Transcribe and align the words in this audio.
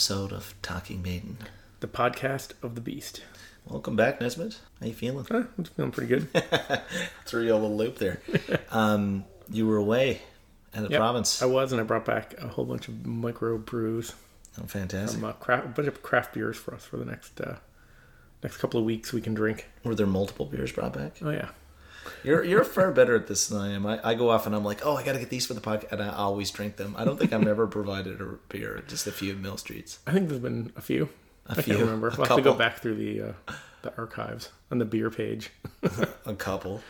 episode 0.00 0.32
of 0.32 0.54
Talking 0.62 1.02
Maiden. 1.02 1.36
The 1.80 1.86
podcast 1.86 2.52
of 2.62 2.74
the 2.74 2.80
beast. 2.80 3.22
Welcome 3.66 3.96
back, 3.96 4.18
Nesmith. 4.18 4.58
How 4.80 4.86
you 4.86 4.94
feeling? 4.94 5.26
Huh, 5.30 5.42
I'm 5.58 5.64
feeling 5.64 5.90
pretty 5.90 6.08
good. 6.08 6.28
Threw 7.26 7.44
you 7.44 7.52
a 7.52 7.56
little 7.56 7.76
loop 7.76 7.98
there. 7.98 8.18
um, 8.70 9.26
you 9.50 9.66
were 9.66 9.76
away 9.76 10.22
in 10.72 10.84
the 10.84 10.88
Yep, 10.88 10.98
province. 10.98 11.42
I 11.42 11.44
was, 11.44 11.72
and 11.72 11.82
I 11.82 11.84
brought 11.84 12.06
back 12.06 12.32
a 12.40 12.48
whole 12.48 12.64
bunch 12.64 12.88
of 12.88 13.04
micro 13.04 13.58
brews, 13.58 14.14
Oh, 14.58 14.64
fantastic. 14.64 15.20
some 15.20 15.28
uh, 15.28 15.32
craft, 15.34 15.66
a 15.66 15.68
bunch 15.68 15.88
of 15.88 16.02
craft 16.02 16.32
beers 16.32 16.56
for 16.56 16.72
us 16.74 16.82
for 16.86 16.96
the 16.96 17.04
next 17.04 17.38
uh, 17.38 17.56
next 18.42 18.56
couple 18.56 18.80
of 18.80 18.86
weeks. 18.86 19.12
We 19.12 19.20
can 19.20 19.34
drink. 19.34 19.68
Were 19.84 19.94
there 19.94 20.06
multiple 20.06 20.46
beers 20.46 20.72
brought 20.72 20.94
back? 20.94 21.16
Oh 21.20 21.28
yeah, 21.28 21.50
You're 22.24 22.44
you're 22.44 22.64
far 22.64 22.92
better 22.92 23.14
at 23.16 23.26
this 23.26 23.48
than 23.48 23.60
I 23.60 23.72
am. 23.72 23.86
I, 23.86 24.00
I 24.02 24.14
go 24.14 24.30
off 24.30 24.46
and 24.46 24.54
I'm 24.54 24.64
like, 24.64 24.84
oh, 24.84 24.96
I 24.96 25.02
got 25.04 25.12
to 25.12 25.18
get 25.18 25.30
these 25.30 25.46
for 25.46 25.54
the 25.54 25.60
podcast, 25.60 25.92
and 25.92 26.02
I 26.02 26.10
always 26.10 26.50
drink 26.50 26.76
them. 26.76 26.94
I 26.98 27.04
don't 27.04 27.18
think 27.18 27.32
I've 27.32 27.46
ever 27.46 27.66
provided 27.66 28.20
a 28.20 28.24
beer, 28.48 28.82
just 28.88 29.06
a 29.06 29.12
few 29.12 29.34
Mill 29.34 29.56
Streets. 29.56 29.98
I 30.06 30.12
think 30.12 30.28
there's 30.28 30.40
been 30.40 30.72
a 30.76 30.80
few. 30.80 31.08
A 31.46 31.52
I 31.52 31.62
few, 31.62 31.74
can't 31.74 31.80
remember. 31.86 32.12
We'll 32.16 32.26
have 32.26 32.36
to 32.36 32.42
go 32.42 32.54
back 32.54 32.80
through 32.80 32.96
the 32.96 33.22
uh, 33.22 33.52
the 33.82 33.96
archives 33.96 34.50
on 34.70 34.78
the 34.78 34.84
beer 34.84 35.10
page. 35.10 35.50
A 36.26 36.34
couple 36.34 36.82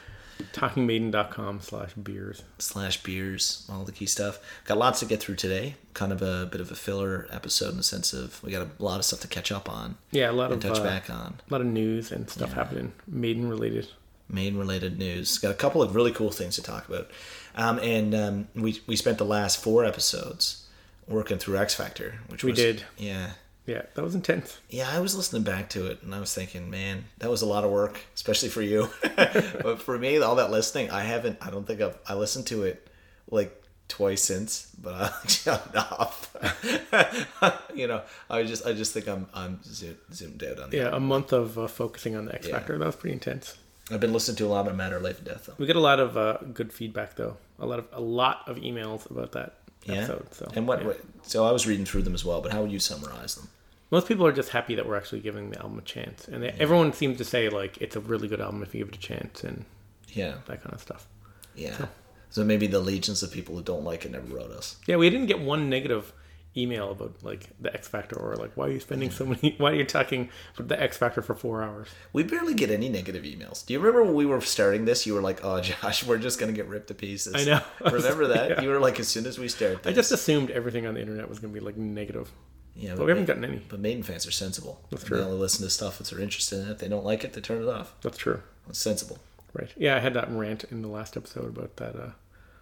talkingmaiden.com 0.54 1.60
slash 1.60 1.92
beers. 1.94 2.42
slash 2.58 3.02
beers, 3.02 3.66
all 3.70 3.84
the 3.84 3.92
key 3.92 4.06
stuff. 4.06 4.38
Got 4.64 4.78
lots 4.78 5.00
to 5.00 5.06
get 5.06 5.20
through 5.20 5.36
today. 5.36 5.74
Kind 5.94 6.12
of 6.12 6.22
a 6.22 6.46
bit 6.50 6.60
of 6.60 6.70
a 6.70 6.74
filler 6.74 7.26
episode 7.30 7.70
in 7.70 7.76
the 7.76 7.82
sense 7.82 8.12
of 8.12 8.42
we 8.42 8.50
got 8.50 8.66
a 8.78 8.82
lot 8.82 8.98
of 8.98 9.04
stuff 9.04 9.20
to 9.20 9.28
catch 9.28 9.52
up 9.52 9.68
on 9.70 9.96
Yeah, 10.12 10.30
a 10.30 10.32
lot 10.32 10.52
of 10.52 10.60
touch 10.60 10.78
uh, 10.78 10.84
back 10.84 11.10
on. 11.10 11.40
a 11.48 11.52
lot 11.52 11.60
of 11.60 11.66
news 11.66 12.10
and 12.12 12.28
stuff 12.28 12.52
happening, 12.52 12.92
maiden 13.06 13.48
related. 13.48 13.88
Main 14.32 14.56
related 14.56 14.98
news. 14.98 15.38
Got 15.38 15.50
a 15.50 15.54
couple 15.54 15.82
of 15.82 15.94
really 15.94 16.12
cool 16.12 16.30
things 16.30 16.56
to 16.56 16.62
talk 16.62 16.88
about. 16.88 17.10
Um, 17.56 17.78
and 17.80 18.14
um, 18.14 18.48
we 18.54 18.80
we 18.86 18.96
spent 18.96 19.18
the 19.18 19.24
last 19.24 19.62
four 19.62 19.84
episodes 19.84 20.66
working 21.08 21.38
through 21.38 21.58
X 21.58 21.74
Factor, 21.74 22.14
which 22.28 22.44
We 22.44 22.52
was, 22.52 22.58
did. 22.60 22.84
Yeah, 22.96 23.30
Yeah, 23.66 23.82
that 23.94 24.02
was 24.02 24.14
intense. 24.14 24.58
yeah. 24.68 24.88
I 24.90 25.00
was 25.00 25.16
listening 25.16 25.42
back 25.42 25.68
to 25.70 25.86
it 25.86 26.02
and 26.02 26.14
I 26.14 26.20
was 26.20 26.32
thinking, 26.32 26.70
man, 26.70 27.04
that 27.18 27.28
was 27.28 27.42
a 27.42 27.46
lot 27.46 27.64
of 27.64 27.70
work, 27.72 27.98
especially 28.14 28.48
for 28.50 28.62
you. 28.62 28.88
but 29.16 29.82
for 29.82 29.98
me, 29.98 30.18
all 30.18 30.36
that 30.36 30.50
listening, 30.52 30.90
I 30.90 31.02
haven't. 31.02 31.38
I 31.40 31.50
don't 31.50 31.66
think 31.66 31.80
I've. 31.80 31.98
I 32.06 32.14
listened 32.14 32.46
to 32.48 32.62
it 32.62 32.88
like 33.28 33.56
twice 33.88 34.22
since, 34.22 34.70
but 34.80 34.94
I 34.94 35.26
shut 35.28 35.76
off. 35.76 36.36
you 37.74 37.88
know, 37.88 38.02
I 38.30 38.44
just 38.44 38.64
I 38.64 38.72
just 38.72 38.92
think 38.94 39.08
I'm 39.08 39.26
I'm 39.34 39.58
zoomed 39.64 40.44
out 40.44 40.60
on 40.60 40.70
the. 40.70 40.76
Yeah, 40.76 40.90
a 40.94 41.00
month 41.00 41.32
of 41.32 41.58
uh, 41.58 41.66
focusing 41.66 42.14
on 42.14 42.26
the 42.26 42.34
X 42.36 42.46
Yeah. 42.46 42.54
Factor. 42.54 42.78
That 42.78 42.86
was 42.86 42.94
pretty 42.96 43.14
intense. 43.14 43.56
I've 43.90 44.00
been 44.00 44.12
listening 44.12 44.36
to 44.36 44.46
a 44.46 44.48
lot 44.48 44.68
of 44.68 44.76
Matter, 44.76 45.00
Life, 45.00 45.18
and 45.18 45.26
Death 45.26 45.46
though. 45.46 45.54
We 45.58 45.66
get 45.66 45.76
a 45.76 45.80
lot 45.80 45.98
of 46.00 46.16
uh, 46.16 46.38
good 46.52 46.72
feedback 46.72 47.16
though. 47.16 47.36
A 47.58 47.66
lot 47.66 47.78
of 47.78 47.86
a 47.92 48.00
lot 48.00 48.48
of 48.48 48.56
emails 48.58 49.10
about 49.10 49.32
that 49.32 49.54
Yeah. 49.84 49.94
episode. 49.94 50.32
So 50.34 50.50
and 50.54 50.66
what, 50.68 50.80
yeah. 50.80 50.86
what? 50.88 51.00
So 51.22 51.44
I 51.46 51.50
was 51.52 51.66
reading 51.66 51.84
through 51.84 52.02
them 52.02 52.14
as 52.14 52.24
well. 52.24 52.40
But 52.40 52.52
how 52.52 52.62
would 52.62 52.72
you 52.72 52.80
summarize 52.80 53.34
them? 53.34 53.48
most 53.92 54.06
people 54.06 54.24
are 54.24 54.30
just 54.32 54.50
happy 54.50 54.76
that 54.76 54.86
we're 54.86 54.96
actually 54.96 55.18
giving 55.20 55.50
the 55.50 55.58
album 55.60 55.76
a 55.76 55.82
chance, 55.82 56.28
and 56.28 56.44
they, 56.44 56.50
everyone 56.60 56.92
seems 56.92 57.18
to 57.18 57.24
say 57.24 57.48
like 57.48 57.76
it's 57.78 57.96
a 57.96 58.00
really 58.00 58.28
good 58.28 58.40
album 58.40 58.62
if 58.62 58.72
you 58.72 58.84
give 58.84 58.88
it 58.90 58.96
a 58.96 59.00
chance 59.00 59.42
and 59.42 59.64
Yeah. 60.12 60.34
that 60.46 60.62
kind 60.62 60.72
of 60.72 60.80
stuff. 60.80 61.08
Yeah. 61.56 61.86
So 62.30 62.44
maybe 62.44 62.68
the 62.68 62.78
legions 62.78 63.24
of 63.24 63.32
people 63.32 63.56
who 63.56 63.62
don't 63.62 63.82
like 63.82 64.04
it 64.04 64.12
never 64.12 64.32
wrote 64.32 64.52
us. 64.52 64.76
Yeah, 64.86 64.94
we 64.94 65.10
didn't 65.10 65.26
get 65.26 65.40
one 65.40 65.68
negative 65.68 66.12
email 66.56 66.90
about 66.90 67.14
like 67.22 67.48
the 67.60 67.72
X 67.72 67.86
Factor 67.86 68.16
or 68.16 68.34
like 68.34 68.56
why 68.56 68.66
are 68.66 68.70
you 68.72 68.80
spending 68.80 69.10
so 69.10 69.24
many 69.24 69.54
why 69.58 69.70
are 69.70 69.74
you 69.76 69.84
talking 69.84 70.28
about 70.56 70.68
the 70.68 70.82
X 70.82 70.96
Factor 70.96 71.22
for 71.22 71.34
four 71.34 71.62
hours? 71.62 71.88
We 72.12 72.22
barely 72.24 72.54
get 72.54 72.70
any 72.70 72.88
negative 72.88 73.22
emails. 73.24 73.64
Do 73.64 73.72
you 73.72 73.78
remember 73.78 74.02
when 74.04 74.14
we 74.14 74.26
were 74.26 74.40
starting 74.40 74.84
this? 74.84 75.06
You 75.06 75.14
were 75.14 75.20
like, 75.20 75.44
"Oh, 75.44 75.60
Josh, 75.68 76.04
we're 76.04 76.18
just 76.18 76.40
gonna 76.40 76.52
get 76.52 76.66
ripped 76.66 76.88
to 76.88 76.94
pieces." 76.94 77.34
I 77.34 77.44
know. 77.44 77.60
Remember 77.92 78.26
that? 78.28 78.50
Yeah. 78.50 78.60
You 78.62 78.68
were 78.70 78.80
like, 78.80 78.98
as 78.98 79.06
soon 79.08 79.26
as 79.26 79.38
we 79.38 79.48
start, 79.48 79.86
I 79.86 79.92
just 79.92 80.10
assumed 80.12 80.50
everything 80.50 80.86
on 80.86 80.94
the 80.94 81.00
internet 81.00 81.28
was 81.28 81.38
to 81.40 81.48
be 81.48 81.60
like 81.60 81.76
negative, 81.76 82.30
yeah, 82.74 82.94
but 82.96 83.04
we 83.04 83.10
haven't 83.10 83.26
gotten 83.26 83.44
any. 83.44 83.62
But 83.68 83.78
Maiden 83.80 84.02
fans 84.02 84.26
are 84.26 84.30
sensible. 84.32 84.80
That's 84.90 85.04
true. 85.04 85.18
They 85.18 85.22
only 85.24 85.38
listen 85.38 85.64
to 85.64 85.70
stuff 85.70 86.00
if 86.00 86.10
they're 86.10 86.20
interested 86.20 86.60
in 86.60 86.68
it. 86.68 86.72
If 86.72 86.78
they 86.78 86.88
don't 86.88 87.04
like 87.04 87.22
it, 87.24 87.32
they 87.32 87.40
turn 87.40 87.62
it 87.62 87.68
off. 87.68 87.94
That's 88.02 88.18
true, 88.18 88.42
It's 88.68 88.78
sensible. 88.78 89.18
right? 89.52 89.70
Yeah, 89.76 89.96
I 89.96 90.00
had 90.00 90.14
that 90.14 90.28
rant 90.30 90.64
in 90.64 90.82
the 90.82 90.88
last 90.88 91.16
episode 91.16 91.46
about 91.46 91.76
that. 91.76 91.94
Uh, 91.96 92.10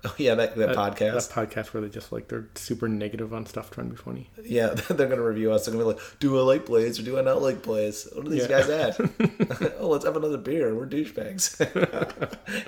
Oh 0.04 0.14
yeah, 0.18 0.34
that, 0.36 0.56
that, 0.56 0.76
podcast. 0.76 1.34
That 1.34 1.48
podcast 1.48 1.66
where 1.74 1.80
they 1.82 1.88
just 1.88 2.12
like 2.12 2.28
they're 2.28 2.46
super 2.54 2.88
negative 2.88 3.34
on 3.34 3.46
stuff 3.46 3.70
trying 3.70 3.88
to 3.88 3.96
be 3.96 4.00
funny. 4.00 4.30
Yeah, 4.44 4.68
they're 4.90 5.08
gonna 5.08 5.22
review 5.22 5.52
us. 5.52 5.66
They're 5.66 5.72
gonna 5.72 5.84
be 5.84 5.94
like, 5.94 6.18
"Do 6.20 6.38
I 6.38 6.42
like 6.42 6.66
Blaze 6.66 7.00
or 7.00 7.02
do 7.02 7.18
I 7.18 7.22
not 7.22 7.42
like 7.42 7.62
Blaze? 7.62 8.08
What 8.12 8.26
are 8.26 8.30
these 8.30 8.42
Yeah. 8.48 8.60
guys 8.60 8.68
at? 8.68 9.00
oh, 9.80 9.88
let's 9.88 10.04
have 10.04 10.16
another 10.16 10.38
beer. 10.38 10.74
We're 10.74 10.86
douchebags." 10.86 11.58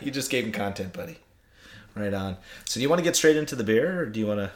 you 0.04 0.10
just 0.10 0.30
gave 0.30 0.44
them 0.44 0.52
content, 0.52 0.92
buddy. 0.92 1.18
Right 1.94 2.14
on. 2.14 2.36
So, 2.64 2.78
do 2.78 2.82
you 2.82 2.88
want 2.88 2.98
to 2.98 3.04
get 3.04 3.16
straight 3.16 3.36
into 3.36 3.54
the 3.56 3.64
beer, 3.64 4.00
or 4.00 4.06
do 4.06 4.18
you 4.20 4.26
want 4.26 4.40
to? 4.40 4.50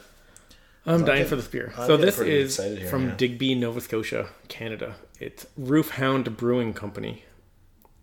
I'm 0.85 1.03
dying 1.03 1.25
for 1.25 1.35
this 1.35 1.47
beer. 1.47 1.73
I'm 1.77 1.87
so 1.87 1.97
this 1.97 2.19
is 2.19 2.57
here, 2.57 2.87
from 2.87 3.07
yeah. 3.07 3.15
Digby, 3.15 3.55
Nova 3.55 3.81
Scotia, 3.81 4.27
Canada. 4.49 4.95
It's 5.19 5.47
Roof 5.57 5.91
Hound 5.91 6.37
Brewing 6.37 6.73
Company, 6.73 7.23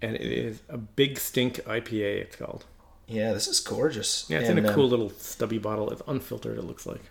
and 0.00 0.16
it 0.16 0.22
is 0.32 0.60
a 0.68 0.78
Big 0.78 1.18
Stink 1.18 1.56
IPA. 1.64 2.22
It's 2.22 2.36
called. 2.36 2.64
Yeah, 3.06 3.32
this 3.32 3.46
is 3.48 3.60
gorgeous. 3.60 4.24
Yeah, 4.28 4.38
it's 4.38 4.48
And, 4.48 4.58
in 4.58 4.64
a 4.64 4.68
um, 4.68 4.74
cool 4.74 4.88
little 4.88 5.10
stubby 5.10 5.58
bottle. 5.58 5.90
It's 5.90 6.02
unfiltered. 6.06 6.56
It 6.58 6.62
looks 6.62 6.86
like. 6.86 7.02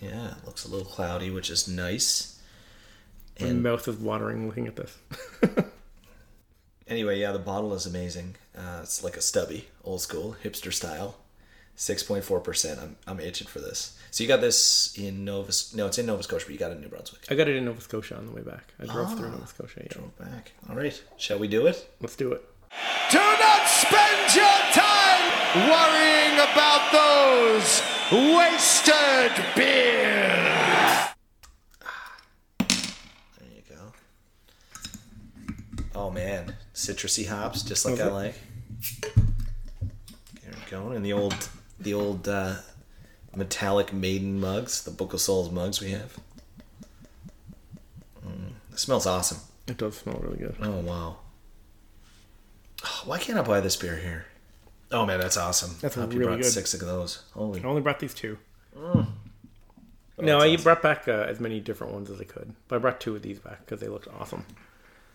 Yeah, 0.00 0.32
it 0.32 0.46
looks 0.46 0.64
a 0.64 0.68
little 0.68 0.86
cloudy, 0.86 1.30
which 1.30 1.50
is 1.50 1.66
nice. 1.68 2.40
My 3.40 3.48
And 3.48 3.62
mouth 3.62 3.86
is 3.88 3.96
watering 3.96 4.46
looking 4.46 4.66
at 4.66 4.76
this. 4.76 4.96
anyway, 6.88 7.18
yeah, 7.18 7.32
the 7.32 7.38
bottle 7.38 7.74
is 7.74 7.86
amazing. 7.86 8.36
Uh, 8.56 8.80
it's 8.82 9.02
like 9.02 9.16
a 9.16 9.20
stubby, 9.22 9.68
old 9.84 10.00
school, 10.02 10.36
hipster 10.44 10.72
style. 10.72 11.16
Six 11.76 12.02
point 12.02 12.24
four 12.24 12.40
percent. 12.40 12.78
I'm 12.78 12.96
I'm 13.06 13.20
itching 13.20 13.46
for 13.46 13.58
this. 13.60 13.96
So 14.10 14.22
you 14.22 14.28
got 14.28 14.40
this 14.42 14.94
in 14.98 15.24
Nova? 15.24 15.50
No, 15.74 15.86
it's 15.86 15.98
in 15.98 16.04
Nova 16.04 16.22
Scotia, 16.22 16.44
but 16.46 16.52
you 16.52 16.58
got 16.58 16.72
it 16.72 16.74
in 16.74 16.82
New 16.82 16.88
Brunswick. 16.88 17.22
I 17.30 17.34
got 17.34 17.48
it 17.48 17.56
in 17.56 17.64
Nova 17.64 17.80
Scotia 17.80 18.16
on 18.16 18.26
the 18.26 18.32
way 18.32 18.42
back. 18.42 18.74
I 18.78 18.84
drove 18.84 19.08
Ah. 19.08 19.14
through 19.14 19.30
Nova 19.30 19.46
Scotia. 19.46 19.80
Yeah. 19.84 19.88
Drove 19.88 20.18
back. 20.18 20.52
All 20.68 20.76
right, 20.76 21.02
shall 21.16 21.38
we 21.38 21.48
do 21.48 21.66
it? 21.66 21.88
Let's 22.00 22.16
do 22.16 22.32
it. 22.32 22.44
Do 23.10 23.18
not 23.18 23.66
spend 23.66 24.34
your 24.34 24.44
time 24.74 24.99
worrying 25.54 26.34
about 26.34 26.92
those 26.92 27.82
wasted 28.12 29.32
beers. 29.56 31.08
There 33.38 33.48
you 33.54 33.62
go. 33.68 33.92
Oh 35.94 36.10
man, 36.10 36.54
citrusy 36.74 37.26
hops, 37.26 37.62
just 37.62 37.84
like 37.84 38.00
I 38.00 38.08
like. 38.08 38.34
There 39.80 40.52
we 40.52 40.70
go. 40.70 40.90
And 40.90 41.04
the 41.04 41.12
old, 41.12 41.48
the 41.80 41.94
old 41.94 42.28
uh, 42.28 42.56
metallic 43.34 43.92
maiden 43.92 44.40
mugs, 44.40 44.84
the 44.84 44.90
Book 44.90 45.12
of 45.12 45.20
Souls 45.20 45.50
mugs 45.50 45.80
we 45.80 45.90
have. 45.90 46.16
Mm, 48.24 48.52
it 48.72 48.78
smells 48.78 49.06
awesome. 49.06 49.38
It 49.66 49.78
does 49.78 49.98
smell 49.98 50.20
really 50.22 50.38
good. 50.38 50.56
Oh 50.62 50.78
wow. 50.80 51.16
Oh, 52.84 53.02
why 53.04 53.18
can't 53.18 53.38
I 53.38 53.42
buy 53.42 53.60
this 53.60 53.76
beer 53.76 53.96
here? 53.96 54.26
Oh 54.92 55.06
man, 55.06 55.20
that's 55.20 55.36
awesome. 55.36 55.76
That's 55.80 55.96
I 55.96 56.00
hope 56.02 56.12
you 56.12 56.18
really 56.18 56.30
brought 56.32 56.42
good. 56.42 56.50
six 56.52 56.74
of 56.74 56.80
those. 56.80 57.22
Holy. 57.32 57.60
I 57.62 57.64
only 57.64 57.80
brought 57.80 58.00
these 58.00 58.14
two. 58.14 58.38
Oh, 58.76 59.06
no, 60.18 60.38
I 60.38 60.48
awesome. 60.52 60.62
brought 60.64 60.82
back 60.82 61.08
uh, 61.08 61.12
as 61.28 61.40
many 61.40 61.60
different 61.60 61.92
ones 61.92 62.10
as 62.10 62.20
I 62.20 62.24
could, 62.24 62.54
but 62.68 62.76
I 62.76 62.78
brought 62.78 63.00
two 63.00 63.14
of 63.16 63.22
these 63.22 63.38
back 63.38 63.60
because 63.60 63.80
they 63.80 63.88
looked 63.88 64.08
awesome. 64.08 64.44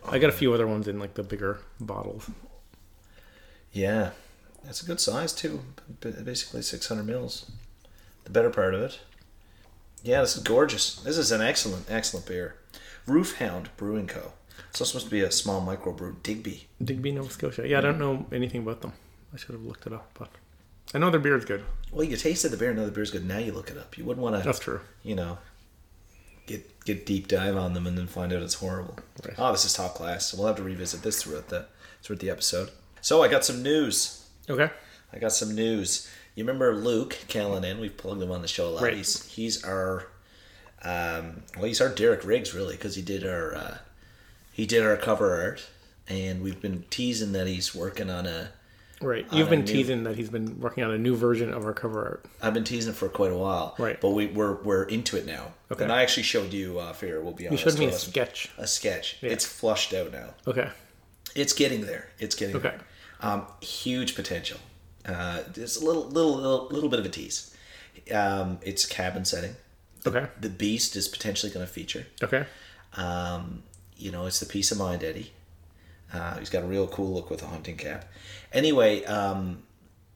I 0.07 0.17
got 0.19 0.29
a 0.29 0.33
few 0.33 0.53
other 0.53 0.65
ones 0.67 0.87
in 0.87 0.99
like 0.99 1.15
the 1.15 1.23
bigger 1.23 1.59
bottles. 1.79 2.29
Yeah, 3.71 4.11
that's 4.63 4.81
a 4.81 4.85
good 4.85 4.99
size 4.99 5.33
too. 5.33 5.61
B- 5.99 6.11
Basically 6.23 6.61
600 6.61 7.03
mils. 7.03 7.51
The 8.23 8.29
better 8.29 8.49
part 8.49 8.73
of 8.73 8.81
it. 8.81 8.99
Yeah, 10.03 10.21
this 10.21 10.37
is 10.37 10.43
gorgeous. 10.43 10.95
This 10.97 11.17
is 11.17 11.31
an 11.31 11.41
excellent, 11.41 11.85
excellent 11.89 12.27
beer. 12.27 12.55
Roof 13.07 13.37
Hound 13.37 13.69
Brewing 13.77 14.07
Co. 14.07 14.33
So 14.71 14.81
It's 14.83 14.89
supposed 14.91 15.05
to 15.05 15.11
be 15.11 15.21
a 15.21 15.31
small 15.31 15.65
microbrew. 15.65 16.21
Digby. 16.23 16.67
Digby, 16.83 17.11
Nova 17.11 17.29
Scotia. 17.31 17.67
Yeah, 17.67 17.79
I 17.79 17.81
don't 17.81 17.99
know 17.99 18.25
anything 18.31 18.61
about 18.61 18.81
them. 18.81 18.93
I 19.35 19.37
should 19.37 19.51
have 19.51 19.63
looked 19.65 19.85
it 19.85 19.91
up, 19.91 20.09
but 20.17 20.29
I 20.93 20.97
know 20.97 21.09
their 21.11 21.19
beer 21.19 21.35
is 21.35 21.43
good. 21.43 21.63
Well, 21.91 22.05
you 22.05 22.15
tasted 22.15 22.49
the 22.49 22.57
beer, 22.57 22.69
and 22.69 22.79
know 22.79 22.85
the 22.85 22.91
beer's 22.91 23.11
good. 23.11 23.27
Now 23.27 23.37
you 23.37 23.51
look 23.51 23.69
it 23.69 23.77
up. 23.77 23.97
You 23.97 24.05
wouldn't 24.05 24.23
want 24.23 24.37
to, 24.37 24.41
That's 24.43 24.59
true. 24.59 24.79
you 25.03 25.13
know, 25.15 25.37
get 26.47 26.85
get 26.85 27.05
deep 27.05 27.27
dive 27.27 27.57
on 27.57 27.73
them 27.73 27.85
and 27.85 27.97
then 27.97 28.07
find 28.07 28.31
out 28.31 28.41
it's 28.41 28.55
horrible. 28.55 28.97
Right. 29.25 29.35
Oh, 29.37 29.51
this 29.51 29.65
is 29.65 29.73
top 29.73 29.95
class. 29.95 30.27
So 30.27 30.37
we'll 30.37 30.47
have 30.47 30.55
to 30.55 30.63
revisit 30.63 31.01
this 31.01 31.21
throughout 31.21 31.49
the 31.49 31.65
throughout 32.01 32.19
the 32.21 32.29
episode. 32.29 32.69
So 33.01 33.21
I 33.23 33.27
got 33.27 33.43
some 33.43 33.61
news. 33.61 34.25
Okay. 34.49 34.69
I 35.11 35.17
got 35.19 35.31
some 35.33 35.53
news. 35.53 36.09
You 36.35 36.43
remember 36.43 36.75
Luke 36.75 37.17
Callanan? 37.27 37.79
We've 37.79 37.95
plugged 37.95 38.21
him 38.21 38.31
on 38.31 38.41
the 38.41 38.47
show 38.47 38.69
a 38.69 38.71
lot. 38.71 38.83
Right. 38.83 38.95
He's 38.95 39.25
he's 39.25 39.63
our 39.63 40.07
um, 40.83 41.43
well, 41.55 41.65
he's 41.65 41.81
our 41.81 41.89
Derek 41.89 42.23
Riggs 42.23 42.53
really 42.53 42.75
because 42.75 42.95
he 42.95 43.01
did 43.01 43.25
our 43.25 43.55
uh, 43.55 43.77
he 44.53 44.65
did 44.65 44.83
our 44.83 44.95
cover 44.97 45.41
art, 45.41 45.65
and 46.07 46.41
we've 46.41 46.61
been 46.61 46.85
teasing 46.89 47.31
that 47.33 47.47
he's 47.47 47.75
working 47.75 48.09
on 48.09 48.25
a. 48.25 48.51
Right. 49.01 49.25
You've 49.31 49.49
been 49.49 49.59
new- 49.61 49.65
teasing 49.65 50.03
that 50.03 50.15
he's 50.15 50.29
been 50.29 50.59
working 50.59 50.83
on 50.83 50.91
a 50.91 50.97
new 50.97 51.15
version 51.15 51.53
of 51.53 51.65
our 51.65 51.73
cover 51.73 52.03
art. 52.05 52.25
I've 52.41 52.53
been 52.53 52.63
teasing 52.63 52.93
for 52.93 53.09
quite 53.09 53.31
a 53.31 53.37
while, 53.37 53.75
Right. 53.77 53.99
But 53.99 54.11
we, 54.11 54.27
we're 54.27 54.55
we're 54.63 54.83
into 54.83 55.17
it 55.17 55.25
now. 55.25 55.53
Okay. 55.71 55.83
And 55.83 55.91
I 55.91 56.01
actually 56.01 56.23
showed 56.23 56.53
you 56.53 56.79
uh, 56.79 56.93
Fear. 56.93 57.21
We'll 57.21 57.33
be 57.33 57.43
You 57.43 57.49
honest. 57.49 57.63
showed 57.65 57.77
me 57.79 57.85
a 57.87 57.91
sketch. 57.91 58.49
A 58.57 58.65
sketch. 58.67 59.17
Yeah. 59.21 59.31
It's 59.31 59.45
flushed 59.45 59.93
out 59.93 60.11
now. 60.13 60.33
Okay. 60.47 60.69
It's 61.35 61.51
getting 61.53 61.81
there. 61.85 62.07
It's 62.19 62.35
getting 62.35 62.55
Okay. 62.55 62.69
there. 62.69 62.79
Um, 63.21 63.45
huge 63.61 64.15
potential. 64.15 64.59
Uh, 65.05 65.41
just 65.53 65.81
a 65.81 65.85
little, 65.85 66.07
little, 66.07 66.35
little, 66.35 66.67
little 66.71 66.89
bit 66.89 66.99
of 66.99 67.05
a 67.05 67.09
tease. 67.09 67.53
Um, 68.13 68.59
it's 68.61 68.85
cabin 68.85 69.25
setting. 69.25 69.55
Okay. 70.07 70.27
The 70.39 70.49
Beast 70.49 70.95
is 70.95 71.07
potentially 71.07 71.51
going 71.51 71.65
to 71.65 71.71
feature. 71.71 72.05
Okay. 72.23 72.45
Um, 72.95 73.63
you 73.97 74.11
know, 74.11 74.25
it's 74.25 74.39
the 74.39 74.45
Piece 74.45 74.71
of 74.71 74.77
Mind 74.77 75.03
Eddie. 75.03 75.31
Uh, 76.13 76.37
he's 76.37 76.49
got 76.49 76.63
a 76.63 76.67
real 76.67 76.87
cool 76.87 77.13
look 77.13 77.29
with 77.29 77.41
a 77.43 77.47
hunting 77.47 77.77
cap. 77.77 78.05
Anyway, 78.53 79.03
um, 79.05 79.63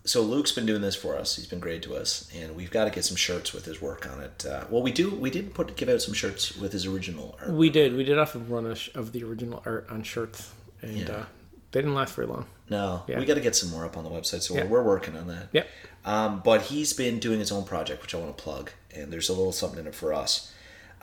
so 0.06 0.22
Luke's 0.22 0.52
been 0.52 0.66
doing 0.66 0.82
this 0.82 0.96
for 0.96 1.18
us. 1.18 1.36
He's 1.36 1.46
been 1.48 1.60
great 1.60 1.84
to 1.84 1.96
us, 1.96 2.30
and 2.36 2.56
we've 2.56 2.72
got 2.72 2.86
to 2.86 2.90
get 2.92 3.04
some 3.06 3.18
shirts 3.18 3.54
with 3.54 3.66
his 3.66 3.82
work 3.82 4.10
on 4.10 4.22
it. 4.22 4.46
Uh, 4.46 4.64
well, 4.70 4.82
we 4.82 4.92
do. 4.92 5.10
We 5.14 5.30
did 5.30 5.54
put 5.54 5.76
give 5.76 5.90
out 5.90 6.02
some 6.02 6.14
shirts 6.14 6.56
with 6.56 6.72
his 6.72 6.86
original 6.86 7.38
art. 7.42 7.52
We 7.52 7.70
did. 7.70 7.96
We 7.96 8.04
did 8.04 8.18
a 8.18 8.26
run 8.48 8.74
sh- 8.76 8.90
of 8.96 9.12
the 9.12 9.24
original 9.24 9.62
art 9.66 9.88
on 9.90 10.04
shirts, 10.04 10.52
and 10.82 10.98
Yeah. 10.98 11.12
uh, 11.12 11.26
they 11.72 11.82
didn't 11.82 11.96
last 11.96 12.16
very 12.16 12.28
long. 12.28 12.46
No, 12.70 13.04
Yeah. 13.08 13.20
we 13.20 13.26
got 13.26 13.34
to 13.36 13.42
get 13.42 13.56
some 13.56 13.70
more 13.72 13.84
up 13.86 13.98
on 13.98 14.04
the 14.04 14.10
website, 14.10 14.42
so 14.42 14.56
Yeah. 14.56 14.64
we're, 14.66 14.82
we're 14.82 14.88
working 14.88 15.18
on 15.18 15.28
that. 15.28 15.50
Yep. 15.52 15.68
Um, 16.06 16.42
but 16.46 16.62
he's 16.64 16.94
been 16.94 17.20
doing 17.20 17.40
his 17.40 17.52
own 17.52 17.66
project, 17.66 18.02
which 18.02 18.16
I 18.16 18.20
want 18.20 18.38
to 18.38 18.42
plug, 18.42 18.72
and 18.96 19.12
there's 19.12 19.28
a 19.28 19.34
little 19.34 19.52
something 19.52 19.80
in 19.80 19.88
it 19.88 19.96
for 19.96 20.14
us. 20.14 20.52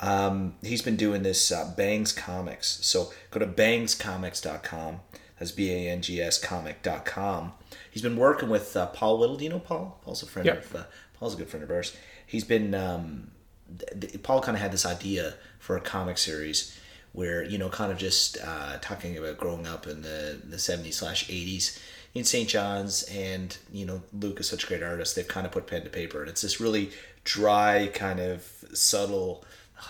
Um, 0.00 0.54
he's 0.62 0.82
been 0.82 0.96
doing 0.96 1.22
this 1.22 1.50
uh, 1.50 1.72
Bangs 1.76 2.12
Comics. 2.12 2.78
So 2.84 3.10
go 3.30 3.40
to 3.40 3.46
bangscomics.com. 3.46 5.00
That's 5.38 5.52
B 5.52 5.70
A 5.70 5.90
N 5.90 6.00
G 6.02 6.20
S 6.20 6.38
comic.com. 6.38 7.52
He's 7.90 8.02
been 8.02 8.16
working 8.16 8.48
with 8.48 8.76
uh, 8.76 8.86
Paul 8.86 9.18
Whittle. 9.18 9.36
Do 9.36 9.44
you 9.44 9.50
know 9.50 9.58
Paul? 9.58 10.00
Paul's 10.04 10.22
a 10.22 10.26
friend 10.26 10.46
Yep. 10.46 10.64
of 10.64 10.76
uh, 10.76 10.84
Paul's 11.18 11.34
a 11.34 11.36
good 11.36 11.48
friend 11.48 11.62
of 11.64 11.70
ours. 11.70 11.94
He's 12.26 12.44
been 12.44 12.74
um, 12.74 13.30
th- 13.78 14.00
th- 14.12 14.22
Paul 14.22 14.40
kind 14.40 14.56
of 14.56 14.62
had 14.62 14.72
this 14.72 14.86
idea 14.86 15.34
for 15.58 15.76
a 15.76 15.80
comic 15.80 16.16
series 16.18 16.78
where 17.12 17.44
you 17.44 17.58
know 17.58 17.68
kind 17.68 17.92
of 17.92 17.98
just 17.98 18.38
uh, 18.42 18.78
talking 18.80 19.16
about 19.18 19.36
growing 19.38 19.66
up 19.66 19.86
in 19.86 20.02
the 20.02 20.40
the 20.44 20.56
70s 20.56 20.94
slash 20.94 21.28
80s 21.28 21.78
in 22.14 22.24
St. 22.24 22.48
John's 22.48 23.02
and 23.04 23.56
you 23.72 23.84
know 23.84 24.02
Luke 24.18 24.40
is 24.40 24.48
such 24.48 24.64
a 24.64 24.66
great 24.66 24.82
artist 24.82 25.16
they've 25.16 25.28
kind 25.28 25.46
of 25.46 25.52
put 25.52 25.66
pen 25.66 25.82
to 25.84 25.90
paper 25.90 26.20
and 26.20 26.30
it's 26.30 26.40
this 26.42 26.60
really 26.60 26.90
dry 27.24 27.90
kind 27.92 28.20
of 28.20 28.42
subtle 28.72 29.44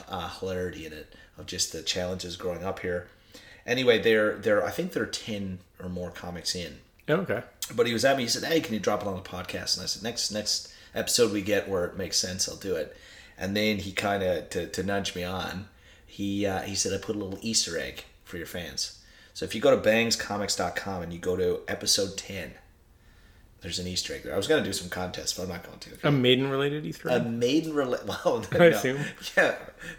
uh, 0.09 0.29
hilarity 0.41 0.87
in 0.87 0.93
it 0.93 1.15
of 1.39 1.47
just 1.47 1.73
the 1.73 1.83
challenges 1.83 2.37
growing 2.37 2.65
up 2.65 2.81
here 2.81 3.09
anyway 3.67 3.99
they're 4.01 4.37
they're 4.39 4.65
I 4.65 4.71
think 4.71 4.93
they're 4.93 5.07
10 5.07 5.59
or 5.83 5.89
more 5.89 6.11
comics 6.11 6.55
in 6.55 6.79
Oh, 7.09 7.17
okay. 7.19 7.43
but 7.75 7.87
he 7.87 7.93
was 7.93 8.05
at 8.05 8.17
me. 8.17 8.25
He 8.25 8.29
said, 8.29 8.43
"Hey, 8.43 8.61
can 8.61 8.75
you 8.75 8.81
drop 8.81 9.01
it 9.01 9.07
on 9.07 9.15
the 9.15 9.21
podcast?" 9.23 9.77
And 9.77 9.85
I 9.85 9.87
said, 9.87 10.03
"Next 10.03 10.33
next 10.33 10.73
episode 10.93 11.31
we 11.33 11.41
get 11.41 11.69
where 11.69 11.85
it 11.85 11.97
makes 11.97 12.17
sense, 12.17 12.49
I'll 12.49 12.57
do 12.57 12.75
it." 12.75 12.97
And 13.39 13.57
then 13.57 13.79
he 13.79 13.93
kind 13.93 14.25
of 14.25 14.51
to, 14.51 14.67
to 14.67 14.83
nudge 14.83 15.15
me 15.15 15.23
on. 15.23 15.69
He 16.05 16.45
uh, 16.47 16.63
he 16.63 16.75
said, 16.75 16.93
"I 16.93 16.99
put 16.99 17.15
a 17.15 17.19
little 17.21 17.39
Easter 17.43 17.79
egg 17.79 18.07
for 18.25 18.39
your 18.39 18.47
fans." 18.47 18.99
So 19.35 19.45
if 19.45 19.55
you 19.55 19.61
go 19.61 19.71
to 19.71 19.89
bangscomics.com 19.89 21.03
and 21.03 21.13
you 21.13 21.21
go 21.21 21.37
to 21.37 21.61
episode 21.69 22.17
ten, 22.17 22.55
there's 23.63 23.79
an 23.79 23.87
Easter 23.87 24.15
egg 24.15 24.23
there. 24.23 24.35
I 24.35 24.37
was 24.37 24.47
gonna 24.47 24.63
do 24.63 24.73
some 24.73 24.89
contests, 24.89 25.33
but 25.33 25.45
I'm 25.45 25.49
not 25.49 25.65
going 25.65 25.79
to. 25.79 26.09
A 26.09 26.13
maiden 26.13 26.51
related 26.51 26.85
Easter 26.85 27.11
egg. 27.11 27.23
A 27.23 27.25
maiden 27.25 27.75
related. 27.75 28.07
well, 28.25 28.45
I 28.53 28.67
assume. 28.67 28.99
yeah, 29.37 29.55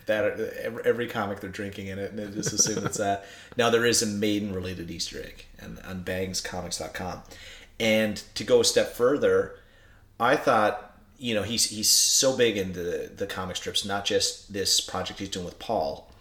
that 0.06 0.39
every, 0.62 0.83
every 0.86 1.07
comic 1.07 1.39
they're 1.39 1.50
drinking 1.50 1.88
in 1.88 2.00
it, 2.00 2.12
and 2.12 2.19
they 2.19 2.27
just 2.27 2.54
assume 2.54 2.86
it's 2.86 2.98
that. 2.98 3.25
Now 3.57 3.71
there 3.71 3.86
is 3.86 4.04
a 4.04 4.06
maiden 4.06 4.54
related 4.54 4.92
Easter 4.92 5.19
egg, 5.19 5.45
and 5.59 5.80
on 5.80 6.04
bangscomics.com. 6.04 7.24
And 7.80 8.18
to 8.36 8.44
go 8.44 8.62
a 8.62 8.63
step 8.63 8.94
further, 8.94 9.56
I 10.19 10.36
thought 10.36 10.95
you 11.18 11.33
know 11.33 11.44
he's 11.44 11.65
he's 11.65 11.89
so 11.89 12.38
big 12.38 12.57
into 12.57 12.81
the, 12.83 13.12
the 13.15 13.27
comic 13.27 13.56
strips, 13.56 13.83
not 13.86 14.06
just 14.06 14.53
this 14.53 14.80
project 14.80 15.19
he's 15.19 15.30
doing 15.30 15.45
with 15.45 15.60
Paul. 15.60 16.12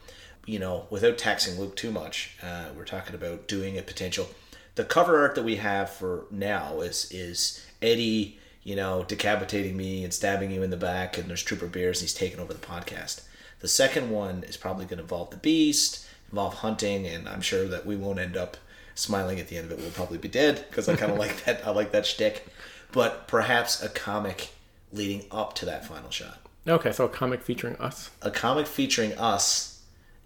You 0.46 0.58
know, 0.60 0.86
without 0.90 1.18
taxing 1.18 1.58
Luke 1.58 1.76
too 1.76 1.90
much, 1.90 2.36
uh, 2.42 2.66
we're 2.76 2.84
talking 2.84 3.14
about 3.14 3.48
doing 3.48 3.76
a 3.78 3.82
potential. 3.82 4.28
The 4.76 4.84
cover 4.84 5.20
art 5.20 5.34
that 5.34 5.44
we 5.44 5.56
have 5.56 5.90
for 5.90 6.26
now 6.30 6.80
is 6.80 7.10
is 7.10 7.64
Eddie, 7.82 8.38
you 8.62 8.76
know, 8.76 9.04
decapitating 9.08 9.76
me 9.76 10.04
and 10.04 10.12
stabbing 10.12 10.50
you 10.50 10.62
in 10.62 10.70
the 10.70 10.76
back, 10.76 11.18
and 11.18 11.28
there's 11.28 11.42
Trooper 11.42 11.66
Beers, 11.66 11.98
and 11.98 12.02
he's 12.02 12.14
taking 12.14 12.38
over 12.38 12.52
the 12.52 12.58
podcast. 12.58 13.22
The 13.60 13.68
second 13.68 14.10
one 14.10 14.44
is 14.44 14.56
probably 14.58 14.84
going 14.84 14.98
to 14.98 15.04
involve 15.04 15.30
the 15.30 15.38
Beast, 15.38 16.06
involve 16.30 16.54
hunting, 16.54 17.06
and 17.06 17.26
I'm 17.26 17.40
sure 17.40 17.66
that 17.68 17.86
we 17.86 17.96
won't 17.96 18.18
end 18.18 18.36
up 18.36 18.58
smiling 18.94 19.40
at 19.40 19.48
the 19.48 19.56
end 19.56 19.72
of 19.72 19.72
it. 19.72 19.78
We'll 19.78 19.90
probably 19.92 20.18
be 20.18 20.28
dead 20.28 20.66
because 20.68 20.88
I 20.88 20.96
kind 20.96 21.10
of 21.10 21.18
like 21.24 21.44
that. 21.44 21.66
I 21.66 21.70
like 21.70 21.92
that 21.92 22.04
shtick, 22.04 22.46
but 22.92 23.28
perhaps 23.28 23.82
a 23.82 23.88
comic 23.88 24.50
leading 24.92 25.24
up 25.30 25.54
to 25.54 25.64
that 25.64 25.86
final 25.86 26.10
shot. 26.10 26.38
Okay, 26.68 26.92
so 26.92 27.06
a 27.06 27.08
comic 27.08 27.40
featuring 27.40 27.76
us. 27.76 28.10
A 28.20 28.30
comic 28.30 28.66
featuring 28.66 29.12
us 29.14 29.75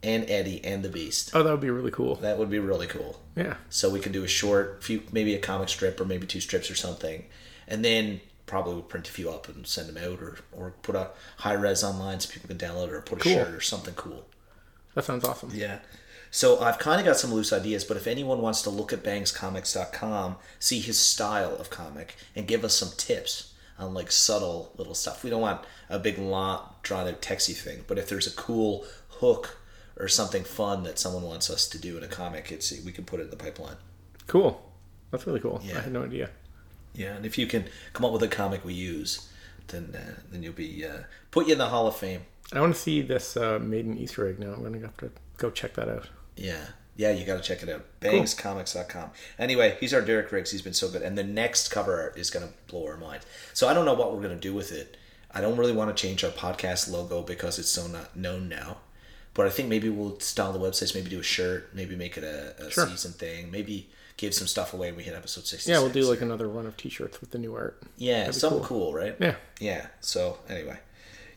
and 0.03 0.29
Eddie 0.31 0.65
and 0.65 0.83
the 0.83 0.89
Beast. 0.89 1.31
Oh, 1.35 1.43
that 1.43 1.51
would 1.51 1.61
be 1.61 1.71
really 1.71 1.91
cool. 1.91 2.17
That 2.17 2.39
would 2.39 2.51
be 2.51 2.59
really 2.59 2.87
cool. 2.87 3.21
Yeah. 3.37 3.57
So 3.69 3.91
we 3.91 4.01
could 4.01 4.13
do 4.13 4.25
a 4.25 4.29
short, 4.29 4.83
few, 4.83 5.03
maybe 5.13 5.35
a 5.35 5.39
comic 5.39 5.69
strip 5.69 6.01
or 6.01 6.05
maybe 6.05 6.27
two 6.27 6.41
strips 6.41 6.71
or 6.71 6.75
something, 6.75 7.25
and 7.69 7.85
then 7.85 8.21
probably 8.47 8.75
we'll 8.75 8.83
print 8.83 9.09
a 9.09 9.13
few 9.13 9.31
up 9.31 9.49
and 9.49 9.67
send 9.67 9.89
them 9.89 10.03
out, 10.03 10.21
or 10.21 10.39
or 10.53 10.73
put 10.83 10.97
a 10.97 11.11
high 11.39 11.53
res 11.53 11.85
online 11.85 12.19
so 12.21 12.31
people 12.33 12.49
can 12.49 12.59
download 12.59 12.89
it, 12.89 12.93
or 12.95 13.01
put 13.03 13.19
a 13.21 13.23
Cool. 13.23 13.33
shirt 13.35 13.55
or 13.55 13.61
something 13.61 13.95
cool. 13.95 14.25
That 14.95 15.05
sounds 15.05 15.25
awesome. 15.25 15.51
Yeah. 15.55 15.79
So 16.33 16.61
I've 16.61 16.79
kind 16.79 17.01
of 17.01 17.07
got 17.07 17.17
some 17.17 17.33
loose 17.33 17.53
ideas, 17.53 17.85
but 17.85 17.97
if 17.97 18.07
anyone 18.07 18.41
wants 18.41 18.63
to 18.63 18.71
look 18.71 18.93
at 18.93 19.03
bangscomics.com, 19.03 20.37
see 20.59 20.81
his 20.81 20.99
style 20.99 21.57
of 21.57 21.71
comic, 21.71 22.17
and 22.37 22.47
give 22.47 22.65
us 22.65 22.75
some 22.77 22.91
tips 22.97 23.53
on 23.79 23.95
like 23.95 24.11
subtle 24.13 24.73
little 24.77 24.95
stuff. 24.95 25.25
We 25.25 25.31
don't 25.31 25.41
want 25.41 25.61
a 25.89 25.99
big 25.99 26.19
long 26.19 26.63
drawn 26.83 27.09
out 27.09 27.21
texty 27.23 27.55
thing, 27.57 27.85
but 27.87 27.99
if 27.99 28.09
there's 28.09 28.27
a 28.27 28.33
cool 28.37 28.85
hook 29.09 29.59
or 30.01 30.09
something 30.09 30.45
fun 30.45 30.83
that 30.85 30.99
someone 30.99 31.23
wants 31.23 31.51
us 31.51 31.69
to 31.69 31.79
do 31.79 31.97
in 31.97 32.03
a 32.03 32.09
comic, 32.09 32.51
it's 32.51 32.73
we 32.85 32.93
can 32.93 33.05
put 33.05 33.21
it 33.21 33.25
in 33.25 33.31
the 33.31 33.37
pipeline. 33.37 33.77
Cool. 34.27 34.61
That's 35.11 35.27
really 35.27 35.41
cool. 35.41 35.61
Yeah. 35.63 35.79
I 35.79 35.81
had 35.83 35.93
no 35.93 36.05
idea. 36.05 36.31
Yeah, 36.95 37.15
and 37.15 37.25
if 37.25 37.39
you 37.39 37.47
can 37.47 37.67
come 37.93 38.05
up 38.05 38.13
with 38.13 38.23
a 38.23 38.29
comic 38.29 38.65
we 38.65 38.75
use, 38.75 39.29
then 39.69 39.95
uh, 39.95 40.21
then 40.31 40.43
you'll 40.43 40.53
be 40.53 40.85
uh, 40.85 41.03
put 41.31 41.47
you 41.47 41.53
in 41.53 41.59
the 41.59 41.69
Hall 41.69 41.87
of 41.87 41.97
Fame. 41.97 42.23
I 42.53 42.61
want 42.61 42.75
to 42.75 42.81
see 42.81 43.03
this 43.03 43.37
uh, 43.37 43.59
maiden 43.61 43.97
Easter 43.97 44.27
egg 44.29 44.41
now. 44.41 44.53
I'm 44.53 44.61
going 44.61 44.73
to 44.73 44.81
have 44.81 44.97
to 44.99 45.11
go 45.37 45.51
check 45.51 45.75
that 45.75 45.89
out. 45.89 46.09
Yeah. 46.37 46.67
Yeah, 46.97 47.13
you 47.13 47.25
got 47.25 47.37
to 47.37 47.43
check 47.43 47.63
it 47.63 47.69
out. 47.69 47.85
Bangscomics.com. 48.01 49.11
Anyway, 49.39 49.77
he's 49.81 49.95
our 49.95 50.03
Derek 50.03 50.31
Riggs. 50.33 50.51
He's 50.51 50.61
been 50.61 50.75
so 50.75 50.91
good. 50.91 51.01
And 51.01 51.17
the 51.17 51.25
next 51.25 51.69
cover 51.69 51.99
art 51.99 52.19
is 52.19 52.29
going 52.29 52.47
to 52.47 52.53
blow 52.67 52.87
our 52.87 52.97
mind. 52.97 53.25
So 53.55 53.69
I 53.69 53.75
don't 53.75 53.87
know 53.87 53.95
what 53.95 54.13
we're 54.13 54.21
going 54.21 54.35
to 54.35 54.41
do 54.41 54.53
with 54.53 54.73
it. 54.73 54.99
I 55.31 55.41
don't 55.41 55.57
really 55.57 55.73
want 55.73 55.97
to 55.97 56.03
change 56.03 56.25
our 56.25 56.31
podcast 56.31 56.91
logo 56.91 57.23
because 57.23 57.59
it's 57.59 57.71
so 57.71 57.87
not 57.87 58.17
known 58.17 58.49
now. 58.49 58.79
But 59.41 59.47
I 59.47 59.51
think 59.51 59.71
maybe 59.71 59.89
we'll 59.89 60.21
style 60.21 60.53
the 60.53 60.59
websites, 60.59 60.95
maybe 60.95 61.09
do 61.09 61.19
a 61.19 61.23
shirt, 61.23 61.71
maybe 61.75 61.97
make 61.97 62.19
it 62.19 62.25
a, 62.25 62.67
a 62.67 62.71
Sure. 62.71 62.87
season 62.87 63.13
thing, 63.13 63.51
maybe 63.51 63.89
give 64.19 64.35
some 64.35 64.47
stuff 64.47 64.75
away 64.75 64.89
and 64.89 64.97
we 64.99 65.03
hit 65.03 65.15
episode 65.15 65.47
66. 65.47 65.67
Yeah, 65.67 65.79
we'll 65.83 65.89
do 65.89 66.03
like 66.03 66.21
another 66.21 66.47
run 66.47 66.67
of 66.67 66.77
T-shirts 66.77 67.23
with 67.23 67.31
the 67.31 67.39
new 67.39 67.55
art. 67.55 67.83
Yeah, 67.97 68.33
something 68.33 68.63
cool. 68.63 68.93
right? 68.93 69.17
Yeah. 69.19 69.37
Yeah. 69.59 69.87
So 70.01 70.39
anyway, 70.47 70.79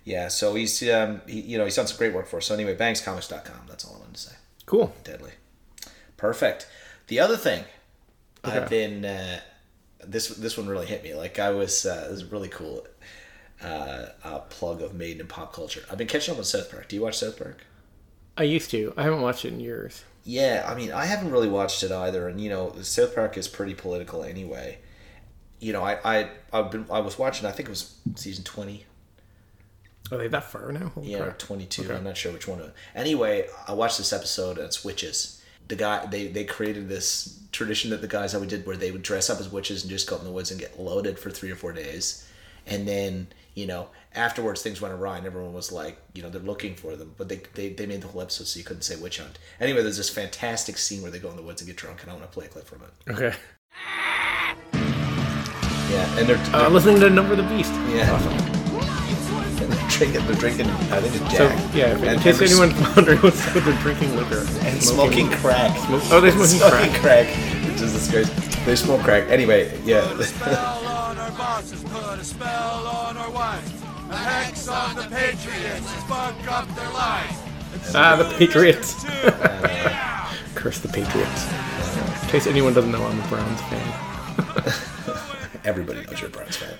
yeah. 0.03 0.27
So 0.27 0.53
he's 0.55 0.83
um, 0.89 1.21
he, 1.27 1.39
you 1.39 1.57
know 1.57 1.63
he's 1.63 1.77
done 1.77 1.87
some 1.87 1.97
great 1.97 2.13
work 2.13 2.27
for 2.27 2.37
us. 2.37 2.45
So 2.47 2.53
anyway, 2.53 2.75
bangscomics.com. 2.75 3.67
That's 3.69 3.85
all 3.85 3.95
I 3.95 3.99
wanted 3.99 4.15
to 4.15 4.21
say. 4.21 4.35
Cool. 4.65 4.93
Deadly. 5.05 5.31
Perfect. 6.17 6.67
The 7.07 7.21
other 7.21 7.37
thing 7.37 7.63
I've 8.43 8.69
been 8.69 9.05
uh, 9.05 9.39
this 10.05 10.27
this 10.27 10.57
one 10.57 10.67
really 10.67 10.87
hit 10.87 11.03
me. 11.05 11.15
Like 11.15 11.39
I 11.39 11.51
was 11.51 11.85
uh, 11.85 12.07
this 12.09 12.17
is 12.21 12.25
really 12.25 12.49
cool. 12.49 12.85
Uh, 13.63 14.07
a 14.25 14.39
plug 14.39 14.81
of 14.81 14.93
Maiden 14.93 15.21
in 15.21 15.27
pop 15.27 15.53
culture. 15.53 15.83
I've 15.89 15.97
been 15.97 16.07
catching 16.07 16.33
up 16.33 16.37
on 16.37 16.43
South 16.43 16.69
Park. 16.69 16.89
Do 16.89 16.97
you 16.97 17.01
watch 17.01 17.17
South 17.19 17.37
Park? 17.37 17.63
I 18.37 18.43
used 18.43 18.71
to. 18.71 18.93
I 18.97 19.03
haven't 19.03 19.21
watched 19.21 19.45
it 19.45 19.53
in 19.53 19.59
years. 19.59 20.03
Yeah, 20.25 20.65
I 20.65 20.75
mean, 20.75 20.91
I 20.91 21.05
haven't 21.05 21.31
really 21.31 21.49
watched 21.49 21.83
it 21.83 21.91
either, 21.91 22.27
and 22.27 22.39
you 22.39 22.49
know, 22.49 22.73
South 22.81 23.13
Park 23.13 23.37
is 23.37 23.47
pretty 23.47 23.73
political 23.73 24.23
anyway. 24.23 24.79
You 25.59 25.73
know, 25.73 25.83
I 25.83 25.97
I 26.03 26.29
I've 26.51 26.71
been 26.71 26.85
I 26.89 26.99
was 26.99 27.19
watching. 27.19 27.45
I 27.45 27.51
think 27.51 27.67
it 27.69 27.71
was 27.71 27.95
season 28.15 28.43
twenty. 28.43 28.85
Are 30.11 30.17
they 30.17 30.27
that 30.27 30.43
far 30.45 30.71
now? 30.71 30.89
Holy 30.89 31.11
Yeah, 31.11 31.19
crap. 31.19 31.39
22. 31.39 31.83
Okay. 31.83 31.95
I'm 31.95 32.03
not 32.03 32.17
sure 32.17 32.31
which 32.33 32.47
one. 32.47 32.61
Anyway, 32.93 33.47
I 33.67 33.73
watched 33.73 33.97
this 33.97 34.11
episode. 34.11 34.57
And 34.57 34.65
it's 34.65 34.83
witches. 34.83 35.41
The 35.67 35.75
guy 35.75 36.05
they 36.05 36.27
they 36.27 36.43
created 36.43 36.89
this 36.89 37.39
tradition 37.51 37.91
that 37.91 38.01
the 38.01 38.07
guys 38.07 38.33
always 38.33 38.49
did 38.49 38.65
where 38.65 38.75
they 38.75 38.91
would 38.91 39.03
dress 39.03 39.29
up 39.29 39.39
as 39.39 39.49
witches 39.49 39.83
and 39.83 39.89
just 39.89 40.09
go 40.09 40.15
out 40.15 40.21
in 40.21 40.27
the 40.27 40.33
woods 40.33 40.51
and 40.51 40.59
get 40.59 40.79
loaded 40.79 41.17
for 41.19 41.29
three 41.31 41.51
or 41.51 41.55
four 41.55 41.71
days, 41.71 42.27
and 42.65 42.87
then 42.87 43.27
you 43.55 43.65
know 43.65 43.87
afterwards 44.15 44.61
things 44.61 44.79
went 44.81 44.93
awry 44.93 45.17
and 45.17 45.25
everyone 45.25 45.53
was 45.53 45.71
like 45.71 45.97
you 46.13 46.21
know 46.21 46.29
they're 46.29 46.41
looking 46.41 46.75
for 46.75 46.95
them, 46.95 47.13
but 47.17 47.29
they 47.29 47.41
they, 47.55 47.69
they 47.69 47.85
made 47.85 48.01
the 48.01 48.07
whole 48.07 48.21
episode 48.21 48.47
so 48.47 48.57
you 48.59 48.63
couldn't 48.65 48.83
say 48.83 48.95
witch 48.95 49.19
hunt. 49.19 49.39
Anyway, 49.59 49.81
there's 49.81 49.97
this 49.97 50.09
fantastic 50.09 50.77
scene 50.77 51.01
where 51.01 51.11
they 51.11 51.19
go 51.19 51.29
in 51.29 51.35
the 51.35 51.41
woods 51.43 51.61
and 51.61 51.67
get 51.67 51.77
drunk, 51.77 52.01
and 52.01 52.11
I 52.11 52.13
want 52.13 52.25
to 52.25 52.31
play 52.33 52.45
a 52.45 52.49
clip 52.49 52.65
from 52.65 52.81
it. 52.83 53.11
Okay. 53.11 53.35
Yeah, 55.91 56.17
and 56.17 56.27
they're, 56.27 56.55
Uh, 56.55 56.69
listening 56.69 56.99
to 57.01 57.09
Number 57.09 57.33
of 57.33 57.37
the 57.37 57.43
Beast. 57.55 57.71
Yeah. 57.89 58.11
Awesome. 58.11 58.37
they're 59.69 59.89
drinking 59.89 60.25
they're 60.25 60.35
drinking 60.35 60.67
I 60.91 60.99
think 61.01 61.15
it's 61.21 61.37
So 61.37 61.47
Jack. 61.47 61.75
yeah, 61.75 61.93
if, 61.93 62.01
in 62.01 62.09
And- 62.09 62.21
case 62.21 62.39
and 62.41 62.49
anyone's 62.49 62.73
wondering 62.95 63.19
what's 63.19 63.45
what 63.53 63.63
they're 63.63 63.79
drinking 63.81 64.15
liquor 64.15 64.39
and 64.61 64.81
smoking 64.81 65.29
crack. 65.29 65.77
Smoke- 65.85 66.01
oh, 66.11 66.19
they're 66.19 66.31
smoking 66.31 66.57
Smoking 66.57 66.93
crack. 66.95 67.27
crack, 67.27 67.65
which 67.71 67.81
is 67.81 67.93
disgraceful. 67.93 68.65
They 68.65 68.75
smoke 68.75 69.01
crack. 69.01 69.29
Anyway, 69.29 69.79
yeah. 69.85 70.01
Spell 74.17 74.31
on 74.35 74.41
our 74.45 74.49
bosses, 74.53 74.53
put 74.55 74.73
a 74.73 74.75
spell 74.75 74.77
on 74.77 74.89
our 74.89 74.93
wives. 74.93 74.93
A 74.93 74.95
hex 74.95 74.95
on 74.95 74.95
the 74.95 75.03
patriots, 75.03 75.93
fuck 76.03 76.35
up 76.51 76.67
their 76.75 76.89
lives. 76.91 77.37
Ah, 77.95 78.15
the 78.15 78.25
Patriots. 78.37 79.03
Curse 80.55 80.79
the 80.79 80.87
Patriots. 80.87 81.51
In 82.23 82.29
case 82.29 82.47
anyone 82.47 82.73
doesn't 82.73 82.91
know, 82.91 83.03
I'm 83.03 83.19
a 83.19 83.27
Browns 83.27 83.61
fan. 83.61 85.59
Everybody 85.65 86.05
knows 86.05 86.21
you're 86.21 86.29
a 86.29 86.31
Browns 86.31 86.55
fan. 86.57 86.75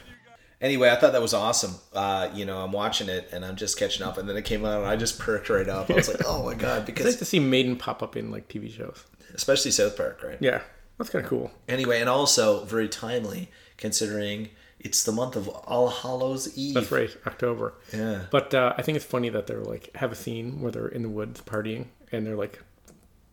Anyway, 0.62 0.90
I 0.90 0.96
thought 0.96 1.12
that 1.14 1.22
was 1.22 1.34
awesome. 1.34 1.76
Uh, 1.94 2.30
you 2.34 2.46
know, 2.46 2.64
I'm 2.64 2.72
watching 2.72 3.10
it 3.10 3.30
and 3.34 3.44
I'm 3.44 3.56
just 3.56 3.78
catching 3.78 4.06
up, 4.06 4.18
and 4.18 4.30
then 4.30 4.38
it 4.38 4.46
came 4.46 4.64
out 4.66 4.80
and 4.80 4.88
I 4.88 4.96
just 4.96 5.20
perked 5.20 5.50
right 5.50 5.68
up. 5.68 5.90
I 5.90 5.96
was 5.96 6.08
like, 6.08 6.22
oh 6.26 6.44
my 6.46 6.54
god, 6.54 6.88
It's 6.88 6.90
nice 6.90 6.96
because 7.06 7.16
to 7.18 7.26
see 7.26 7.40
Maiden 7.40 7.76
pop 7.76 8.02
up 8.04 8.16
in 8.16 8.32
like 8.32 8.48
TV 8.48 8.72
shows. 8.72 9.04
especially 9.34 9.72
South 9.72 9.98
Park, 9.98 10.22
right? 10.24 10.38
Yeah, 10.40 10.62
that's 10.98 11.10
kind 11.10 11.24
of 11.26 11.30
cool. 11.30 11.52
Anyway, 11.68 12.00
and 12.00 12.10
also 12.10 12.64
very 12.66 12.88
timely 12.88 13.50
considering 13.78 14.50
it's 14.84 15.04
the 15.04 15.12
month 15.12 15.36
of 15.36 15.48
All 15.48 15.90
Hallows 15.90 16.56
Eve. 16.58 16.76
That's 16.76 16.92
right, 16.92 17.10
October. 17.26 17.74
Yeah. 17.94 18.24
But 18.30 18.54
uh, 18.54 18.74
I 18.78 18.82
think 18.84 18.96
it's 18.98 19.06
funny 19.06 19.30
that 19.30 19.48
they're 19.48 19.64
like 19.64 19.90
have 19.96 20.12
a 20.12 20.16
scene 20.16 20.62
where 20.62 20.72
they're 20.72 20.88
in 20.88 21.02
the 21.02 21.10
woods 21.10 21.42
partying 21.42 21.88
and 22.12 22.28
they're 22.28 22.36
like 22.36 22.62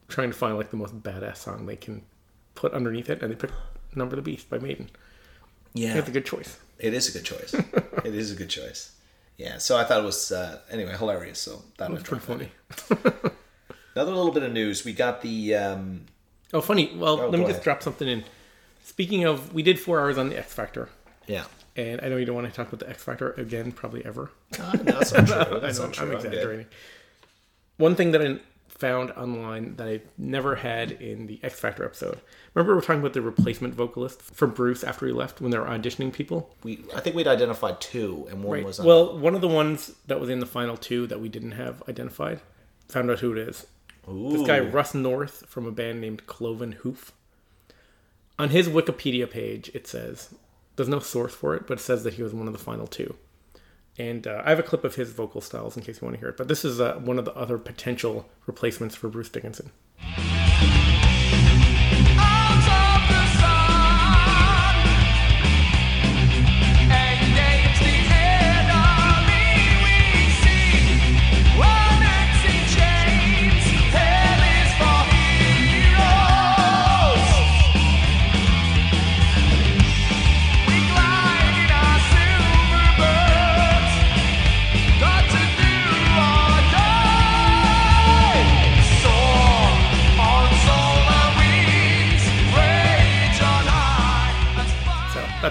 trying 0.09 0.31
to 0.31 0.37
find 0.37 0.57
like 0.57 0.71
the 0.71 0.77
most 0.77 1.03
badass 1.03 1.37
song 1.39 1.67
they 1.67 1.77
can 1.77 2.03
put 2.55 2.73
underneath 2.73 3.11
it, 3.11 3.23
and 3.23 3.31
they 3.33 3.37
pick 3.37 3.51
"Number 3.95 4.17
of 4.17 4.25
the 4.25 4.31
Beast" 4.31 4.49
by 4.51 4.59
Maiden. 4.59 4.89
Yeah, 5.75 5.95
That's 5.95 6.09
a 6.09 6.13
good 6.13 6.27
choice. 6.27 6.59
it 6.79 6.95
is 6.95 7.09
a 7.09 7.13
good 7.19 7.25
choice. 7.25 7.55
it 8.05 8.15
is 8.15 8.33
a 8.33 8.35
good 8.35 8.49
choice. 8.51 8.93
Yeah, 9.37 9.59
so 9.59 9.77
I 9.77 9.85
thought 9.85 10.01
it 10.01 10.05
was 10.05 10.33
uh, 10.33 10.59
anyway 10.71 10.97
hilarious. 10.97 11.39
So 11.39 11.63
that 11.79 11.91
was 11.91 12.03
Pretty 12.03 12.25
funny. 12.25 12.51
Another 13.95 14.13
little 14.13 14.33
bit 14.33 14.43
of 14.43 14.53
news. 14.53 14.85
We 14.85 14.93
got 14.93 15.23
the 15.23 15.55
um, 15.55 16.03
Oh, 16.53 16.61
funny. 16.61 16.93
Well, 16.97 17.21
Oh, 17.21 17.29
let 17.29 17.39
me 17.39 17.47
go 17.47 17.53
just 17.53 17.63
drop 17.63 17.83
something 17.83 18.07
in. 18.09 18.25
Speaking 18.85 19.25
of, 19.25 19.55
we 19.55 19.63
did 19.63 19.79
four 19.79 20.01
hours 20.01 20.19
on 20.19 20.29
the 20.31 20.39
X 20.39 20.53
Factor, 20.53 20.89
yeah. 21.31 21.45
and 21.77 22.01
I 22.03 22.09
know 22.09 22.17
you 22.17 22.25
don't 22.27 22.35
want 22.35 22.49
to 22.49 22.53
talk 22.53 22.69
about 22.69 22.81
the 22.81 22.89
X 22.91 23.03
Factor 23.05 23.33
again, 23.33 23.73
probably 23.73 24.05
ever. 24.05 24.31
Uh, 24.59 24.73
no, 24.73 24.83
that's 24.99 25.13
not 25.13 25.27
true. 25.27 25.37
I 25.57 25.59
That's 25.61 25.79
know, 25.79 25.85
not 25.87 25.95
true. 25.95 26.07
I'm 26.07 26.13
I'm 26.17 26.23
good. 26.23 26.33
exaggerating. 26.33 26.67
One 27.77 27.95
thing 27.95 28.11
that 28.13 28.23
I 28.23 28.39
found 28.69 29.11
online 29.13 29.77
that 29.77 29.87
I 29.87 30.01
never 30.17 30.57
had 30.57 30.91
in 30.93 31.27
the 31.27 31.39
X 31.43 31.61
Factor 31.61 31.85
episode. 31.85 32.19
Remember 32.55 32.73
we 32.73 32.77
were 32.77 32.81
talking 32.83 33.01
about 33.01 33.13
the 33.13 33.21
replacement 33.23 33.75
vocalist 33.75 34.23
for 34.23 34.47
Bruce 34.47 34.83
after 34.83 35.07
he 35.07 35.13
left 35.13 35.41
when 35.41 35.51
they 35.51 35.59
were 35.59 35.67
auditioning 35.67 36.13
people? 36.13 36.55
We, 36.65 36.83
I 36.97 37.01
think 37.01 37.15
we'd 37.15 37.29
identified 37.29 37.81
two, 37.81 38.27
and 38.31 38.43
one 38.43 38.65
was 38.65 38.81
on 38.81 38.87
Well, 38.87 39.19
one 39.19 39.35
of 39.35 39.43
the 39.43 39.49
ones 39.49 39.93
that 40.07 40.19
was 40.19 40.31
in 40.31 40.41
the 40.41 40.47
final 40.47 40.77
two 40.79 41.07
that 41.09 41.21
we 41.21 41.29
didn't 41.29 41.53
have 41.53 41.83
identified, 41.89 42.41
found 42.89 43.11
out 43.11 43.21
who 43.21 43.33
it 43.33 43.39
is. 43.39 43.67
This 44.09 44.47
guy, 44.47 44.59
Russ 44.61 44.95
North, 44.95 45.45
from 45.47 45.67
a 45.67 45.71
band 45.73 46.01
named 46.01 46.27
Cloven 46.27 46.73
Hoof. 46.73 47.13
On 48.39 48.49
his 48.49 48.67
Wikipedia 48.69 49.31
page, 49.31 49.71
it 49.75 49.87
says, 49.87 50.31
there's 50.81 50.89
no 50.89 50.99
source 50.99 51.35
for 51.35 51.55
it, 51.55 51.67
but 51.67 51.79
it 51.79 51.83
says 51.83 52.05
that 52.05 52.15
he 52.15 52.23
was 52.23 52.33
one 52.33 52.47
of 52.47 52.55
the 52.55 52.59
final 52.59 52.87
two. 52.87 53.15
And 53.99 54.27
uh, 54.27 54.41
I 54.47 54.49
have 54.49 54.59
a 54.59 54.63
clip 54.63 54.83
of 54.83 54.95
his 54.95 55.13
vocal 55.13 55.43
styles 55.43 55.77
in 55.77 55.83
case 55.83 56.01
you 56.01 56.07
want 56.07 56.15
to 56.15 56.21
hear 56.21 56.31
it. 56.31 56.39
But 56.39 56.49
this 56.49 56.65
is 56.65 56.81
uh, 56.81 56.95
one 56.95 57.19
of 57.19 57.27
the 57.27 57.35
other 57.35 57.59
potential 57.59 58.31
replacements 58.47 58.95
for 58.95 59.11
Bruce 59.11 59.29
Dickinson. 59.29 59.73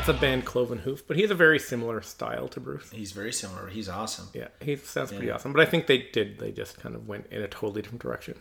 Fire. 0.09 0.17
So 0.17 0.19
that's 0.19 0.19
a 0.19 0.21
band 0.21 0.45
Cloven 0.45 0.77
Hoof, 0.79 1.07
but 1.07 1.15
he 1.15 1.21
has 1.23 1.31
a 1.31 1.35
very 1.35 1.59
similar 1.59 2.01
style 2.01 2.47
to 2.49 2.59
Bruce. 2.59 2.89
He's 2.91 3.11
very 3.11 3.33
similar. 3.33 3.67
He's 3.69 3.89
awesome. 3.89 4.27
Yeah, 4.33 4.47
he 4.61 4.75
sounds 4.75 5.11
pretty 5.11 5.31
awesome. 5.31 5.53
But 5.53 5.61
I 5.61 5.65
think 5.65 5.87
they 5.87 6.09
did, 6.13 6.39
they 6.39 6.51
just 6.51 6.79
kind 6.79 6.95
of 6.95 7.07
went 7.07 7.27
in 7.31 7.41
a 7.41 7.47
totally 7.47 7.81
different 7.81 8.01
direction. 8.01 8.35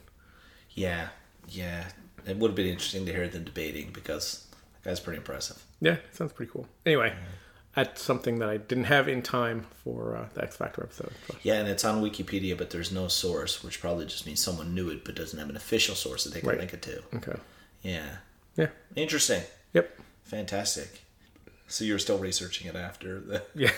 Yeah, 0.70 1.08
yeah. 1.48 1.84
It 2.26 2.36
would 2.36 2.48
have 2.48 2.56
been 2.56 2.66
interesting 2.66 3.06
to 3.06 3.12
hear 3.12 3.28
them 3.28 3.44
debating 3.44 3.90
because 3.92 4.46
that 4.82 4.90
guy's 4.90 5.00
pretty 5.00 5.18
impressive. 5.18 5.62
Yeah, 5.80 5.96
sounds 6.12 6.32
pretty 6.32 6.50
cool. 6.52 6.66
Anyway, 6.84 7.14
that's 7.74 8.02
something 8.02 8.38
that 8.40 8.48
I 8.48 8.56
didn't 8.58 8.84
have 8.84 9.08
in 9.08 9.22
time 9.22 9.66
for 9.84 10.16
uh, 10.16 10.28
the 10.34 10.42
X 10.42 10.56
Factor 10.56 10.82
episode. 10.82 11.12
So. 11.28 11.36
Yeah, 11.42 11.54
and 11.54 11.68
it's 11.68 11.84
on 11.84 12.02
Wikipedia, 12.02 12.58
but 12.58 12.70
there's 12.70 12.92
no 12.92 13.08
source, 13.08 13.62
which 13.64 13.80
probably 13.80 14.04
just 14.06 14.26
means 14.26 14.40
someone 14.40 14.74
knew 14.74 14.90
it 14.90 15.04
but 15.04 15.14
doesn't 15.14 15.38
have 15.38 15.48
an 15.48 15.56
official 15.56 15.94
source 15.94 16.24
that 16.24 16.34
they 16.34 16.40
can 16.40 16.48
Right. 16.48 16.58
link 16.58 16.72
it 16.74 16.82
to. 16.82 17.02
Okay. 17.16 17.36
Yeah. 17.82 18.16
Yeah. 18.56 18.68
Interesting. 18.96 19.42
Yep. 19.74 20.00
Fantastic. 20.24 21.02
So 21.68 21.84
you're 21.84 21.98
still 21.98 22.18
researching 22.18 22.66
it 22.66 22.74
after 22.76 23.20
the 23.20 23.42
Yeah. 23.54 23.72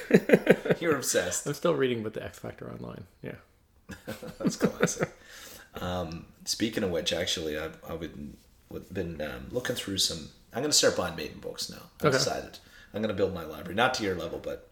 you're 0.81 0.97
obsessed. 0.97 1.47
I'm 1.47 1.55
still 1.55 1.75
reading 1.75 2.01
about 2.01 2.15
the 2.15 2.25
X 2.25 2.39
Factor 2.39 2.71
online. 2.71 3.05
Yeah. 3.23 3.35
That's 4.39 4.57
classic. 4.57 5.11
um, 5.81 6.27
speaking 6.45 6.85
of 6.85 6.91
which, 6.91 7.13
actually, 7.13 7.59
I've, 7.59 7.77
I've 7.89 8.01
been, 8.01 8.37
been 8.93 9.21
um, 9.21 9.49
looking 9.51 9.75
through 9.77 9.99
some. 9.99 10.29
I'm 10.55 10.63
going 10.63 10.71
to 10.71 10.77
start 10.77 10.97
buying 10.97 11.17
Maiden 11.17 11.41
books 11.41 11.69
now. 11.71 11.83
I've 12.01 12.07
Okay. 12.07 12.19
decided. 12.19 12.59
I'm 12.95 13.03
going 13.03 13.15
to 13.15 13.17
build 13.17 13.35
my 13.35 13.45
library, 13.45 13.75
not 13.75 13.95
to 13.95 14.03
your 14.05 14.15
level, 14.17 14.41
but 14.43 14.69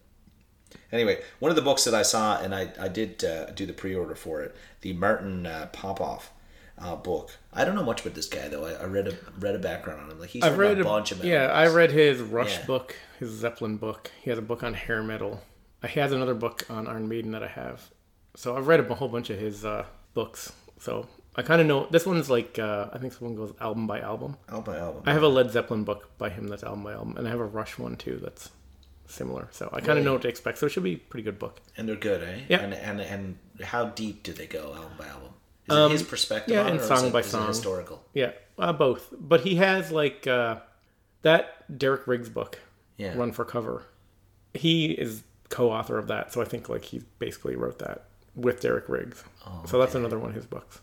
anyway, 0.91 1.21
one 1.39 1.49
of 1.51 1.55
the 1.55 1.61
books 1.61 1.83
that 1.85 1.93
I 1.93 2.01
saw, 2.01 2.37
and 2.41 2.53
I, 2.53 2.71
I 2.79 2.87
did 2.89 3.23
uh, 3.23 3.45
do 3.51 3.65
the 3.65 3.71
pre-order 3.73 4.15
for 4.15 4.41
it, 4.41 4.55
the 4.81 4.91
Martin 4.93 5.45
uh, 5.45 5.67
Popoff 5.71 6.31
uh, 6.81 6.95
book. 6.95 7.37
I 7.53 7.65
don't 7.65 7.75
know 7.75 7.83
much 7.83 8.01
about 8.01 8.13
this 8.15 8.27
guy 8.27 8.47
though. 8.47 8.65
I, 8.65 8.73
I 8.73 8.85
read 8.85 9.07
a 9.07 9.15
read 9.39 9.55
a 9.55 9.59
background 9.59 10.01
on 10.01 10.11
him. 10.11 10.19
Like 10.19 10.29
he's 10.29 10.43
I've 10.43 10.57
read 10.57 10.79
a 10.79 10.83
bunch 10.83 11.11
of 11.11 11.23
Yeah. 11.23 11.47
I 11.47 11.67
read 11.67 11.91
his 11.91 12.21
Rush 12.21 12.57
Yeah. 12.59 12.65
book, 12.65 12.95
his 13.19 13.29
Zeppelin 13.31 13.77
book. 13.77 14.11
He 14.21 14.29
has 14.29 14.39
a 14.39 14.41
book 14.43 14.63
on 14.63 14.73
hair 14.73 15.01
metal. 15.03 15.41
Uh, 15.83 15.87
He 15.87 15.99
has 15.99 16.11
another 16.11 16.33
book 16.33 16.65
on 16.69 16.87
Iron 16.87 17.07
Maiden 17.07 17.31
that 17.31 17.43
I 17.43 17.47
have. 17.47 17.89
So 18.35 18.55
I've 18.55 18.67
read 18.67 18.79
a 18.79 18.95
whole 18.95 19.07
bunch 19.09 19.29
of 19.29 19.39
his 19.39 19.65
uh, 19.65 19.85
books. 20.13 20.51
So 20.79 21.07
I 21.35 21.41
kind 21.41 21.59
of 21.61 21.67
know. 21.67 21.87
This 21.89 22.05
one's 22.05 22.29
like 22.29 22.57
uh, 22.59 22.87
I 22.93 22.97
think 22.97 23.13
someone 23.13 23.35
goes 23.35 23.53
album 23.59 23.87
by 23.87 23.99
album. 23.99 24.37
album 24.47 24.73
by 24.73 24.79
album. 24.79 25.03
I 25.05 25.13
have 25.13 25.23
a 25.23 25.27
Led 25.27 25.51
Zeppelin 25.51 25.83
book 25.83 26.09
by 26.17 26.29
him 26.29 26.47
that's 26.47 26.63
album 26.63 26.83
by 26.83 26.93
album, 26.93 27.17
and 27.17 27.27
I 27.27 27.31
have 27.31 27.39
a 27.39 27.45
Rush 27.45 27.77
one 27.77 27.95
too 27.97 28.19
that's 28.21 28.49
similar. 29.07 29.47
So 29.51 29.69
I 29.73 29.81
kind 29.81 29.97
of 29.99 30.05
know 30.05 30.13
what 30.13 30.21
to 30.21 30.27
expect. 30.27 30.59
So 30.59 30.67
it 30.67 30.69
should 30.69 30.83
be 30.83 30.93
a 30.93 30.97
pretty 30.97 31.23
good 31.23 31.39
book. 31.39 31.61
and 31.77 31.87
they're 31.89 31.95
good, 31.95 32.23
eh? 32.23 32.41
Yeah. 32.47 32.61
And 32.61 32.73
and 32.73 33.01
and 33.01 33.37
how 33.63 33.85
deep 33.85 34.23
do 34.23 34.31
they 34.33 34.47
go 34.47 34.73
album 34.75 34.91
by 34.97 35.07
album? 35.07 35.29
Is 35.71 35.77
it 35.77 35.91
his 35.91 36.03
perspective 36.03 36.57
Um, 36.57 36.65
yeah, 36.65 36.71
on 36.71 36.77
and 36.77 36.85
song 36.85 37.07
it- 37.07 37.13
by 37.13 37.21
song. 37.21 37.47
historical? 37.47 38.03
Yeah, 38.13 38.31
uh, 38.57 38.73
both. 38.73 39.07
But 39.11 39.41
he 39.41 39.55
has 39.55 39.91
like 39.91 40.25
uh, 40.27 40.57
that 41.21 41.77
Derek 41.77 42.07
Riggs 42.07 42.29
book, 42.29 42.59
Yeah. 42.97 43.17
Run 43.17 43.31
for 43.31 43.45
Cover. 43.45 43.83
He 44.53 44.91
is 44.91 45.23
co-author 45.49 45.97
of 45.97 46.07
that, 46.07 46.33
so 46.33 46.41
I 46.41 46.45
think 46.45 46.69
like 46.69 46.83
he 46.85 47.01
basically 47.19 47.55
wrote 47.55 47.79
that 47.79 48.05
with 48.35 48.61
Derek 48.61 48.87
Riggs. 48.89 49.23
Oh, 49.45 49.63
so 49.65 49.79
that's 49.79 49.95
another 49.95 50.17
one 50.19 50.29
of 50.29 50.35
his 50.35 50.45
books. 50.45 50.79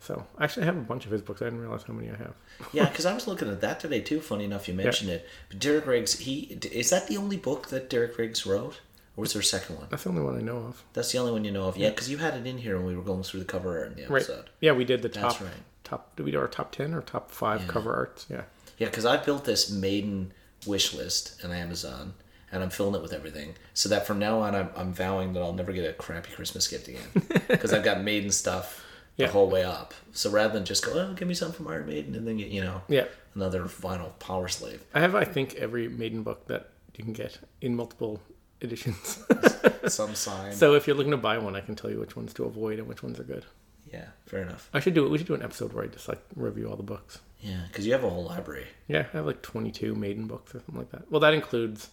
So 0.00 0.24
actually, 0.40 0.64
I 0.64 0.66
have 0.66 0.76
a 0.76 0.80
bunch 0.80 1.04
of 1.06 1.10
his 1.10 1.22
books. 1.22 1.40
I 1.42 1.46
didn't 1.46 1.60
realize 1.60 1.82
how 1.82 1.94
many 1.94 2.10
I 2.10 2.16
have. 2.16 2.34
Yeah, 2.72 2.88
because 2.88 3.06
I 3.06 3.14
was 3.14 3.26
looking 3.26 3.48
at 3.48 3.60
that 3.62 3.80
today 3.80 4.00
too. 4.00 4.20
Funny 4.20 4.44
enough, 4.44 4.68
you 4.68 4.74
mentioned 4.74 5.10
it. 5.10 5.26
But 5.48 5.58
Derek 5.58 5.86
Riggs, 5.86 6.18
he 6.20 6.58
is 6.70 6.90
that 6.90 7.08
the 7.08 7.16
only 7.16 7.36
book 7.38 7.68
that 7.68 7.90
Derek 7.90 8.16
Riggs 8.18 8.46
wrote, 8.46 8.80
or 9.16 9.22
was 9.22 9.32
there 9.32 9.40
a 9.40 9.44
second 9.44 9.76
one? 9.76 9.86
That's 9.90 10.04
the 10.04 10.10
only 10.10 10.22
one 10.22 10.36
I 10.36 10.42
know 10.42 10.58
of. 10.58 10.82
That's 10.92 11.10
the 11.12 11.18
only 11.18 11.32
one 11.32 11.44
you 11.44 11.50
know 11.52 11.64
of. 11.68 11.76
Yeah, 11.76 11.90
because 11.90 12.10
you 12.10 12.18
had 12.18 12.34
it 12.34 12.46
in 12.46 12.58
here 12.58 12.76
when 12.76 12.86
we 12.86 12.96
were 12.96 13.02
going 13.02 13.22
through 13.22 13.40
the 13.40 13.46
cover 13.46 13.78
art 13.78 13.88
in 13.88 13.94
the 13.96 14.04
episode. 14.04 14.36
Right. 14.36 14.48
Yeah, 14.60 14.72
we 14.72 14.84
did 14.84 15.02
the 15.02 15.08
top. 15.08 15.32
That's 15.32 15.42
right. 15.42 15.50
Top. 15.84 16.14
Did 16.16 16.24
we 16.26 16.32
do 16.32 16.38
our 16.40 16.48
top 16.48 16.72
ten 16.72 16.92
or 16.94 17.00
top 17.02 17.30
five 17.30 17.66
cover 17.68 17.94
arts? 17.94 18.26
Yeah. 18.28 18.42
Yeah, 18.78 18.88
because 18.88 19.06
I 19.06 19.16
built 19.16 19.44
this 19.44 19.70
maiden 19.70 20.32
wish 20.66 20.92
list 20.92 21.42
on 21.44 21.50
Amazon, 21.52 22.12
and 22.52 22.62
I'm 22.62 22.70
filling 22.70 22.94
it 22.94 23.02
with 23.02 23.12
everything, 23.12 23.54
so 23.72 23.88
that 23.88 24.06
from 24.06 24.18
now 24.18 24.40
on, 24.40 24.54
I'm, 24.54 24.68
I'm 24.76 24.92
vowing 24.92 25.32
that 25.32 25.40
I'll 25.40 25.52
never 25.54 25.72
get 25.72 25.88
a 25.88 25.92
crappy 25.94 26.32
Christmas 26.32 26.66
gift 26.68 26.88
again, 26.88 27.06
because 27.48 27.72
I've 27.72 27.84
got 27.84 28.02
maiden 28.02 28.30
stuff 28.30 28.84
the 29.16 29.22
Yeah. 29.24 29.30
whole 29.30 29.48
way 29.48 29.64
up. 29.64 29.94
So 30.12 30.28
rather 30.28 30.52
than 30.52 30.64
just 30.66 30.84
go, 30.84 30.92
oh, 30.92 31.14
give 31.14 31.26
me 31.28 31.32
something 31.34 31.56
from 31.56 31.68
Iron 31.68 31.86
Maiden, 31.86 32.14
and 32.16 32.26
then 32.28 32.36
get 32.36 32.48
you 32.48 32.60
know, 32.62 32.82
Yeah. 32.88 33.06
another 33.34 33.62
vinyl 33.64 34.18
power 34.18 34.48
slave. 34.48 34.84
I 34.92 35.00
have, 35.00 35.14
I 35.14 35.24
think, 35.24 35.54
every 35.54 35.88
Maiden 35.88 36.22
book 36.22 36.46
that 36.48 36.70
you 36.96 37.04
can 37.04 37.12
get 37.14 37.38
in 37.62 37.76
multiple 37.76 38.20
editions. 38.60 39.22
Some 39.88 40.14
sign. 40.14 40.52
so 40.52 40.74
if 40.74 40.86
you're 40.86 40.96
looking 40.96 41.12
to 41.12 41.16
buy 41.16 41.38
one, 41.38 41.54
I 41.54 41.60
can 41.60 41.74
tell 41.76 41.90
you 41.90 42.00
which 42.00 42.16
ones 42.16 42.32
to 42.34 42.44
avoid 42.44 42.78
and 42.78 42.88
which 42.88 43.02
ones 43.02 43.20
are 43.20 43.24
good. 43.24 43.44
yeah, 43.92 44.06
fair 44.26 44.42
enough. 44.42 44.68
I 44.74 44.80
should 44.80 44.94
do 44.94 45.04
it. 45.06 45.10
We 45.10 45.18
should 45.18 45.26
do 45.28 45.34
an 45.34 45.42
episode 45.42 45.72
where 45.72 45.84
I 45.84 45.86
just 45.88 46.08
like 46.08 46.20
review 46.34 46.68
all 46.68 46.76
the 46.76 46.82
books. 46.82 47.20
Yeah, 47.40 47.60
because 47.68 47.86
you 47.86 47.92
have 47.92 48.02
a 48.02 48.10
whole 48.10 48.24
library. 48.24 48.66
Yeah, 48.88 49.06
I 49.12 49.16
have 49.18 49.26
like 49.26 49.42
22 49.42 49.94
Maiden 49.94 50.26
books 50.26 50.54
or 50.54 50.58
something 50.58 50.76
like 50.78 50.90
that. 50.90 51.10
Well, 51.10 51.20
that 51.20 51.34
includes 51.34 51.90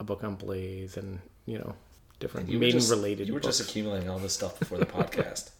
a 0.00 0.04
book 0.04 0.24
on 0.24 0.36
Blaze 0.36 0.96
and 0.96 1.18
you 1.44 1.58
know 1.58 1.74
different 2.20 2.48
You 2.48 2.58
Maiden 2.58 2.78
just- 2.80 2.90
related. 2.90 3.26
You 3.28 3.34
were 3.34 3.40
books. 3.40 3.58
just 3.58 3.68
accumulating 3.70 4.08
all 4.08 4.18
this 4.18 4.32
stuff 4.32 4.58
before 4.58 4.78
the 4.78 4.86
podcast. 4.98 5.50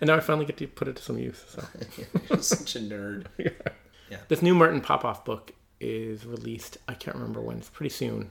and 0.00 0.08
now 0.08 0.16
I 0.16 0.20
finally 0.20 0.46
get 0.46 0.56
to 0.56 0.66
put 0.66 0.88
it 0.88 0.96
to 0.96 1.02
some 1.02 1.18
use. 1.18 1.44
So 1.48 1.62
You're 2.30 2.42
such 2.42 2.74
a 2.76 2.80
nerd. 2.80 3.26
Yeah. 3.38 4.18
This 4.28 4.42
new 4.42 4.54
Martin 4.54 4.80
Popoff 4.80 5.24
book 5.24 5.52
is 5.80 6.24
released. 6.26 6.78
I 6.88 6.94
can't 6.94 7.14
remember 7.16 7.40
when. 7.40 7.58
It's 7.58 7.68
pretty 7.70 7.90
soon. 7.90 8.30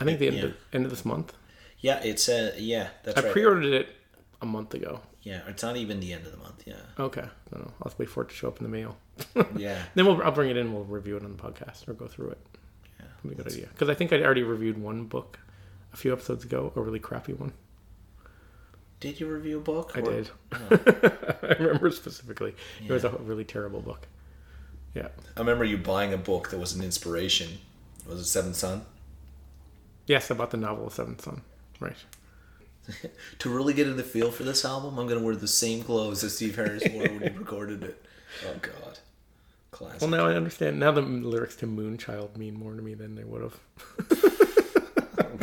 I 0.00 0.04
think 0.04 0.18
the 0.18 0.26
end, 0.28 0.36
Yeah. 0.36 0.44
of, 0.44 0.54
end 0.72 0.84
of 0.84 0.90
this 0.90 1.04
month. 1.04 1.32
Yeah, 1.80 2.00
it's 2.02 2.28
uh, 2.28 2.54
yeah, 2.58 2.88
that's 3.04 3.18
I 3.18 3.22
right. 3.22 3.32
pre-ordered 3.32 3.64
it 3.72 3.88
a 4.42 4.46
month 4.46 4.74
ago. 4.74 5.00
yeah, 5.22 5.40
it's 5.48 5.62
not 5.62 5.76
even 5.76 6.00
the 6.00 6.12
end 6.12 6.26
of 6.26 6.32
the 6.32 6.38
month. 6.38 6.62
Yeah, 6.66 6.74
Okay, 6.98 7.22
I 7.22 7.50
don't 7.56 7.66
know. 7.66 7.72
I'll 7.82 7.92
wait 7.98 8.08
for 8.10 8.22
it 8.22 8.28
to 8.30 8.34
show 8.34 8.48
up 8.48 8.58
in 8.58 8.64
the 8.64 8.70
mail. 8.70 8.96
yeah. 9.56 9.82
Then 9.94 10.06
we'll 10.06 10.22
I'll 10.22 10.32
bring 10.32 10.50
it 10.50 10.56
in. 10.56 10.72
We'll 10.74 10.84
review 10.84 11.16
it 11.16 11.24
on 11.24 11.34
the 11.36 11.42
podcast 11.42 11.86
or 11.88 11.94
go 11.94 12.06
through 12.06 12.30
it. 12.30 12.38
Yeah. 12.98 13.06
That'd 13.22 13.22
be 13.22 13.40
a 13.40 13.44
good 13.44 13.52
idea. 13.52 13.66
Because 13.72 13.88
I 13.88 13.94
think 13.94 14.12
I 14.12 14.22
already 14.22 14.42
reviewed 14.42 14.78
one 14.78 15.04
book 15.04 15.38
a 15.92 15.96
few 15.96 16.12
episodes 16.12 16.44
ago, 16.44 16.72
a 16.76 16.80
really 16.80 16.98
crappy 17.00 17.32
one. 17.34 17.52
Did 19.00 19.20
you 19.20 19.26
review 19.28 19.58
a 19.58 19.60
book? 19.62 19.92
I 19.94 20.00
or- 20.00 20.10
did. 20.10 20.30
I 20.52 21.54
remember 21.58 21.90
specifically. 21.90 22.54
It 22.86 22.90
was 22.90 23.04
a 23.04 23.10
really 23.10 23.44
terrible 23.44 23.80
book. 23.80 24.08
Yeah. 24.94 25.08
I 25.36 25.40
remember 25.40 25.64
you 25.64 25.76
buying 25.76 26.14
a 26.14 26.18
book 26.18 26.50
that 26.50 26.58
was 26.58 26.74
an 26.74 26.82
inspiration. 26.82 27.58
Was 28.06 28.20
it 28.20 28.24
Seventh 28.24 28.56
Son? 28.56 28.82
Yes, 30.06 30.30
about 30.30 30.50
the 30.50 30.56
novel 30.56 30.88
Seventh 30.90 31.22
Son. 31.22 31.42
Right. 31.80 31.96
To 33.40 33.50
really 33.50 33.74
get 33.74 33.88
in 33.88 33.96
the 33.96 34.04
feel 34.04 34.30
for 34.30 34.44
this 34.44 34.64
album, 34.64 34.96
I'm 34.96 35.08
gonna 35.08 35.20
wear 35.22 35.34
the 35.34 35.48
same 35.48 35.82
clothes 35.82 36.20
that 36.20 36.30
Steve 36.30 36.54
Harris 36.54 36.84
wore 36.92 37.02
when 37.02 37.20
he 37.20 37.28
recorded 37.36 37.82
it. 37.82 38.00
Oh 38.46 38.54
God, 38.62 38.98
classic. 39.72 40.00
Well, 40.02 40.10
now 40.10 40.26
I 40.26 40.34
understand. 40.34 40.78
Now 40.78 40.92
the 40.92 41.00
lyrics 41.00 41.56
to 41.56 41.66
Moonchild 41.66 42.36
mean 42.36 42.54
more 42.54 42.74
to 42.74 42.82
me 42.82 42.94
than 42.94 43.16
they 43.16 43.24
would 43.24 43.42
have. 43.42 43.58
Oh, 45.18 45.38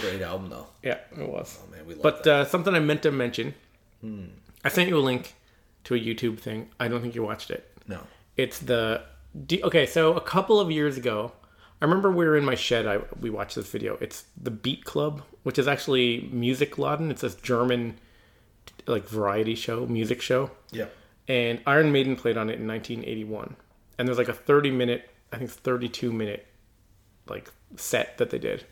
Great 0.00 0.22
album 0.22 0.50
though. 0.50 0.66
Yeah, 0.82 0.98
it 1.18 1.28
was. 1.28 1.58
Oh 1.66 1.70
man, 1.72 1.86
we 1.86 1.94
love 1.94 2.02
But 2.02 2.26
uh, 2.26 2.44
something 2.44 2.74
I 2.74 2.78
meant 2.78 3.02
to 3.02 3.10
mention. 3.10 3.54
I 4.64 4.68
sent 4.68 4.88
you 4.88 4.96
a 4.96 5.00
link 5.00 5.34
to 5.84 5.94
a 5.94 5.98
YouTube 5.98 6.38
thing. 6.38 6.68
I 6.78 6.88
don't 6.88 7.00
think 7.02 7.14
you 7.14 7.22
watched 7.22 7.50
it. 7.50 7.68
no. 7.88 8.00
It's 8.36 8.60
the 8.60 9.02
okay. 9.64 9.86
So 9.86 10.14
a 10.14 10.20
couple 10.20 10.60
of 10.60 10.70
years 10.70 10.96
ago, 10.96 11.32
I 11.80 11.86
remember 11.86 12.10
we 12.10 12.26
were 12.26 12.36
in 12.36 12.44
my 12.44 12.54
shed. 12.54 12.86
I 12.86 13.00
we 13.20 13.30
watched 13.30 13.56
this 13.56 13.68
video. 13.70 13.96
It's 14.00 14.24
the 14.40 14.50
Beat 14.50 14.84
Club, 14.84 15.22
which 15.44 15.58
is 15.58 15.66
actually 15.66 16.30
Musikladen. 16.32 17.10
It's 17.10 17.22
this 17.22 17.34
German 17.36 17.96
like 18.86 19.08
variety 19.08 19.54
show, 19.54 19.86
music 19.86 20.20
show, 20.20 20.50
Yeah. 20.72 20.86
and 21.28 21.60
Iron 21.66 21.92
Maiden 21.92 22.16
played 22.16 22.36
on 22.36 22.48
it 22.50 22.58
in 22.58 22.66
1981. 22.66 23.56
And 23.98 24.08
there's 24.08 24.18
like 24.18 24.28
a 24.28 24.32
30 24.34 24.70
minute, 24.70 25.08
I 25.32 25.36
think 25.38 25.50
it's 25.50 25.58
32 25.58 26.12
minute 26.12 26.46
like 27.28 27.50
set 27.76 28.18
that 28.18 28.30
they 28.30 28.38
did, 28.38 28.64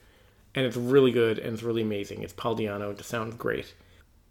and 0.55 0.67
it's 0.67 0.77
really 0.77 1.13
good 1.13 1.39
and 1.39 1.55
it's 1.55 1.63
really 1.63 1.83
amazing. 1.83 2.23
It's 2.23 2.33
Paul 2.33 2.57
Di'Anno. 2.57 2.91
It 2.99 3.05
sounds 3.05 3.35
great. 3.37 3.75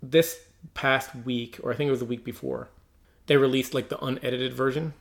This 0.03 0.39
past 0.73 1.15
week, 1.15 1.59
or 1.63 1.71
I 1.71 1.75
think 1.75 1.87
it 1.87 1.91
was 1.91 1.99
the 2.01 2.05
week 2.05 2.23
before, 2.23 2.69
they 3.27 3.37
released 3.37 3.73
like 3.73 3.89
the 3.89 4.03
unedited 4.03 4.53
version. 4.53 4.93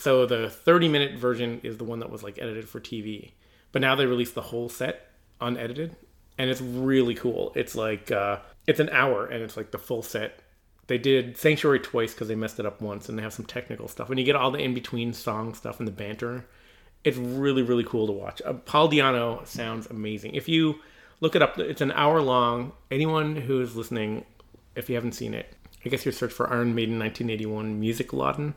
So 0.00 0.24
the 0.24 0.48
30 0.48 0.88
minute 0.88 1.18
version 1.18 1.60
is 1.62 1.76
the 1.76 1.84
one 1.84 1.98
that 1.98 2.10
was 2.10 2.22
like 2.22 2.38
edited 2.38 2.66
for 2.66 2.80
TV. 2.80 3.32
But 3.70 3.82
now 3.82 3.94
they 3.94 4.06
released 4.06 4.34
the 4.34 4.40
whole 4.40 4.70
set 4.70 5.10
unedited 5.42 5.94
and 6.38 6.48
it's 6.48 6.62
really 6.62 7.14
cool. 7.14 7.52
It's 7.54 7.74
like 7.74 8.10
uh 8.10 8.38
it's 8.66 8.80
an 8.80 8.88
hour 8.88 9.26
and 9.26 9.42
it's 9.42 9.58
like 9.58 9.72
the 9.72 9.78
full 9.78 10.02
set. 10.02 10.40
They 10.86 10.96
did 10.96 11.36
Sanctuary 11.36 11.80
twice 11.80 12.14
cuz 12.14 12.28
they 12.28 12.34
messed 12.34 12.58
it 12.58 12.64
up 12.64 12.80
once 12.80 13.10
and 13.10 13.18
they 13.18 13.22
have 13.22 13.34
some 13.34 13.44
technical 13.44 13.88
stuff. 13.88 14.08
And 14.08 14.18
you 14.18 14.24
get 14.24 14.36
all 14.36 14.50
the 14.50 14.58
in 14.58 14.72
between 14.72 15.12
song 15.12 15.52
stuff 15.52 15.78
and 15.78 15.86
the 15.86 15.92
banter. 15.92 16.46
It's 17.04 17.18
really 17.18 17.62
really 17.62 17.84
cool 17.84 18.06
to 18.06 18.12
watch. 18.12 18.40
Uh, 18.42 18.54
Paul 18.54 18.90
Di'Anno 18.90 19.46
sounds 19.46 19.86
amazing. 19.88 20.34
If 20.34 20.48
you 20.48 20.76
look 21.20 21.36
it 21.36 21.42
up, 21.42 21.58
it's 21.58 21.82
an 21.82 21.92
hour 21.92 22.22
long. 22.22 22.72
Anyone 22.90 23.36
who 23.36 23.60
is 23.60 23.76
listening 23.76 24.24
if 24.74 24.88
you 24.88 24.94
haven't 24.94 25.12
seen 25.12 25.34
it, 25.34 25.54
I 25.84 25.90
guess 25.90 26.06
you 26.06 26.12
search 26.12 26.32
for 26.32 26.48
Iron 26.50 26.74
Maiden 26.74 26.98
1981 26.98 27.78
Musikladen. 27.78 28.54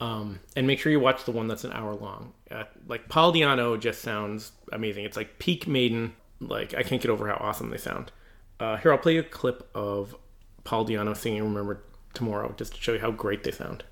Um, 0.00 0.40
and 0.56 0.66
make 0.66 0.78
sure 0.80 0.90
you 0.90 1.00
watch 1.00 1.24
the 1.24 1.30
one 1.30 1.46
that's 1.46 1.64
an 1.64 1.72
hour 1.72 1.94
long. 1.94 2.32
Uh, 2.50 2.64
like 2.86 3.08
Paul 3.08 3.32
Di'Anno 3.32 3.78
just 3.78 4.02
sounds 4.02 4.52
amazing. 4.72 5.04
It's 5.04 5.16
like 5.16 5.38
peak 5.38 5.66
Maiden. 5.66 6.14
Like 6.40 6.74
I 6.74 6.82
can't 6.82 7.00
get 7.00 7.10
over 7.10 7.28
how 7.28 7.36
awesome 7.40 7.70
they 7.70 7.78
sound. 7.78 8.12
Uh, 8.60 8.76
here, 8.76 8.92
I'll 8.92 8.98
play 8.98 9.14
you 9.14 9.20
a 9.20 9.24
clip 9.24 9.68
of 9.74 10.14
Paul 10.64 10.86
Di'Anno 10.86 11.16
singing 11.16 11.44
"Remember 11.44 11.82
Tomorrow" 12.12 12.54
just 12.56 12.74
to 12.74 12.80
show 12.80 12.92
you 12.92 13.00
how 13.00 13.10
great 13.12 13.44
they 13.44 13.50
sound. 13.50 13.84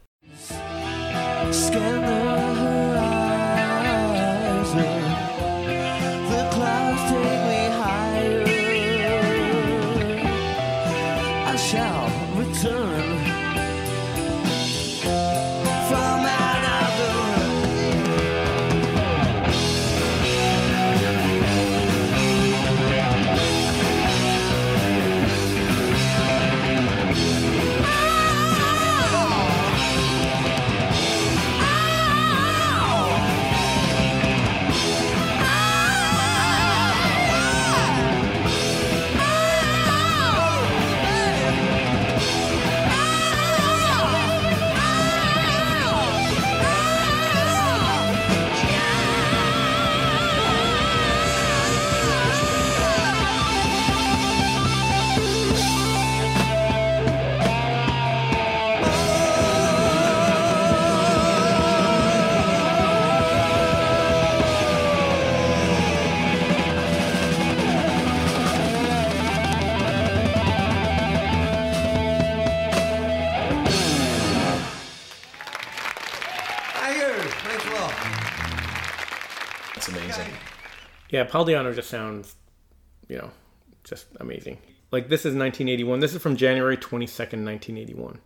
Yeah, 81.12 81.22
Paul 81.24 81.44
Di'Anno 81.46 81.72
just 81.74 81.88
sounds, 81.90 82.34
you 83.08 83.18
know, 83.18 83.30
just 83.84 84.06
amazing. 84.18 84.58
Like 84.90 85.08
this 85.08 85.20
is 85.20 85.34
1981. 85.34 86.00
This 86.00 86.14
is 86.14 86.20
from 86.22 86.36
January 86.36 86.76
22nd, 86.76 87.44
1981. 87.44 88.18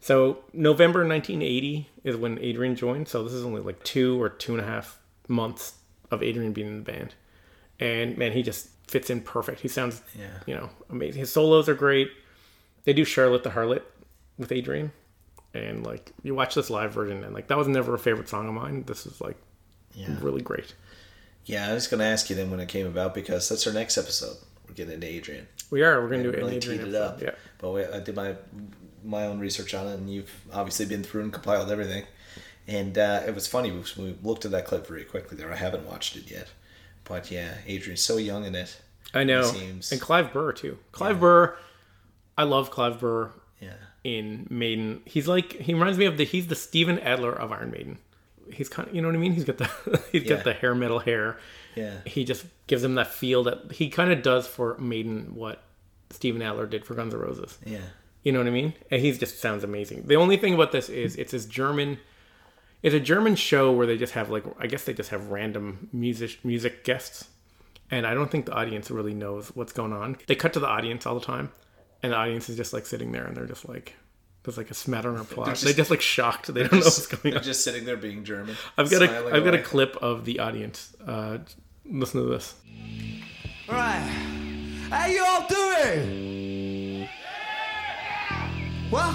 So 0.00 0.38
November 0.52 1.06
1980 1.06 1.88
is 2.04 2.16
when 2.16 2.38
Adrian 2.40 2.74
joined. 2.76 3.08
So 3.08 3.22
this 3.24 3.32
is 3.32 3.44
only 3.44 3.60
like 3.62 3.82
two 3.84 4.20
or 4.20 4.28
two 4.28 4.52
and 4.52 4.60
a 4.60 4.66
half 4.66 4.98
months 5.28 5.74
of 6.10 6.22
Adrian 6.22 6.52
being 6.52 6.66
in 6.66 6.84
the 6.84 6.92
band. 6.92 7.14
And 7.80 8.18
man, 8.18 8.32
he 8.32 8.42
just 8.42 8.68
fits 8.88 9.08
in 9.10 9.20
perfect. 9.22 9.60
He 9.60 9.68
sounds, 9.68 10.02
Yeah. 10.18 10.26
you 10.46 10.54
know, 10.54 10.68
amazing. 10.90 11.20
His 11.20 11.32
solos 11.32 11.68
are 11.68 11.74
great. 11.74 12.10
They 12.84 12.92
do 12.92 13.04
Charlotte 13.04 13.44
the 13.44 13.50
Harlot 13.50 13.82
with 14.38 14.50
Adrian. 14.52 14.92
And 15.54 15.84
like 15.86 16.12
you 16.24 16.34
watch 16.34 16.54
this 16.56 16.70
live 16.70 16.92
version 16.92 17.22
and 17.22 17.32
like 17.34 17.46
that 17.48 17.56
was 17.58 17.68
never 17.68 17.94
a 17.94 17.98
favorite 17.98 18.28
song 18.28 18.48
of 18.48 18.54
mine. 18.54 18.82
This 18.86 19.06
is 19.06 19.20
like 19.20 19.36
Yeah. 19.94 20.16
really 20.20 20.42
great. 20.42 20.74
Yeah, 21.44 21.68
I 21.68 21.72
was 21.74 21.86
gonna 21.88 22.04
ask 22.04 22.30
you 22.30 22.36
then 22.36 22.50
when 22.50 22.60
it 22.60 22.68
came 22.68 22.86
about 22.86 23.14
because 23.14 23.48
that's 23.48 23.66
our 23.66 23.72
next 23.72 23.98
episode. 23.98 24.36
We're 24.68 24.74
getting 24.74 24.94
into 24.94 25.06
Adrian. 25.06 25.48
We 25.70 25.82
are. 25.82 26.00
We're 26.00 26.08
gonna 26.10 26.22
do 26.22 26.30
it 26.30 26.36
really 26.36 26.56
Adrian 26.56 26.84
teed 26.84 26.88
it 26.88 26.94
up. 26.94 27.20
Yeah. 27.20 27.30
But 27.58 27.70
we, 27.72 27.84
I 27.84 28.00
did 28.00 28.14
my 28.16 28.36
my 29.04 29.26
own 29.26 29.38
research 29.40 29.74
on 29.74 29.88
it, 29.88 29.94
and 29.94 30.08
you've 30.12 30.30
obviously 30.52 30.86
been 30.86 31.02
through 31.02 31.22
and 31.22 31.32
compiled 31.32 31.70
everything. 31.70 32.04
And 32.68 32.96
uh, 32.96 33.22
it 33.26 33.34
was 33.34 33.48
funny 33.48 33.72
we, 33.72 33.82
we 33.98 34.16
looked 34.22 34.44
at 34.44 34.52
that 34.52 34.66
clip 34.66 34.86
very 34.86 35.02
quickly 35.04 35.36
there. 35.36 35.52
I 35.52 35.56
haven't 35.56 35.84
watched 35.84 36.16
it 36.16 36.30
yet, 36.30 36.48
but 37.04 37.30
yeah, 37.30 37.54
Adrian's 37.66 38.02
so 38.02 38.18
young 38.18 38.44
in 38.44 38.54
it. 38.54 38.80
I 39.12 39.24
know. 39.24 39.42
Seems- 39.42 39.90
And 39.90 40.00
Clive 40.00 40.32
Burr 40.32 40.52
too. 40.52 40.78
Clive 40.92 41.18
Burr, 41.18 41.56
I 42.38 42.44
love 42.44 42.70
Clive 42.70 43.00
Burr 43.00 43.32
Yeah, 43.60 43.74
in 44.04 44.46
Maiden. 44.48 45.02
He's 45.04 45.26
like 45.26 45.54
he 45.54 45.74
reminds 45.74 45.98
me 45.98 46.04
of 46.06 46.16
the 46.16 46.24
he's 46.24 46.46
the 46.46 46.54
Steven 46.54 47.00
Adler 47.00 47.32
of 47.32 47.50
Iron 47.50 47.72
Maiden. 47.72 47.98
He's 48.52 48.68
kind 48.68 48.88
of 48.88 48.94
you 48.94 49.02
know 49.02 49.08
what 49.08 49.14
I 49.14 49.18
mean. 49.18 49.32
He's 49.32 49.44
got 49.44 49.58
the 49.58 49.70
he's 50.12 50.22
Yeah. 50.24 50.36
got 50.36 50.44
the 50.44 50.52
hair 50.54 50.74
metal 50.74 50.98
hair. 50.98 51.38
yeah, 51.74 51.98
He 52.06 52.24
just 52.24 52.44
gives 52.66 52.82
him 52.82 52.94
that 52.96 53.08
feel 53.12 53.42
that 53.44 53.72
he 53.72 53.88
kind 53.88 54.10
of 54.12 54.22
does 54.22 54.46
for 54.46 54.76
Maiden 54.78 55.34
what 55.34 55.62
Steven 56.10 56.42
Adler 56.42 56.66
did 56.66 56.84
for 56.84 56.94
Guns 56.94 57.14
N' 57.14 57.20
Roses. 57.20 57.58
yeah. 57.64 57.78
You 58.22 58.30
know 58.32 58.38
what 58.38 58.46
I 58.46 58.50
mean? 58.50 58.74
And 58.90 59.00
he 59.02 59.10
just 59.12 59.40
sounds 59.40 59.64
amazing. 59.64 60.04
The 60.06 60.14
only 60.16 60.36
thing 60.36 60.54
about 60.54 60.70
this 60.72 60.88
is 60.88 61.16
it's 61.16 61.32
this 61.32 61.44
German. 61.46 61.98
It's 62.82 62.94
a 62.94 63.00
German 63.00 63.34
show 63.36 63.72
where 63.72 63.86
they 63.86 63.96
just 63.96 64.12
have 64.12 64.30
like 64.30 64.44
I 64.60 64.66
guess 64.68 64.84
they 64.84 64.92
just 64.94 65.10
have 65.10 65.28
random 65.28 65.88
music 65.92 66.44
music 66.44 66.84
guests, 66.84 67.28
and 67.90 68.06
I 68.06 68.14
don't 68.14 68.30
think 68.30 68.46
the 68.46 68.52
audience 68.54 68.90
really 68.92 69.14
knows 69.14 69.48
what's 69.56 69.72
going 69.72 69.92
on. 69.92 70.18
They 70.28 70.34
cut 70.36 70.52
to 70.52 70.60
the 70.60 70.68
audience 70.68 71.04
all 71.06 71.14
the 71.18 71.24
time, 71.24 71.50
and 72.02 72.12
the 72.12 72.16
audience 72.16 72.48
is 72.48 72.56
just 72.56 72.72
like 72.72 72.86
sitting 72.86 73.10
there 73.12 73.24
and 73.24 73.36
they're 73.36 73.46
just 73.46 73.68
like 73.68 73.94
there's 74.44 74.56
like 74.56 74.70
a 74.70 74.74
smattering 74.74 75.16
of 75.16 75.30
applause. 75.30 75.60
They're 75.62 75.72
just 75.72 75.90
like 75.90 76.00
shocked. 76.00 76.52
They 76.52 76.62
don't 76.62 76.72
know 76.72 76.78
what's 76.78 77.06
going 77.06 77.20
They're 77.32 77.36
on. 77.38 77.42
just 77.44 77.62
sitting 77.64 77.84
there 77.84 77.96
being 77.96 78.24
German. 78.24 78.56
I've 78.76 78.90
got 78.90 79.02
a 79.02 79.06
smiling 79.08 79.34
I've 79.34 79.44
got 79.44 79.54
a 79.54 79.62
clip 79.62 79.96
of 80.02 80.24
the 80.24 80.40
audience. 80.40 80.94
Uh, 81.06 81.38
listen 81.84 82.22
to 82.22 82.28
this. 82.28 82.54
Right. 83.68 84.00
How 84.90 85.06
you 85.06 85.24
all 85.24 85.46
doing? 85.46 87.08
What? 88.90 89.14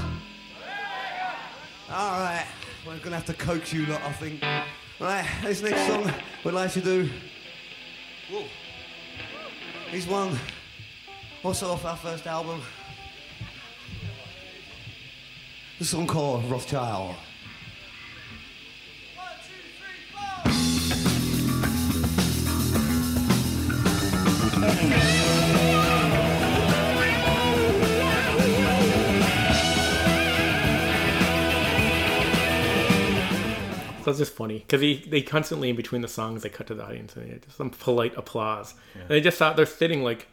All 1.92 2.20
right. 2.20 2.46
We're 2.86 2.98
gonna 3.00 3.18
have 3.18 3.26
to 3.26 3.34
coax 3.34 3.74
you 3.74 3.86
a 3.86 3.90
lot, 3.92 4.02
I 4.04 4.12
think. 4.13 4.42
All 4.44 4.63
right, 5.02 5.28
This 5.44 5.62
next 5.62 5.86
song 5.88 6.12
we'd 6.44 6.54
like 6.54 6.72
to 6.72 6.82
do. 6.82 7.10
Whoa. 8.32 8.46
He's 9.90 10.08
one. 10.08 10.38
Also 11.44 11.70
off 11.72 11.86
our 11.86 11.98
first 11.98 12.26
album. 12.28 12.62
The 15.80 15.86
song 15.86 16.08
called 16.08 16.44
Wrathchild. 16.46 17.16
So 34.04 34.12
it's 34.12 34.18
just 34.20 34.34
funny 34.34 34.60
because 34.60 34.82
he 34.82 35.06
they 35.08 35.22
constantly 35.22 35.70
in 35.70 35.76
between 35.76 36.02
the 36.02 36.08
songs 36.08 36.42
they 36.42 36.50
cut 36.50 36.66
to 36.68 36.74
the 36.74 36.84
audience 36.86 37.16
and 37.16 37.30
they 37.30 37.38
just 37.38 37.56
some 37.56 37.70
polite 37.70 38.18
applause. 38.18 38.74
And 38.96 39.10
they 39.10 39.22
just 39.22 39.38
thought 39.38 39.56
they're 39.56 39.68
sitting 39.68 40.02
like 40.02 40.28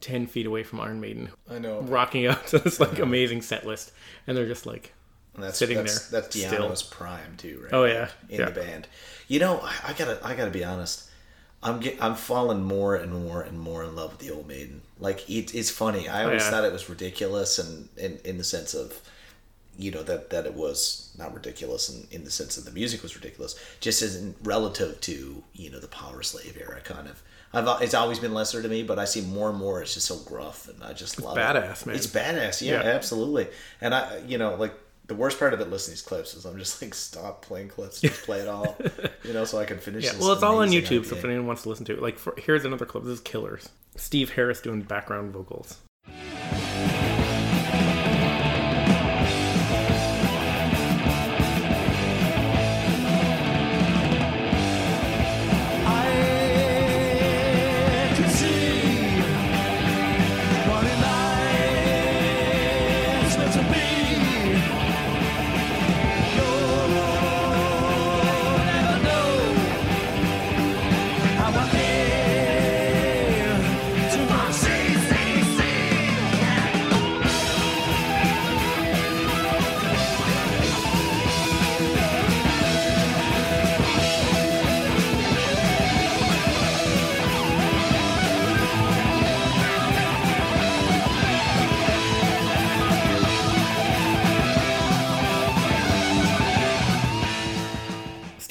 ten 0.00 0.26
feet 0.26 0.46
away 0.46 0.62
from 0.62 0.80
Iron 0.80 1.00
Maiden, 1.00 1.30
I 1.50 1.58
know. 1.58 1.80
rocking 1.80 2.26
out 2.26 2.46
to 2.48 2.58
this 2.58 2.80
like 2.80 2.98
amazing 2.98 3.42
set 3.42 3.66
list, 3.66 3.92
and 4.26 4.36
they're 4.36 4.46
just 4.46 4.66
like, 4.66 4.92
And 5.34 5.42
that's 5.44 5.58
sitting 5.58 5.76
that's, 5.76 6.08
there 6.08 6.20
That's 6.22 6.36
still. 6.38 6.96
Prime 6.98 7.36
too, 7.36 7.60
right? 7.64 7.72
Oh, 7.72 7.84
yeah. 7.84 8.08
in 8.28 8.40
Yeah. 8.40 8.46
the 8.50 8.60
band. 8.60 8.88
You 9.28 9.40
know, 9.40 9.60
I, 9.62 9.74
I 9.88 9.92
gotta, 9.92 10.18
I 10.24 10.34
gotta 10.34 10.50
be 10.50 10.64
honest. 10.64 11.04
I'm 11.62 11.80
get, 11.80 12.00
I'm 12.02 12.14
falling 12.14 12.62
more 12.62 12.94
and 12.94 13.12
more 13.12 13.42
and 13.42 13.58
more 13.58 13.82
in 13.82 13.96
love 13.96 14.10
with 14.12 14.20
the 14.20 14.30
old 14.34 14.46
maiden. 14.46 14.82
Like 15.00 15.28
it, 15.28 15.54
it's 15.54 15.70
funny. 15.70 16.08
I 16.08 16.24
always 16.24 16.42
Oh, 16.42 16.44
yeah. 16.44 16.50
thought 16.50 16.64
it 16.64 16.72
was 16.72 16.88
ridiculous, 16.88 17.58
and 17.58 17.88
in, 17.96 18.18
in 18.24 18.38
the 18.38 18.44
sense 18.44 18.72
of, 18.74 19.00
you 19.78 19.90
know, 19.90 20.02
that 20.04 20.30
that 20.30 20.46
it 20.46 20.54
was 20.54 21.10
not 21.18 21.34
ridiculous, 21.34 21.88
in, 21.88 22.06
in 22.10 22.24
the 22.24 22.30
sense 22.30 22.54
that 22.56 22.64
the 22.66 22.70
music 22.70 23.02
was 23.02 23.16
ridiculous, 23.16 23.58
just 23.80 24.00
as 24.02 24.16
in 24.16 24.34
relative 24.42 25.00
to 25.02 25.42
you 25.54 25.70
know 25.70 25.80
the 25.80 25.88
Power 25.88 26.22
Slave 26.22 26.56
era 26.60 26.80
kind 26.82 27.08
of. 27.08 27.20
I've 27.52 27.82
it's 27.82 27.94
always 27.94 28.18
been 28.18 28.34
lesser 28.34 28.62
to 28.62 28.68
me, 28.68 28.82
but 28.82 28.98
I 28.98 29.04
see 29.04 29.20
more 29.22 29.50
and 29.50 29.58
more. 29.58 29.80
It's 29.80 29.94
just 29.94 30.06
so 30.06 30.18
gruff, 30.18 30.68
and 30.68 30.82
I 30.82 30.92
just 30.92 31.20
love 31.20 31.36
it. 31.36 31.40
it's 31.40 31.48
badass, 31.58 31.82
it. 31.82 31.86
man. 31.86 31.96
It's 31.96 32.06
badass, 32.06 32.66
yeah, 32.66 32.82
Yeah. 32.82 32.90
absolutely. 32.90 33.48
And 33.80 33.94
I, 33.94 34.18
you 34.26 34.36
know, 34.38 34.54
like 34.56 34.74
the 35.06 35.14
worst 35.14 35.38
part 35.38 35.54
of 35.54 35.60
it 35.60 35.70
listening 35.70 35.96
to 35.96 36.02
these 36.02 36.08
clips 36.08 36.34
is 36.34 36.44
I'm 36.44 36.58
just 36.58 36.82
like, 36.82 36.92
stop 36.94 37.42
playing 37.42 37.68
clips, 37.68 38.00
just 38.00 38.24
play 38.24 38.40
it 38.40 38.48
all, 38.48 38.76
you 39.24 39.32
know, 39.32 39.44
so 39.44 39.58
I 39.58 39.64
can 39.64 39.78
finish. 39.78 40.04
yeah. 40.04 40.12
this 40.12 40.20
Well, 40.20 40.32
it's 40.32 40.42
all 40.42 40.58
on 40.58 40.70
YouTube, 40.70 41.06
so 41.06 41.16
if 41.16 41.24
anyone 41.24 41.46
wants 41.46 41.62
to 41.62 41.68
listen 41.68 41.84
to 41.86 41.92
it, 41.94 42.02
like 42.02 42.18
for, 42.18 42.34
here's 42.36 42.64
another 42.64 42.84
clip. 42.86 43.04
This 43.04 43.14
is 43.14 43.20
Killers. 43.20 43.68
Steve 43.96 44.32
Harris 44.32 44.60
doing 44.60 44.82
background 44.82 45.32
vocals. 45.32 45.78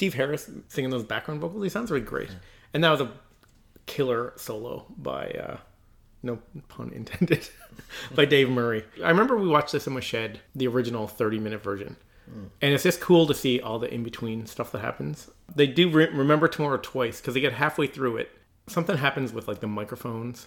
Steve 0.06 0.14
Harris 0.14 0.48
singing 0.68 0.90
those 0.90 1.02
background 1.02 1.40
vocals. 1.40 1.64
He 1.64 1.68
sounds 1.68 1.90
really 1.90 2.04
great. 2.04 2.30
And 2.72 2.84
that 2.84 2.90
was 2.90 3.00
a 3.00 3.10
killer 3.86 4.32
solo 4.36 4.86
by, 4.96 5.30
uh, 5.30 5.56
no 6.22 6.38
pun 6.68 6.92
intended, 6.94 7.48
by 8.14 8.24
Dave 8.24 8.48
Murray. 8.48 8.84
I 9.02 9.08
remember 9.08 9.36
we 9.36 9.48
watched 9.48 9.72
this 9.72 9.88
in 9.88 9.94
my 9.94 10.00
shed, 10.00 10.38
the 10.54 10.68
original 10.68 11.08
30 11.08 11.40
minute 11.40 11.60
version. 11.60 11.96
And 12.62 12.72
it's 12.72 12.84
just 12.84 13.00
cool 13.00 13.26
to 13.26 13.34
see 13.34 13.60
all 13.60 13.80
the 13.80 13.92
in 13.92 14.04
between 14.04 14.46
stuff 14.46 14.70
that 14.72 14.80
happens. 14.80 15.28
They 15.56 15.66
do 15.66 15.90
re- 15.90 16.08
remember 16.10 16.46
tomorrow 16.46 16.78
twice 16.80 17.20
because 17.20 17.34
they 17.34 17.40
get 17.40 17.52
halfway 17.54 17.88
through 17.88 18.18
it. 18.18 18.30
Something 18.68 18.98
happens 18.98 19.32
with 19.32 19.48
like 19.48 19.58
the 19.58 19.66
microphones, 19.66 20.46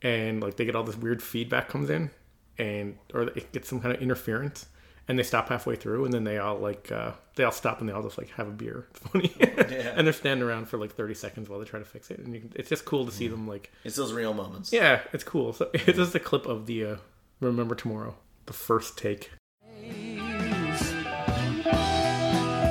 and 0.00 0.40
like 0.40 0.56
they 0.56 0.64
get 0.64 0.76
all 0.76 0.84
this 0.84 0.96
weird 0.96 1.22
feedback 1.22 1.68
comes 1.68 1.90
in, 1.90 2.10
and 2.58 2.98
or 3.14 3.22
it 3.22 3.50
gets 3.52 3.68
some 3.68 3.80
kind 3.80 3.94
of 3.94 4.00
interference, 4.02 4.66
and 5.08 5.18
they 5.18 5.22
stop 5.22 5.48
halfway 5.48 5.76
through, 5.76 6.04
and 6.04 6.12
then 6.14 6.24
they 6.24 6.38
all 6.38 6.58
like 6.58 6.90
uh, 6.92 7.12
they 7.36 7.44
all 7.44 7.52
stop 7.52 7.80
and 7.80 7.88
they 7.88 7.92
all 7.92 8.02
just 8.02 8.18
like 8.18 8.30
have 8.30 8.48
a 8.48 8.52
beer. 8.52 8.86
It's 8.90 8.98
funny, 9.08 9.32
and 9.96 10.06
they're 10.06 10.12
standing 10.12 10.46
around 10.46 10.68
for 10.68 10.78
like 10.78 10.92
thirty 10.94 11.14
seconds 11.14 11.48
while 11.48 11.58
they 11.58 11.64
try 11.64 11.78
to 11.78 11.84
fix 11.84 12.10
it, 12.10 12.18
and 12.18 12.34
you 12.34 12.40
can, 12.40 12.52
it's 12.56 12.68
just 12.68 12.84
cool 12.84 13.06
to 13.06 13.12
see 13.12 13.28
them 13.28 13.46
like 13.46 13.70
It's 13.84 13.96
those 13.96 14.12
real 14.12 14.34
moments. 14.34 14.72
yeah, 14.72 15.00
it's 15.12 15.24
cool. 15.24 15.52
So 15.52 15.70
it's 15.74 15.96
just 15.98 16.14
a 16.14 16.20
clip 16.20 16.46
of 16.46 16.66
the 16.66 16.84
uh, 16.84 16.96
Remember 17.40 17.74
Tomorrow, 17.74 18.16
the 18.46 18.52
first 18.52 18.96
take. 18.98 19.30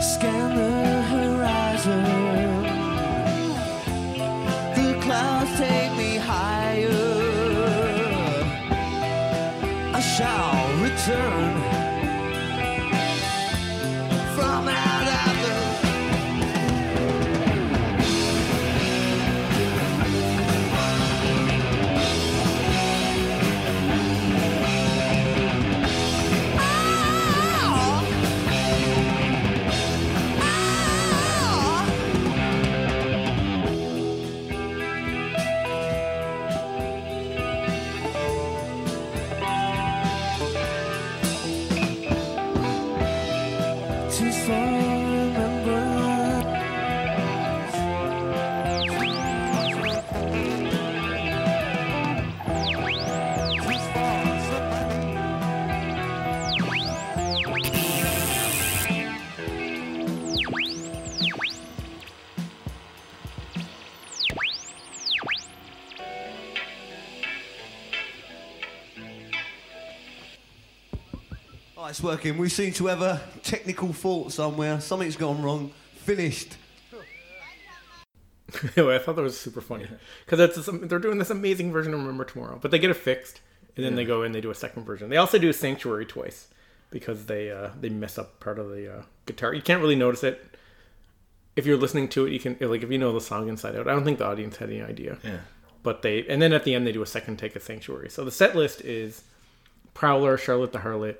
Scan 0.01 0.55
the 0.55 1.01
horizon. 1.03 2.54
It's 71.95 72.03
working. 72.03 72.37
We 72.37 72.49
seem 72.49 72.73
to 72.73 72.87
have 72.87 73.01
a 73.01 73.21
technical 73.41 73.93
fault 73.93 74.33
somewhere. 74.33 74.81
Something's 74.81 75.15
gone 75.15 75.41
wrong. 75.41 75.71
Finished. 75.95 76.57
Anyway, 78.75 78.95
I 78.95 78.99
thought 78.99 79.15
that 79.15 79.21
was 79.21 79.39
super 79.39 79.61
funny 79.61 79.87
because 80.25 80.39
it's 80.39 80.69
they're 80.87 80.99
doing 80.99 81.17
this 81.17 81.29
amazing 81.29 81.71
version 81.71 81.93
of 81.93 81.99
Remember 81.99 82.23
Tomorrow, 82.25 82.59
but 82.61 82.71
they 82.71 82.79
get 82.79 82.89
it 82.89 82.95
fixed, 82.95 83.41
and 83.75 83.85
then 83.85 83.95
they 83.95 84.05
go 84.05 84.21
in 84.21 84.27
and 84.27 84.35
they 84.35 84.39
do 84.39 84.51
a 84.51 84.55
second 84.55 84.83
version. 84.83 85.09
They 85.09 85.17
also 85.17 85.37
do 85.37 85.51
Sanctuary 85.51 86.05
twice 86.05 86.47
because 86.89 87.25
they 87.25 87.49
uh, 87.49 87.69
they 87.79 87.89
mess 87.89 88.17
up 88.17 88.39
part 88.39 88.59
of 88.59 88.69
the 88.69 88.99
uh, 88.99 89.01
guitar. 89.25 89.53
You 89.53 89.61
can't 89.61 89.81
really 89.81 89.95
notice 89.95 90.23
it 90.23 90.57
if 91.55 91.65
you're 91.65 91.75
listening 91.77 92.07
to 92.09 92.27
it. 92.27 92.33
You 92.33 92.39
can 92.39 92.57
like 92.59 92.83
if 92.83 92.91
you 92.91 92.97
know 92.97 93.13
the 93.13 93.21
song 93.21 93.49
inside 93.49 93.75
out. 93.75 93.87
I 93.87 93.91
don't 93.91 94.05
think 94.05 94.19
the 94.19 94.27
audience 94.27 94.57
had 94.57 94.69
any 94.69 94.81
idea. 94.81 95.17
Yeah. 95.23 95.39
But 95.83 96.01
they 96.01 96.25
and 96.27 96.41
then 96.41 96.53
at 96.53 96.65
the 96.65 96.75
end 96.75 96.85
they 96.85 96.93
do 96.93 97.01
a 97.01 97.07
second 97.07 97.37
take 97.37 97.55
of 97.55 97.63
Sanctuary. 97.63 98.09
So 98.09 98.23
the 98.25 98.31
set 98.31 98.55
list 98.55 98.81
is 98.81 99.23
Prowler, 99.93 100.37
Charlotte 100.37 100.71
the 100.71 100.79
Harlot, 100.79 101.17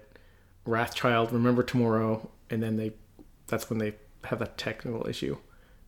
Wrathchild, 0.68 1.32
Remember 1.32 1.64
Tomorrow, 1.64 2.30
and 2.50 2.62
then 2.62 2.78
they 2.78 2.94
that's 3.48 3.70
when 3.70 3.80
they 3.80 3.94
have 4.26 4.40
that 4.40 4.58
technical 4.58 5.08
issue. 5.08 5.38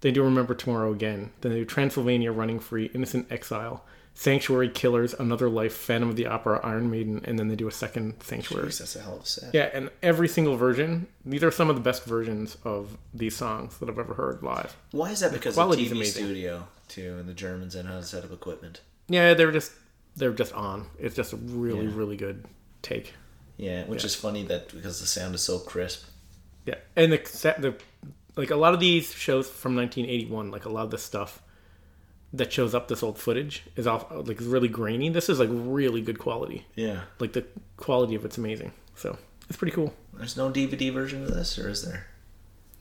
They 0.01 0.11
do 0.11 0.23
Remember 0.23 0.53
Tomorrow 0.53 0.91
again. 0.91 1.31
Then 1.41 1.51
they 1.51 1.59
do 1.59 1.65
Transylvania, 1.65 2.31
Running 2.31 2.59
Free, 2.59 2.91
Innocent 2.93 3.31
Exile, 3.31 3.83
Sanctuary, 4.13 4.69
Killers, 4.69 5.15
Another 5.15 5.49
Life, 5.49 5.73
Phantom 5.73 6.09
of 6.09 6.15
the 6.15 6.27
Opera, 6.27 6.59
Iron 6.63 6.91
Maiden, 6.91 7.21
and 7.25 7.39
then 7.39 7.47
they 7.47 7.55
do 7.55 7.67
a 7.67 7.71
second 7.71 8.21
Sanctuary. 8.21 8.67
Jeez, 8.67 8.77
that's 8.79 8.95
a 8.95 9.01
hell 9.01 9.15
of 9.17 9.23
a 9.23 9.25
set. 9.25 9.53
Yeah, 9.55 9.69
and 9.73 9.89
every 10.03 10.27
single 10.27 10.55
version, 10.55 11.07
these 11.25 11.43
are 11.43 11.49
some 11.51 11.69
of 11.69 11.75
the 11.75 11.81
best 11.81 12.03
versions 12.05 12.57
of 12.63 12.97
these 13.13 13.35
songs 13.35 13.77
that 13.79 13.89
I've 13.89 13.97
ever 13.99 14.13
heard 14.13 14.43
live. 14.43 14.75
Why 14.91 15.09
is 15.11 15.19
that? 15.21 15.33
Because 15.33 15.53
of 15.53 15.63
quality's 15.63 15.89
TV 15.89 15.95
amazing. 15.95 16.25
studio 16.25 16.67
too, 16.87 17.17
and 17.19 17.27
the 17.27 17.33
Germans 17.33 17.73
and 17.73 17.87
how 17.89 17.97
to 17.97 18.03
set 18.03 18.23
up 18.23 18.31
equipment. 18.31 18.81
Yeah, 19.07 19.33
they're 19.33 19.51
just 19.51 19.71
they're 20.15 20.31
just 20.33 20.53
on. 20.53 20.87
It's 20.99 21.15
just 21.15 21.33
a 21.33 21.37
really 21.37 21.85
Yeah. 21.85 21.91
really 21.95 22.17
good 22.17 22.45
take. 22.81 23.13
Yeah, 23.57 23.85
which 23.85 24.03
Yeah. 24.03 24.07
is 24.07 24.15
funny 24.15 24.43
that 24.45 24.73
because 24.73 24.99
the 24.99 25.07
sound 25.07 25.35
is 25.35 25.41
so 25.41 25.59
crisp. 25.59 26.05
Yeah, 26.65 26.75
and 26.95 27.11
the 27.11 27.17
the 27.59 27.75
like 28.35 28.51
a 28.51 28.55
lot 28.55 28.73
of 28.73 28.79
these 28.79 29.13
shows 29.13 29.49
from 29.49 29.75
1981, 29.75 30.51
like 30.51 30.65
a 30.65 30.69
lot 30.69 30.83
of 30.85 30.91
the 30.91 30.97
stuff 30.97 31.41
that 32.33 32.51
shows 32.53 32.75
up 32.75 32.87
this 32.87 33.01
old 33.01 33.17
footage 33.17 33.63
is 33.75 33.87
all 33.87 34.07
like 34.25 34.37
really 34.41 34.67
grainy. 34.67 35.09
This 35.09 35.29
is 35.29 35.39
like 35.39 35.49
really 35.51 36.01
good 36.01 36.19
quality. 36.19 36.65
Yeah. 36.75 37.01
Like 37.19 37.33
the 37.33 37.45
quality 37.77 38.15
of 38.15 38.25
it's 38.25 38.37
amazing. 38.37 38.73
So 38.95 39.17
it's 39.49 39.57
pretty 39.57 39.71
cool. 39.73 39.93
There's 40.13 40.37
no 40.37 40.51
DVD 40.51 40.91
version 40.93 41.23
of 41.23 41.33
this, 41.33 41.57
or 41.57 41.69
is 41.69 41.83
there? 41.83 42.07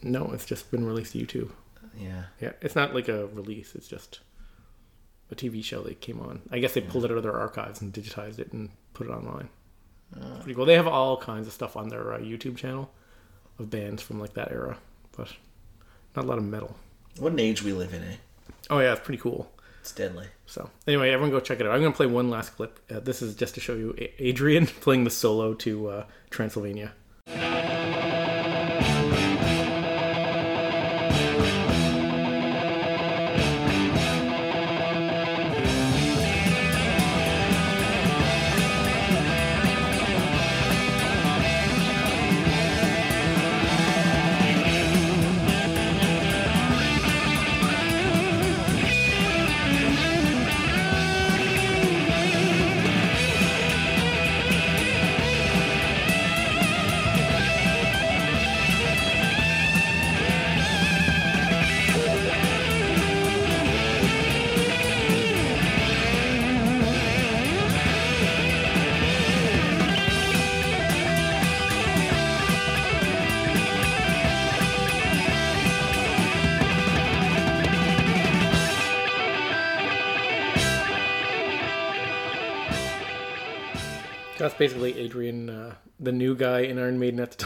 No, 0.02 0.30
it's 0.32 0.44
just 0.44 0.70
been 0.70 0.84
released 0.84 1.12
to 1.12 1.18
YouTube. 1.24 1.50
Yeah. 1.98 2.24
Yeah, 2.40 2.52
it's 2.60 2.74
not 2.76 2.94
like 2.94 3.08
a 3.08 3.26
release. 3.28 3.74
It's 3.74 3.88
just 3.88 4.20
a 5.30 5.34
TV 5.34 5.62
show 5.64 5.82
that 5.84 6.00
came 6.00 6.20
on. 6.20 6.42
I 6.50 6.58
guess 6.58 6.74
they 6.74 6.80
pulled 6.82 7.04
it 7.04 7.10
out 7.10 7.16
of 7.16 7.22
their 7.22 7.38
archives 7.38 7.80
and 7.80 7.92
digitized 7.94 8.38
it 8.38 8.52
and 8.52 8.70
put 8.94 9.06
it 9.06 9.10
online. 9.10 9.48
It's 10.14 10.44
pretty 10.44 10.54
cool. 10.54 10.66
They 10.66 10.74
have 10.74 10.86
all 10.86 11.16
kinds 11.16 11.46
of 11.46 11.52
stuff 11.52 11.76
on 11.76 11.88
their 11.88 12.14
uh, 12.14 12.18
YouTube 12.18 12.56
channel 12.56 12.90
of 13.58 13.70
bands 13.70 14.02
from 14.02 14.20
like 14.20 14.34
that 14.34 14.52
era, 14.52 14.76
but 15.16 15.32
not 16.14 16.24
a 16.24 16.28
lot 16.28 16.38
of 16.38 16.44
metal. 16.44 16.76
What 17.18 17.32
an 17.32 17.40
age 17.40 17.62
we 17.62 17.72
live 17.72 17.92
in, 17.94 18.02
eh? 18.02 18.16
Oh 18.70 18.78
yeah, 18.78 18.92
it's 18.92 19.04
pretty 19.04 19.20
cool. 19.20 19.50
It's 19.80 19.92
deadly. 19.92 20.26
So 20.46 20.70
anyway, 20.86 21.10
everyone 21.10 21.30
go 21.30 21.40
check 21.40 21.60
it 21.60 21.66
out. 21.66 21.72
I'm 21.72 21.80
gonna 21.80 21.94
play 21.94 22.06
one 22.06 22.30
last 22.30 22.50
clip. 22.56 22.80
Uh, 22.90 23.00
this 23.00 23.22
is 23.22 23.34
just 23.34 23.54
to 23.54 23.60
show 23.60 23.74
you 23.74 23.94
Adrian 24.18 24.66
playing 24.80 25.04
the 25.04 25.10
solo 25.10 25.54
to 25.54 25.88
uh, 25.88 26.04
Transylvania. 26.30 26.92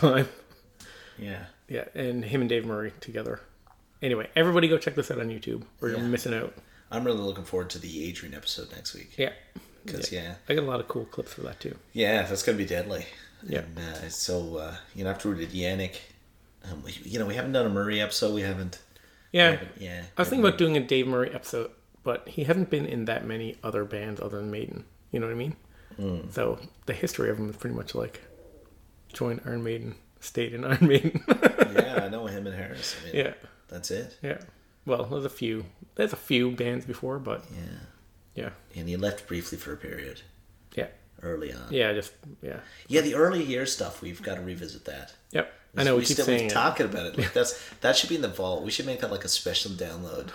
Time. 0.00 0.28
Yeah. 1.18 1.44
Yeah, 1.68 1.84
and 1.94 2.24
him 2.24 2.40
and 2.40 2.50
Dave 2.50 2.64
Murray 2.64 2.92
together. 3.00 3.40
Anyway, 4.02 4.28
everybody 4.34 4.66
go 4.66 4.78
check 4.78 4.94
this 4.94 5.10
out 5.10 5.20
on 5.20 5.28
YouTube, 5.28 5.62
or 5.80 5.90
you're 5.90 5.98
missing 6.00 6.34
out. 6.34 6.54
I'm 6.90 7.04
really 7.04 7.18
looking 7.20 7.44
forward 7.44 7.70
to 7.70 7.78
the 7.78 8.04
Adrian 8.08 8.34
episode 8.34 8.72
next 8.72 8.94
week. 8.94 9.12
Yeah, 9.16 9.32
Because, 9.84 10.10
yeah. 10.10 10.34
I 10.48 10.54
got 10.54 10.64
a 10.64 10.66
lot 10.66 10.80
of 10.80 10.88
cool 10.88 11.04
clips 11.04 11.34
for 11.34 11.42
that 11.42 11.60
too. 11.60 11.76
Yeah, 11.92 12.22
that's 12.22 12.42
going 12.42 12.58
to 12.58 12.64
be 12.64 12.68
deadly. 12.68 13.04
Yeah. 13.46 13.60
And, 13.60 13.78
uh, 13.78 14.08
so, 14.08 14.56
uh, 14.56 14.74
you 14.96 15.04
know, 15.04 15.10
after 15.10 15.30
we 15.30 15.46
did 15.46 15.50
Janick, 15.50 15.96
um, 16.64 16.82
we, 16.82 16.92
you 17.04 17.18
know, 17.20 17.26
we 17.26 17.34
haven't 17.36 17.52
done 17.52 17.66
a 17.66 17.70
Murray 17.70 18.00
episode. 18.00 18.34
We 18.34 18.40
haven't. 18.42 18.80
Yeah, 19.32 19.50
we 19.50 19.56
haven't- 19.58 19.80
yeah. 19.80 20.02
I 20.16 20.20
was 20.22 20.28
thinking 20.28 20.44
about 20.46 20.58
doing 20.58 20.76
a 20.76 20.80
Dave 20.80 21.06
Murray 21.06 21.30
episode, 21.32 21.70
but 22.02 22.26
he 22.26 22.44
hasn't 22.44 22.70
been 22.70 22.86
in 22.86 23.04
that 23.04 23.24
many 23.24 23.56
other 23.62 23.84
bands 23.84 24.20
other 24.20 24.38
than 24.38 24.50
Maiden. 24.50 24.84
You 25.12 25.20
know 25.20 25.26
what 25.26 25.32
I 25.32 25.36
mean? 25.36 25.56
Hmm. 25.96 26.30
So 26.30 26.58
the 26.86 26.94
history 26.94 27.30
of 27.30 27.38
him 27.38 27.48
is 27.50 27.56
pretty 27.56 27.76
much 27.76 27.94
like 27.94 28.20
joined 29.12 29.40
Iron 29.46 29.62
Maiden, 29.62 29.94
stayed 30.20 30.54
in 30.54 30.64
Iron 30.72 30.86
Maiden. 30.86 31.22
yeah, 31.28 32.00
I 32.04 32.08
know 32.08 32.26
him 32.26 32.46
and 32.46 32.56
Harris. 32.56 32.96
I 33.00 33.06
mean, 33.12 33.24
yeah, 33.26 33.32
That's 33.68 33.90
it. 33.90 34.16
yeah. 34.22 34.38
Well, 34.86 35.04
there's 35.04 35.24
a 35.24 35.30
few. 35.30 35.66
There's 35.96 36.12
a 36.12 36.16
few 36.16 36.50
bands 36.52 36.84
before, 36.86 37.18
but 37.18 37.44
Yeah. 37.54 37.62
yeah, 38.34 38.50
And 38.80 38.88
he 38.88 38.96
left 38.96 39.26
briefly 39.28 39.58
for 39.58 39.72
a 39.72 39.76
period 39.76 40.22
yeah, 40.74 40.86
early 41.22 41.52
on. 41.52 41.66
yeah. 41.70 41.92
Just 41.92 42.12
yeah, 42.42 42.60
Yeah, 42.88 43.02
the 43.02 43.14
early 43.14 43.42
year 43.44 43.66
stuff, 43.66 44.00
we've 44.00 44.22
got 44.22 44.36
to 44.36 44.40
revisit 44.42 44.84
that. 44.86 45.12
yep. 45.32 45.52
I 45.76 45.84
know 45.84 45.94
we, 45.94 46.02
keep 46.02 46.14
still 46.16 46.24
saying 46.24 46.44
we're 46.48 46.50
talking 46.50 46.86
about 46.86 47.06
it. 47.06 47.18
Like 47.18 47.32
that's 47.38 47.56
that 47.80 47.96
should 47.96 48.08
be 48.08 48.16
in 48.16 48.22
the 48.22 48.28
vault. 48.28 48.64
We 48.64 48.72
should 48.72 48.86
make 48.86 49.00
that 49.02 49.10
like 49.12 49.24
a 49.24 49.28
special 49.28 49.70
download 49.70 50.30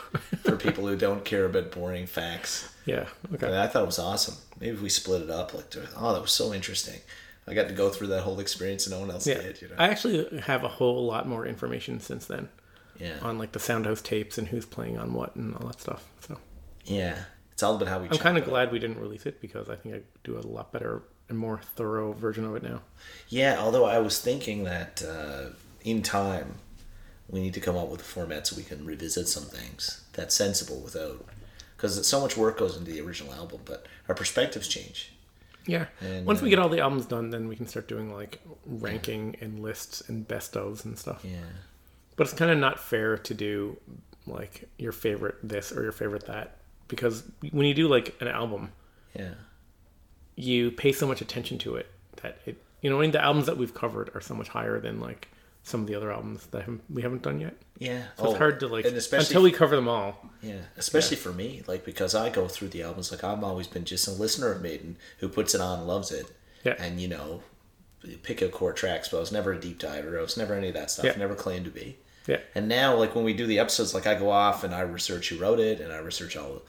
for 0.46 0.56
people 0.56 0.88
who 0.88 0.96
don't 0.96 1.26
care 1.26 1.44
about 1.46 1.72
boring 1.72 2.06
facts. 2.08 2.70
Yeah. 2.86 3.08
Okay. 3.34 3.48
And 3.48 3.56
I 3.56 3.66
thought 3.66 3.82
it 3.82 3.88
was 3.88 3.98
awesome. 3.98 4.36
Maybe 4.60 4.74
if 4.76 4.82
we 4.84 4.90
split 4.90 5.24
it 5.24 5.32
up, 5.32 5.56
like, 5.56 5.66
oh, 5.98 6.14
that 6.14 6.22
was 6.22 6.32
so 6.32 6.54
interesting. 6.54 7.00
I 7.48 7.54
got 7.54 7.68
to 7.68 7.74
go 7.74 7.90
through 7.90 8.08
that 8.08 8.22
whole 8.22 8.40
experience 8.40 8.88
and 8.88 8.96
no 8.96 9.02
one 9.02 9.12
else 9.12 9.28
Yeah. 9.28 9.42
did. 9.42 9.62
You 9.62 9.68
know? 9.70 9.76
I 9.78 9.88
actually 9.90 10.40
have 10.42 10.64
a 10.64 10.68
whole 10.68 11.06
lot 11.06 11.28
more 11.28 11.46
information 11.46 12.00
since 12.00 12.26
then 12.26 12.50
yeah, 13.00 13.18
on 13.22 13.38
like 13.38 13.52
the 13.52 13.60
Soundhouse 13.60 14.02
tapes 14.02 14.38
and 14.38 14.48
who's 14.48 14.66
playing 14.66 14.98
on 14.98 15.14
what 15.14 15.36
and 15.36 15.56
all 15.56 15.68
that 15.68 15.80
stuff. 15.82 16.04
So 16.28 16.38
yeah. 16.86 17.18
It's 17.52 17.64
all 17.64 17.76
about 17.76 17.88
how 17.88 18.00
we. 18.00 18.10
I'm 18.10 18.18
kind 18.18 18.38
of 18.38 18.44
glad 18.44 18.72
we 18.74 18.80
didn't 18.80 19.00
release 19.00 19.26
it 19.26 19.40
because 19.40 19.70
I 19.70 19.76
think 19.76 19.96
I 19.96 20.02
do 20.26 20.38
a 20.38 20.42
lot 20.42 20.74
better 20.74 21.04
and 21.30 21.38
more 21.38 21.62
thorough 21.76 22.12
version 22.14 22.44
of 22.46 22.54
it 22.56 22.64
now. 22.64 22.82
Yeah, 23.30 23.58
although 23.60 23.86
I 23.86 24.00
was 24.00 24.20
thinking 24.20 24.66
that 24.66 25.02
uh, 25.02 25.54
in 25.84 26.02
time 26.04 26.56
we 27.30 27.40
need 27.40 27.54
to 27.54 27.62
come 27.62 27.78
up 27.78 27.88
with 27.88 28.02
a 28.02 28.04
format 28.04 28.46
so 28.48 28.56
we 28.58 28.64
can 28.64 28.86
revisit 28.86 29.28
some 29.30 29.44
things 29.44 30.04
that's 30.14 30.36
sensible 30.36 30.80
without 30.82 31.26
because 31.78 32.06
so 32.08 32.20
much 32.20 32.36
work 32.38 32.58
goes 32.58 32.78
into 32.78 32.92
the 32.92 33.00
original 33.02 33.34
album, 33.34 33.62
but 33.66 33.86
our 34.10 34.16
perspectives 34.16 34.68
change. 34.68 35.12
Yeah. 35.68 35.86
And, 36.02 36.26
Once 36.26 36.42
we 36.42 36.50
uh, 36.50 36.52
get 36.52 36.60
all 36.60 36.70
the 36.70 36.80
albums 36.80 37.06
done, 37.06 37.30
then 37.30 37.48
we 37.48 37.56
can 37.56 37.68
start 37.68 37.88
doing 37.88 38.14
like 38.14 38.42
ranking 38.66 39.36
and 39.42 39.60
lists 39.60 40.04
and 40.08 40.28
best 40.28 40.54
ofs 40.54 40.86
and 40.86 40.98
stuff. 40.98 41.24
Yeah, 41.24 41.40
But 42.16 42.28
it's 42.28 42.36
kind 42.36 42.52
of 42.52 42.58
not 42.58 42.80
fair 42.80 43.18
to 43.18 43.34
do 43.34 43.78
like 44.28 44.68
your 44.78 44.92
favorite 44.92 45.36
this 45.44 45.72
or 45.72 45.84
your 45.84 45.92
favorite 45.92 46.26
that 46.28 46.58
because 46.88 47.24
when 47.52 47.66
you 47.66 47.74
do 47.74 47.88
like 47.88 48.16
an 48.22 48.28
album, 48.28 48.72
yeah, 49.16 49.34
you 50.36 50.72
pay 50.72 50.92
so 50.92 51.08
much 51.08 51.22
attention 51.22 51.58
to 51.60 51.76
it 51.76 51.88
that 52.22 52.40
it 52.46 52.62
you 52.82 52.90
know 52.90 52.98
I 52.98 53.02
mean, 53.02 53.12
the 53.12 53.24
albums 53.24 53.46
that 53.48 53.58
we've 53.58 53.74
covered 53.74 54.12
are 54.16 54.22
so 54.22 54.34
much 54.34 54.50
higher 54.50 54.80
than 54.80 55.00
like 55.00 55.30
some 55.64 55.82
of 55.82 55.88
the 55.88 55.96
other 55.96 56.12
albums 56.12 56.46
that 56.48 56.68
we 56.90 57.02
haven't 57.02 57.24
done 57.24 57.40
yet. 57.40 57.56
Yeah. 57.78 58.04
So 58.18 58.26
it's 58.26 58.34
oh, 58.34 58.38
hard 58.38 58.60
to 58.62 58.68
like 58.68 58.86
Oh, 58.86 58.90
and 58.90 58.98
especially 58.98 59.28
until 59.28 59.44
we 59.44 59.52
cover 59.52 59.76
them 59.76 59.88
all. 59.88 60.30
Yeah, 60.42 60.62
especially 60.78 61.18
for 61.18 61.32
me, 61.34 61.64
like 61.68 61.84
because 61.86 62.16
I 62.16 62.30
go 62.30 62.48
through 62.48 62.70
the 62.70 62.84
albums. 62.84 63.12
Like 63.12 63.24
I've 63.24 63.44
always 63.44 63.68
been 63.68 63.86
just 63.86 64.08
a 64.08 64.12
listener 64.12 64.52
of 64.52 64.62
Maiden 64.62 64.98
who 65.20 65.30
puts 65.30 65.56
it 65.56 65.62
on, 65.62 65.86
loves 65.88 66.12
it, 66.12 66.32
Yeah. 66.64 66.76
and 66.80 67.02
you 67.02 67.08
know, 67.08 67.42
pick 68.24 68.42
out 68.42 68.52
core 68.52 68.74
tracks. 68.74 69.10
But 69.10 69.18
I 69.18 69.20
was 69.22 69.32
never 69.32 69.54
a 69.54 69.60
deep 69.60 69.80
diver. 69.80 70.18
I 70.18 70.22
was 70.22 70.38
never 70.38 70.54
any 70.54 70.70
of 70.70 70.74
that 70.76 70.92
stuff. 70.92 71.06
Yeah. 71.06 71.16
Never 71.18 71.36
claimed 71.36 71.66
to 71.66 71.72
be. 71.72 71.98
Yeah. 72.28 72.40
And 72.56 72.68
now, 72.68 72.96
like 72.96 73.16
when 73.16 73.24
we 73.24 73.34
do 73.34 73.46
the 73.46 73.60
episodes, 73.60 73.94
like 73.94 74.08
I 74.08 74.16
go 74.16 74.30
off 74.30 74.64
and 74.64 74.74
I 74.74 74.82
research 74.82 75.30
who 75.30 75.38
wrote 75.38 75.60
it, 75.60 75.80
and 75.82 75.92
I 75.92 75.98
research 75.98 76.38
all. 76.38 76.62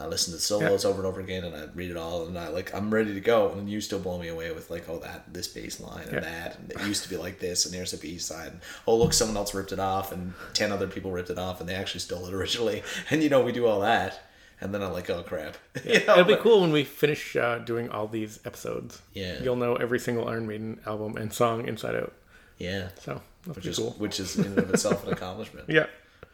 I 0.00 0.06
listen 0.06 0.32
to 0.32 0.40
solos 0.40 0.86
over 0.86 0.98
and 1.00 1.06
over 1.06 1.20
again, 1.20 1.44
and 1.44 1.54
I 1.54 1.66
read 1.74 1.90
it 1.90 1.96
all, 1.98 2.26
and 2.26 2.38
I 2.38 2.48
like 2.48 2.74
I'm 2.74 2.92
ready 2.92 3.12
to 3.12 3.20
go, 3.20 3.50
and 3.50 3.58
then 3.60 3.68
you 3.68 3.80
still 3.82 3.98
blow 3.98 4.18
me 4.18 4.28
away 4.28 4.50
with 4.50 4.70
like, 4.70 4.88
oh 4.88 4.98
that 5.00 5.32
this 5.34 5.48
bass 5.48 5.80
line 5.80 6.04
and 6.04 6.12
Yeah. 6.14 6.20
that, 6.20 6.58
and 6.58 6.70
it 6.72 6.80
used 6.86 7.02
to 7.02 7.10
be 7.10 7.16
like 7.18 7.40
this, 7.40 7.66
and 7.66 7.74
there's 7.74 7.92
a 7.92 7.98
B 7.98 8.16
side, 8.18 8.52
and 8.52 8.60
oh 8.86 8.96
look, 8.96 9.12
someone 9.12 9.36
else 9.36 9.52
ripped 9.54 9.72
it 9.72 9.78
off, 9.78 10.10
and 10.10 10.32
ten 10.54 10.72
other 10.72 10.86
people 10.88 11.10
ripped 11.10 11.28
it 11.30 11.38
off, 11.38 11.60
and 11.60 11.68
they 11.68 11.74
actually 11.74 12.00
stole 12.00 12.26
it 12.26 12.32
originally, 12.40 12.82
and 13.10 13.22
you 13.22 13.28
know 13.28 13.42
we 13.42 13.52
do 13.52 13.66
all 13.66 13.80
that, 13.80 14.18
and 14.62 14.72
then 14.74 14.82
I'm 14.82 14.92
like, 14.94 15.10
oh 15.10 15.22
crap, 15.24 15.56
You 15.84 15.92
know, 16.06 16.12
It'll 16.14 16.24
be 16.24 16.34
but- 16.34 16.42
cool 16.42 16.62
when 16.62 16.72
we 16.72 16.84
finish 16.84 17.36
uh, 17.36 17.58
doing 17.58 17.90
all 17.90 18.06
these 18.08 18.40
episodes. 18.46 19.02
Yeah. 19.12 19.42
You'll 19.42 19.56
know 19.56 19.76
every 19.76 19.98
single 19.98 20.26
Iron 20.28 20.46
Maiden 20.46 20.80
album 20.86 21.16
and 21.18 21.32
song 21.32 21.68
inside 21.68 21.96
out. 21.96 22.12
Yeah, 22.58 22.88
So 23.00 23.20
which 23.52 23.66
is 23.66 23.78
cool. 23.78 23.90
which 23.98 24.20
is 24.20 24.38
in 24.38 24.44
and 24.46 24.58
of 24.58 24.70
itself 24.70 25.04
an 25.06 25.12
accomplishment. 25.18 25.68
Yeah. 25.68 25.86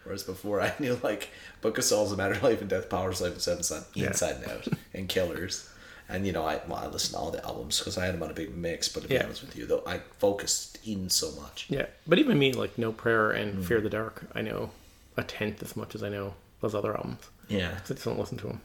Whereas 0.09 0.23
before 0.23 0.61
I 0.69 0.73
knew 0.79 0.99
like 1.03 1.29
Book 1.61 1.77
of 1.77 1.85
Souls, 1.85 2.13
A 2.13 2.17
Matter 2.17 2.33
of 2.35 2.43
Life 2.43 2.63
and 2.63 2.71
Death, 2.71 2.89
Power 2.89 3.13
Slave, 3.13 3.33
and 3.33 3.43
Seven 3.43 3.63
Son, 3.63 3.85
Yeah. 3.93 4.07
Inside 4.07 4.37
and 4.37 4.51
Out, 4.51 4.69
and 4.95 5.07
Killers. 5.07 5.69
And 6.09 6.27
you 6.27 6.33
know, 6.33 6.47
I 6.47 6.63
well, 6.67 6.79
I 6.79 6.87
listened 6.87 7.13
to 7.13 7.19
all 7.19 7.31
the 7.31 7.45
albums 7.45 7.79
because 7.79 7.99
I 7.99 8.07
had 8.07 8.15
them 8.15 8.23
on 8.23 8.31
a 8.31 8.35
big 8.35 8.57
mix. 8.57 8.89
But 8.89 9.03
to 9.03 9.09
be 9.09 9.15
Yeah. 9.17 9.25
honest 9.25 9.43
with 9.43 9.55
you, 9.55 9.67
though, 9.67 9.83
I 9.87 9.99
focused 10.19 10.79
in 10.87 11.11
so 11.11 11.31
much. 11.39 11.67
Yeah. 11.69 11.85
But 12.07 12.19
even 12.19 12.39
me, 12.39 12.55
like 12.55 12.79
No 12.79 12.91
Prayer 12.93 13.31
and 13.31 13.57
Hmm. 13.57 13.63
Fear 13.63 13.83
the 13.83 13.91
Dark, 13.91 14.23
I 14.35 14.41
know 14.41 14.71
a 15.19 15.23
tenth 15.25 15.63
as 15.63 15.77
much 15.77 15.95
as 15.95 16.03
I 16.03 16.09
know 16.09 16.33
those 16.63 16.75
other 16.75 16.97
albums. 16.97 17.21
Yeah, 17.49 17.73
I 17.85 17.87
just 17.87 18.05
don't 18.07 18.19
listen 18.19 18.39
to 18.39 18.47
them. 18.47 18.61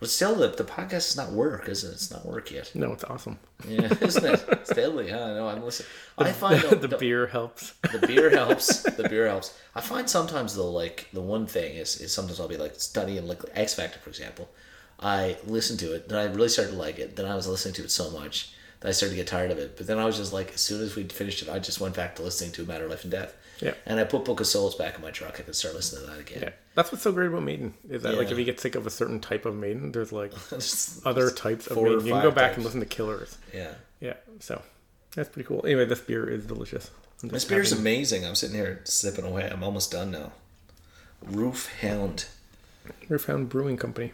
But 0.00 0.08
still, 0.08 0.34
the 0.36 0.48
the 0.48 0.64
podcast 0.64 1.10
is 1.10 1.16
not 1.16 1.32
work, 1.32 1.68
is 1.68 1.84
it? 1.84 1.88
It's 1.92 2.10
not 2.10 2.24
work 2.24 2.50
yet. 2.50 2.70
No, 2.74 2.92
it's 2.92 3.04
awesome. 3.04 3.38
Yeah, 3.66 3.92
isn't 4.00 4.24
it? 4.24 4.44
It's 4.52 4.72
deadly. 4.74 5.12
I 5.12 5.34
know. 5.34 5.48
I'm 5.48 5.62
listening. 5.62 5.88
I 6.18 6.32
find 6.32 6.60
though, 6.62 6.76
the 6.76 6.96
beer 6.96 7.26
helps. 7.26 7.72
the 7.92 8.06
beer 8.06 8.30
helps. 8.40 8.82
The 8.82 9.08
beer 9.08 9.26
helps. 9.28 9.58
I 9.74 9.80
find 9.80 10.08
sometimes 10.08 10.54
though, 10.54 10.70
like 10.70 11.08
the 11.12 11.20
one 11.20 11.46
thing 11.46 11.76
is, 11.76 12.00
is 12.00 12.12
sometimes 12.12 12.40
I'll 12.40 12.48
be 12.48 12.56
like 12.56 12.74
studying 12.76 13.26
like 13.26 13.42
X 13.54 13.74
Factor, 13.74 13.98
for 13.98 14.10
example. 14.10 14.48
I 15.00 15.36
listened 15.46 15.78
to 15.80 15.94
it. 15.94 16.08
Then 16.08 16.18
I 16.18 16.24
really 16.32 16.48
started 16.48 16.72
to 16.72 16.76
like 16.78 16.98
it. 16.98 17.16
Then 17.16 17.26
I 17.26 17.34
was 17.36 17.46
listening 17.46 17.74
to 17.74 17.84
it 17.84 17.90
so 17.90 18.10
much 18.10 18.52
that 18.80 18.88
I 18.88 18.92
started 18.92 19.14
to 19.14 19.20
get 19.20 19.26
tired 19.28 19.50
of 19.50 19.58
it. 19.58 19.76
But 19.76 19.86
then 19.86 19.98
I 19.98 20.04
was 20.04 20.16
just 20.16 20.32
like, 20.32 20.54
as 20.54 20.60
soon 20.60 20.82
as 20.82 20.96
we 20.96 21.04
finished 21.04 21.42
it, 21.42 21.48
I 21.48 21.58
just 21.58 21.80
went 21.80 21.94
back 21.94 22.16
to 22.16 22.22
listening 22.22 22.52
to 22.52 22.64
Matter 22.64 22.84
of 22.84 22.90
Life 22.90 23.04
and 23.04 23.12
Death. 23.12 23.34
Yeah. 23.60 23.74
And 23.86 23.98
I 23.98 24.04
put 24.04 24.24
Book 24.24 24.40
of 24.40 24.46
Souls 24.46 24.74
back 24.74 24.94
in 24.96 25.02
my 25.02 25.10
truck. 25.10 25.38
I 25.40 25.42
could 25.42 25.54
start 25.56 25.74
listening 25.74 26.04
to 26.04 26.10
that 26.12 26.20
again. 26.20 26.38
Yeah, 26.42 26.50
that's 26.74 26.92
what's 26.92 27.02
so 27.02 27.12
great 27.12 27.26
about 27.28 27.42
Maiden 27.42 27.74
is 27.90 28.02
that 28.02 28.16
like 28.16 28.30
if 28.30 28.38
you 28.38 28.44
get 28.44 28.60
sick 28.60 28.74
of 28.74 28.86
a 28.86 28.90
certain 28.90 29.20
type 29.20 29.44
of 29.46 29.54
Maiden, 29.56 29.92
there's 29.92 30.12
like 30.12 30.32
Just 30.50 31.04
other 31.06 31.30
types 31.30 31.66
of 31.66 31.76
Maiden. 31.76 32.06
You 32.06 32.12
can 32.12 32.22
go 32.22 32.30
back 32.30 32.54
and 32.56 32.64
listen 32.64 32.80
to 32.80 32.86
Killers. 32.86 33.36
Yeah. 33.54 33.72
Yeah, 34.00 34.14
so 34.38 34.62
that's 35.16 35.28
pretty 35.28 35.46
cool. 35.48 35.64
Anyway, 35.64 35.84
this 35.86 36.00
beer 36.00 36.28
is 36.28 36.46
delicious. 36.46 36.90
This 37.22 37.44
beer 37.44 37.60
is 37.60 37.72
amazing. 37.72 38.24
I'm 38.24 38.36
sitting 38.36 38.54
here 38.54 38.80
sipping 38.84 39.24
away. 39.24 39.48
I'm 39.50 39.64
almost 39.64 39.90
done 39.90 40.12
now. 40.12 40.30
Roof 41.22 41.68
Hound. 41.80 42.26
Riffhound 43.10 43.48
Brewing 43.50 43.76
Company, 43.76 44.12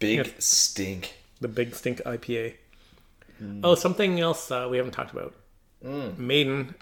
Big 0.00 0.18
Yeah. 0.26 0.32
stink. 0.38 1.14
the 1.40 1.46
Big 1.48 1.74
Stink 1.74 2.00
IPA. 2.04 2.54
Hmm. 3.38 3.60
Oh, 3.62 3.74
something 3.76 4.18
else 4.18 4.50
uh, 4.50 4.66
we 4.70 4.76
haven't 4.76 4.92
talked 4.92 5.12
about. 5.12 5.34
Maiden, 5.82 6.74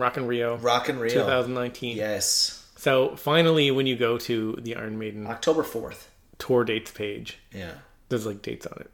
Rock 0.00 0.16
in 0.16 0.26
Rio, 0.26 0.56
Rock 0.56 0.88
in 0.88 0.98
Rio. 0.98 1.12
2019. 1.14 1.96
Yes. 1.96 2.66
So 2.76 3.14
finally, 3.16 3.70
when 3.70 3.86
you 3.86 3.96
go 3.96 4.16
to 4.18 4.56
the 4.60 4.74
Iron 4.76 4.98
Maiden 4.98 5.26
October 5.26 5.62
4th. 5.62 6.04
tour 6.38 6.64
dates 6.64 6.90
page, 6.90 7.38
Yeah. 7.52 7.72
there's 8.08 8.24
like 8.26 8.42
dates 8.42 8.66
on 8.66 8.82
it. 8.84 8.90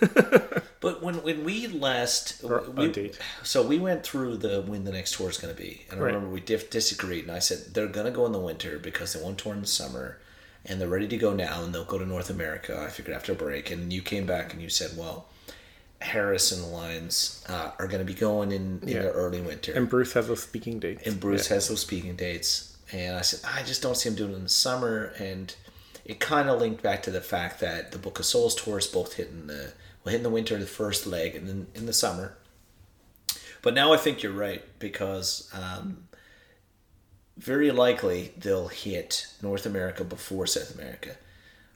But 0.80 1.02
when 1.02 1.22
when 1.22 1.44
we 1.44 1.66
last 1.66 2.42
we, 2.76 2.88
date. 2.92 3.18
so 3.42 3.66
we 3.66 3.78
went 3.78 4.02
through 4.04 4.36
the 4.36 4.60
when 4.60 4.84
the 4.84 4.92
next 4.92 5.14
tour 5.14 5.30
is 5.30 5.38
going 5.38 5.54
to 5.54 5.58
be, 5.58 5.86
and 5.90 5.98
I 5.98 6.02
Right. 6.02 6.12
remember 6.12 6.28
we 6.30 6.40
diff- 6.40 6.68
disagreed, 6.68 7.22
and 7.24 7.32
I 7.32 7.38
said 7.38 7.72
they're 7.72 7.86
going 7.86 8.04
to 8.04 8.12
go 8.12 8.26
in 8.26 8.32
the 8.32 8.38
winter 8.38 8.78
because 8.78 9.14
they 9.14 9.22
won't 9.22 9.38
tour 9.38 9.54
in 9.54 9.62
the 9.62 9.66
summer, 9.66 10.18
and 10.66 10.78
they're 10.78 10.88
ready 10.88 11.08
to 11.08 11.16
go 11.16 11.32
now, 11.32 11.64
and 11.64 11.74
they'll 11.74 11.86
go 11.86 11.96
to 11.98 12.04
North 12.04 12.28
America. 12.28 12.78
I 12.78 12.90
figured 12.90 13.16
after 13.16 13.32
a 13.32 13.34
break, 13.34 13.70
and 13.70 13.94
you 13.94 14.02
came 14.02 14.26
back 14.26 14.52
and 14.52 14.60
you 14.60 14.68
said, 14.68 14.90
well, 14.94 15.26
Harris 16.04 16.52
and 16.52 16.62
the 16.62 16.66
Lions 16.68 17.44
uh, 17.48 17.70
are 17.78 17.86
going 17.86 17.98
to 17.98 18.04
be 18.04 18.14
going 18.18 18.52
in 18.52 18.80
in 18.82 18.88
Yeah. 18.88 19.02
the 19.02 19.10
early 19.12 19.40
winter, 19.40 19.72
And 19.72 19.88
Bruce 19.88 20.12
has 20.12 20.28
those 20.28 20.42
speaking 20.42 20.78
dates. 20.78 21.02
and 21.06 21.18
Bruce 21.18 21.48
Yeah. 21.48 21.54
has 21.54 21.68
those 21.68 21.80
speaking 21.80 22.14
dates. 22.16 22.76
And 22.92 23.16
I 23.16 23.22
said, 23.22 23.40
I 23.44 23.62
just 23.62 23.82
don't 23.82 23.96
see 23.96 24.08
him 24.10 24.14
doing 24.14 24.32
it 24.32 24.36
in 24.36 24.42
the 24.44 24.48
summer. 24.48 25.12
And 25.18 25.54
it 26.04 26.20
kind 26.20 26.48
of 26.50 26.60
linked 26.60 26.82
back 26.82 27.02
to 27.04 27.10
the 27.10 27.20
fact 27.22 27.60
that 27.60 27.92
the 27.92 27.98
Book 27.98 28.18
of 28.18 28.26
Souls 28.26 28.54
tour 28.54 28.78
is 28.78 28.86
both 28.86 29.14
hit 29.14 29.28
in 29.28 29.46
the 29.46 29.72
well, 30.04 30.10
hit 30.12 30.18
in 30.18 30.22
the 30.22 30.30
winter, 30.30 30.58
the 30.58 30.66
first 30.66 31.06
leg, 31.06 31.34
and 31.34 31.48
then 31.48 31.66
in 31.74 31.86
the 31.86 31.92
summer. 31.94 32.36
But 33.62 33.72
now 33.72 33.94
I 33.94 33.96
think 33.96 34.22
you're 34.22 34.32
right 34.32 34.62
because 34.78 35.48
um, 35.54 36.06
very 37.38 37.70
likely 37.70 38.32
they'll 38.36 38.68
hit 38.68 39.26
North 39.42 39.64
America 39.64 40.04
before 40.04 40.46
South 40.46 40.74
America. 40.74 41.16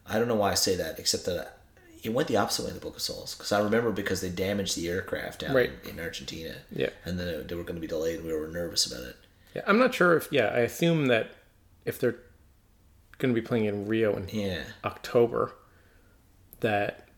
I 0.06 0.18
don't 0.18 0.28
know 0.28 0.34
why 0.36 0.50
I 0.52 0.54
say 0.54 0.76
that, 0.76 0.98
except 0.98 1.24
that 1.24 1.57
it 2.02 2.12
went 2.12 2.28
the 2.28 2.36
opposite 2.36 2.62
way 2.62 2.68
in 2.68 2.74
the 2.74 2.80
Book 2.80 2.96
of 2.96 3.02
Souls. 3.02 3.34
Because 3.34 3.50
I 3.52 3.60
remember 3.60 3.90
because 3.90 4.20
they 4.20 4.28
damaged 4.30 4.76
the 4.76 4.88
aircraft 4.88 5.40
down 5.40 5.54
Right. 5.54 5.70
in, 5.84 5.90
in 5.98 6.00
Argentina. 6.00 6.54
Yeah. 6.70 6.90
And 7.04 7.18
then 7.18 7.46
they 7.46 7.54
were 7.54 7.62
going 7.64 7.74
to 7.76 7.80
be 7.80 7.86
delayed, 7.86 8.16
and 8.20 8.26
we 8.26 8.32
were 8.32 8.48
nervous 8.48 8.86
about 8.86 9.04
it. 9.06 9.16
Yeah, 9.54 9.62
I'm 9.66 9.78
not 9.78 9.94
sure 9.94 10.16
if. 10.16 10.28
Yeah, 10.30 10.46
I 10.46 10.58
assume 10.60 11.06
that 11.06 11.30
if 11.84 11.98
they're 11.98 12.16
going 13.18 13.34
to 13.34 13.40
be 13.40 13.44
playing 13.46 13.64
in 13.64 13.86
Rio 13.88 14.14
in 14.16 14.28
Yeah. 14.28 14.62
October, 14.84 15.52
that 16.60 17.08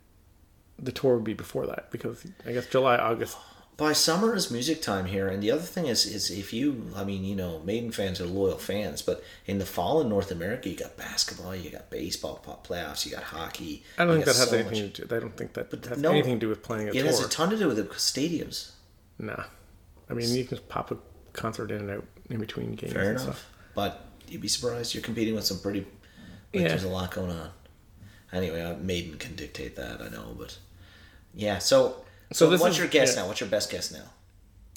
the 0.78 0.92
tour 0.92 1.16
would 1.16 1.24
be 1.24 1.34
before 1.34 1.66
that 1.66 1.90
because 1.90 2.24
I 2.46 2.52
guess 2.52 2.66
July, 2.66 2.96
August. 2.96 3.36
By 3.80 3.94
summer 3.94 4.34
is 4.36 4.50
music 4.50 4.82
time 4.82 5.06
here, 5.06 5.26
and 5.26 5.42
the 5.42 5.50
other 5.50 5.62
thing 5.62 5.86
is, 5.86 6.04
is 6.04 6.30
if 6.30 6.52
you, 6.52 6.92
I 6.94 7.02
mean, 7.02 7.24
you 7.24 7.34
know, 7.34 7.60
Maiden 7.64 7.90
fans 7.90 8.20
are 8.20 8.26
loyal 8.26 8.58
fans, 8.58 9.00
but 9.00 9.24
in 9.46 9.58
the 9.58 9.64
fall 9.64 10.02
in 10.02 10.08
North 10.10 10.30
America, 10.30 10.68
you 10.68 10.76
got 10.76 10.98
basketball, 10.98 11.56
you 11.56 11.70
got 11.70 11.88
baseball 11.88 12.40
playoffs, 12.62 13.06
you 13.06 13.12
got 13.12 13.22
hockey. 13.22 13.82
I 13.96 14.04
don't 14.04 14.16
think 14.16 14.26
that 14.26 14.36
has 14.36 14.50
so 14.50 14.56
anything 14.58 14.84
much- 14.84 14.92
to 14.96 15.06
do. 15.06 15.16
I 15.16 15.18
don't 15.18 15.34
think 15.34 15.54
that 15.54 15.72
has 15.86 15.98
no, 15.98 16.10
anything 16.10 16.34
to 16.34 16.40
do 16.40 16.48
with 16.50 16.62
playing 16.62 16.88
a 16.88 16.90
It 16.90 16.94
tour. 16.94 17.06
has 17.06 17.20
a 17.24 17.28
ton 17.30 17.48
to 17.50 17.56
do 17.56 17.68
with 17.68 17.78
the 17.78 17.84
stadiums. 17.84 18.72
nah, 19.18 19.44
I 20.10 20.12
mean 20.12 20.28
you 20.34 20.44
can 20.44 20.58
just 20.58 20.68
pop 20.68 20.90
a 20.90 20.98
concert 21.32 21.70
in 21.70 21.78
and 21.78 21.90
out 21.90 22.04
in 22.28 22.38
between 22.38 22.72
games. 22.72 22.92
Fair 22.92 23.02
and 23.02 23.10
enough. 23.12 23.22
stuff. 23.22 23.46
But 23.74 24.04
you'd 24.28 24.42
be 24.42 24.48
surprised. 24.48 24.94
You're 24.94 25.02
competing 25.02 25.34
with 25.34 25.44
some 25.46 25.58
pretty. 25.58 25.80
Like, 26.52 26.62
Yeah. 26.64 26.68
There's 26.68 26.84
a 26.84 26.88
lot 26.88 27.12
going 27.12 27.30
on. 27.30 27.50
Anyway, 28.30 28.60
uh, 28.60 28.76
Maiden 28.76 29.16
can 29.16 29.36
dictate 29.36 29.74
that. 29.76 30.02
I 30.02 30.08
know, 30.10 30.34
but 30.38 30.58
yeah. 31.34 31.58
So, 31.58 32.04
so, 32.32 32.48
what's 32.50 32.64
is- 32.64 32.78
your 32.78 32.88
guess 32.88 33.14
yeah. 33.14 33.22
now? 33.22 33.28
What's 33.28 33.40
your 33.40 33.48
best 33.48 33.70
guess 33.70 33.92
now? 33.92 34.04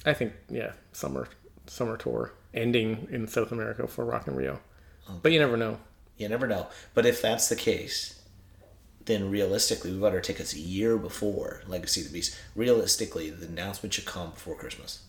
I 0.05 0.13
think 0.13 0.33
yeah, 0.49 0.73
summer 0.91 1.27
summer 1.67 1.97
tour 1.97 2.33
ending 2.53 3.07
in 3.09 3.27
South 3.27 3.51
America 3.51 3.87
for 3.87 4.05
Rock 4.05 4.27
in 4.27 4.35
Rio, 4.35 4.59
but 5.21 5.31
you 5.31 5.39
never 5.39 5.57
know. 5.57 5.79
You 6.17 6.29
never 6.29 6.47
know. 6.47 6.67
But 6.93 7.05
if 7.05 7.21
that's 7.21 7.49
the 7.49 7.55
case, 7.55 8.21
then 9.05 9.29
realistically, 9.29 9.91
we 9.91 9.99
better 9.99 10.21
take 10.21 10.39
us 10.39 10.53
a 10.53 10.59
year 10.59 10.97
before 10.97 11.61
Legacy 11.67 12.01
of 12.01 12.07
the 12.07 12.13
Beast. 12.13 12.37
Realistically, 12.55 13.29
the 13.29 13.47
announcement 13.47 13.93
should 13.93 14.05
come 14.05 14.31
before 14.31 14.55
Christmas. 14.55 15.01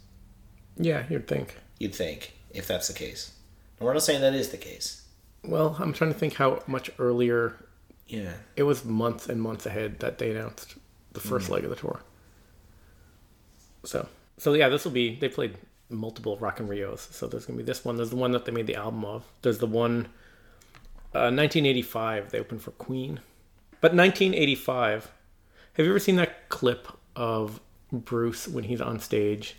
Yeah, 0.77 1.05
you'd 1.09 1.29
think. 1.29 1.59
You'd 1.79 1.95
think, 1.95 2.35
if 2.51 2.67
that's 2.67 2.89
the 2.89 2.95
case. 2.95 3.33
And 3.79 3.87
we're 3.87 3.93
not 3.93 4.03
saying 4.03 4.21
that 4.23 4.35
is 4.35 4.49
the 4.49 4.57
case. 4.57 5.07
Well, 5.45 5.77
I'm 5.79 5.93
trying 5.93 6.13
to 6.13 6.19
think 6.19 6.35
how 6.35 6.63
much 6.67 6.91
earlier 6.99 7.55
Yeah. 8.07 8.33
it 8.57 8.63
was 8.63 8.85
months 8.85 9.29
and 9.29 9.41
months 9.41 9.67
ahead 9.67 10.01
that 10.01 10.19
they 10.19 10.31
announced 10.31 10.75
the 11.13 11.21
first 11.21 11.49
mm. 11.49 11.53
leg 11.53 11.65
of 11.65 11.71
the 11.71 11.77
tour. 11.77 12.01
So, 13.85 14.09
so 14.39 14.55
yeah, 14.55 14.69
this 14.69 14.85
will 14.85 14.93
be. 14.93 15.15
They 15.17 15.29
played 15.29 15.57
multiple 15.91 16.37
Rock 16.39 16.61
in 16.61 16.67
Rios, 16.67 17.09
so 17.13 17.27
there's 17.27 17.47
gonna 17.47 17.57
be 17.59 17.63
this 17.65 17.85
one. 17.85 17.97
There's 17.97 18.11
the 18.11 18.17
one 18.17 18.33
that 18.33 18.45
they 18.45 18.53
made 18.53 18.67
the 18.67 18.77
album 18.77 19.05
of. 19.05 19.25
There's 19.43 19.59
the 19.59 19.67
one, 19.67 20.07
uh, 21.15 21.31
1985. 21.31 22.31
They 22.31 22.39
opened 22.41 22.63
for 22.63 22.73
Queen, 22.73 23.21
but 23.81 23.95
1985. 23.95 25.11
Have 25.75 25.87
you 25.87 25.93
ever 25.93 25.99
seen 25.99 26.17
that 26.17 26.49
clip 26.49 26.89
of 27.17 27.61
Bruce 27.93 28.47
when 28.49 28.65
he's 28.65 28.81
on 28.81 28.99
stage? 29.01 29.57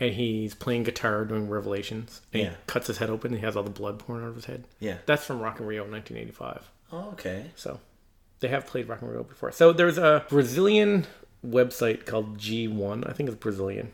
And 0.00 0.12
he's 0.12 0.54
playing 0.56 0.82
guitar 0.82 1.24
doing 1.24 1.48
Revelations. 1.48 2.20
And 2.32 2.42
Yeah. 2.42 2.50
he 2.50 2.56
cuts 2.66 2.88
his 2.88 2.98
head 2.98 3.10
open 3.10 3.30
and 3.30 3.38
he 3.40 3.46
has 3.46 3.56
all 3.56 3.62
the 3.62 3.70
blood 3.70 4.00
pouring 4.00 4.24
out 4.24 4.30
of 4.30 4.34
his 4.34 4.46
head. 4.46 4.64
Yeah. 4.80 4.96
That's 5.06 5.24
from 5.24 5.38
Rock 5.38 5.60
in 5.60 5.66
Rio 5.66 5.84
1985. 5.86 6.68
Oh, 6.92 7.10
okay. 7.12 7.52
So 7.54 7.78
they 8.40 8.48
have 8.48 8.66
played 8.66 8.88
rock 8.88 9.02
and 9.02 9.12
roll 9.14 9.22
before. 9.22 9.52
So 9.52 9.72
there's 9.72 9.96
a 9.96 10.26
Brazilian 10.28 11.06
website 11.44 12.06
called 12.06 12.38
G1. 12.38 13.08
I 13.08 13.12
think 13.12 13.28
it's 13.28 13.38
Brazilian. 13.38 13.92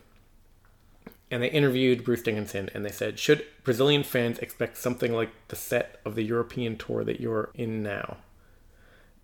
And 1.29 1.41
they 1.41 1.49
interviewed 1.49 2.03
Bruce 2.03 2.21
Dickinson 2.21 2.69
and 2.73 2.83
they 2.83 2.91
said, 2.91 3.17
Should 3.17 3.45
Brazilian 3.63 4.03
fans 4.03 4.39
expect 4.39 4.77
something 4.77 5.13
like 5.13 5.29
the 5.47 5.55
set 5.55 6.01
of 6.03 6.15
the 6.15 6.23
European 6.23 6.77
tour 6.77 7.03
that 7.03 7.21
you're 7.21 7.51
in 7.53 7.81
now? 7.81 8.17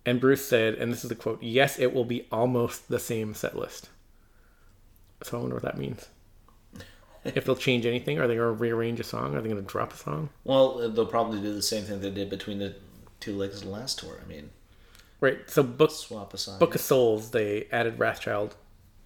And 0.06 0.20
Bruce 0.20 0.46
said, 0.46 0.74
and 0.74 0.90
this 0.90 1.04
is 1.04 1.10
the 1.10 1.14
quote, 1.14 1.42
Yes, 1.42 1.78
it 1.78 1.92
will 1.92 2.06
be 2.06 2.26
almost 2.32 2.88
the 2.88 2.98
same 2.98 3.34
set 3.34 3.56
list. 3.56 3.90
So 5.22 5.36
I 5.36 5.40
wonder 5.40 5.56
what 5.56 5.64
that 5.64 5.76
means. 5.76 6.08
if 7.24 7.44
they'll 7.44 7.56
change 7.56 7.84
anything, 7.84 8.18
are 8.18 8.26
they 8.26 8.36
going 8.36 8.56
to 8.56 8.60
rearrange 8.60 9.00
a 9.00 9.04
song? 9.04 9.34
Are 9.34 9.42
they 9.42 9.50
going 9.50 9.62
to 9.62 9.70
drop 9.70 9.92
a 9.92 9.96
song? 9.96 10.30
Well, 10.44 10.88
they'll 10.88 11.04
probably 11.04 11.40
do 11.40 11.52
the 11.52 11.60
same 11.60 11.84
thing 11.84 12.00
they 12.00 12.10
did 12.10 12.30
between 12.30 12.58
the 12.58 12.76
two 13.20 13.36
legs 13.36 13.58
of 13.58 13.64
the 13.64 13.70
last 13.70 13.98
tour. 13.98 14.18
I 14.24 14.26
mean, 14.26 14.48
Right. 15.20 15.38
So 15.50 15.62
book 15.62 15.90
swap 15.90 16.32
aside. 16.34 16.58
Book 16.60 16.74
of 16.74 16.80
Souls, 16.80 17.30
they 17.32 17.66
added 17.72 17.98
Wrathchild 17.98 18.52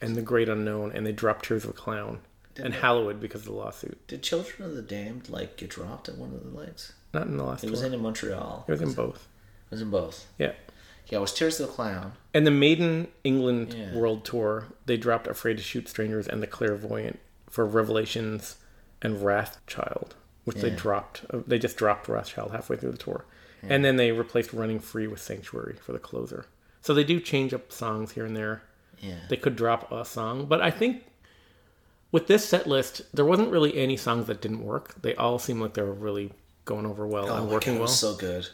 and 0.01 0.15
The 0.17 0.23
Great 0.23 0.49
Unknown, 0.49 0.93
and 0.93 1.07
they 1.07 1.13
dropped 1.13 1.47
Tears 1.47 1.65
of 1.65 1.71
a 1.71 1.73
Clown 1.73 2.21
and 2.57 2.75
Hallowed 2.75 3.19
because 3.21 3.43
of 3.43 3.47
the 3.47 3.53
lawsuit. 3.55 4.07
Did 4.09 4.23
Children 4.23 4.69
of 4.69 4.75
the 4.77 4.83
Damned 4.83 5.29
like 5.31 5.57
get 5.57 5.71
dropped 5.71 6.09
at 6.09 6.17
one 6.19 6.35
of 6.35 6.43
the 6.45 6.57
legs? 6.57 6.93
Not 7.15 7.27
in 7.27 7.37
the 7.37 7.45
last 7.45 7.65
It 7.65 7.71
was 7.71 7.83
in 7.83 7.99
Montreal. 8.01 8.65
it 8.69 8.71
was 8.71 8.83
in 8.83 8.93
both. 8.93 9.27
It 9.71 9.75
was 9.75 9.81
in 9.83 9.91
both. 9.91 10.27
Yeah. 10.39 10.53
Yeah, 11.07 11.19
it 11.19 11.21
was 11.23 11.33
Tears 11.35 11.59
of 11.61 11.67
the 11.69 11.73
Clown. 11.73 12.13
And 12.35 12.47
the 12.47 12.51
Maiden 12.51 13.09
England 13.25 13.75
Yeah. 13.75 13.95
World 13.95 14.25
Tour, 14.25 14.67
they 14.87 14.97
dropped 14.97 15.27
Afraid 15.27 15.57
to 15.57 15.63
Shoot 15.63 15.89
Strangers 15.89 16.29
and 16.29 16.43
The 16.43 16.47
Clairvoyant 16.47 17.19
for 17.51 17.67
Revelations 17.67 18.57
and 19.01 19.17
Wrathchild, 19.23 20.11
which 20.45 20.59
they 20.59 20.71
dropped. 20.71 21.25
uh, 21.31 21.41
They 21.47 21.59
just 21.59 21.77
dropped 21.77 22.07
Wrathchild 22.07 22.51
halfway 22.53 22.77
through 22.77 22.93
the 22.93 22.99
tour. 22.99 23.25
And 23.71 23.85
then 23.85 23.97
they 23.97 24.11
replaced 24.13 24.53
Running 24.53 24.81
Free 24.81 25.07
with 25.07 25.21
Sanctuary 25.21 25.77
for 25.81 25.93
the 25.93 25.99
closer. 25.99 26.47
So 26.81 26.95
they 26.95 27.05
do 27.05 27.21
change 27.21 27.55
up 27.55 27.71
songs 27.71 28.13
here 28.13 28.25
and 28.25 28.37
there. 28.37 28.63
Yeah. 29.01 29.17
they 29.29 29.37
could 29.37 29.57
drop 29.57 29.91
a 29.91 30.05
song. 30.05 30.47
But 30.47 30.61
I 30.61 30.71
think 30.71 31.05
with 32.13 32.27
this 32.29 32.49
set 32.49 32.67
list, 32.67 33.03
there 33.13 33.25
wasn't 33.25 33.51
really 33.51 33.77
any 33.77 33.97
songs 33.97 34.27
that 34.27 34.41
didn't 34.41 34.63
work. 34.65 34.95
They 35.03 35.15
all 35.17 35.39
seem 35.39 35.61
like 35.61 35.75
they 35.75 35.83
were 35.83 35.93
really 35.93 36.33
going 36.65 36.87
over 36.87 37.07
well 37.07 37.29
oh 37.29 37.37
and 37.37 37.51
working 37.51 37.75
God, 37.75 37.81
well. 37.81 37.89
so 37.89 38.15
good. 38.15 38.49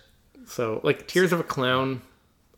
So, 0.46 0.80
like 0.82 1.06
Tears 1.06 1.32
of 1.32 1.40
a 1.40 1.44
Clown, 1.44 2.00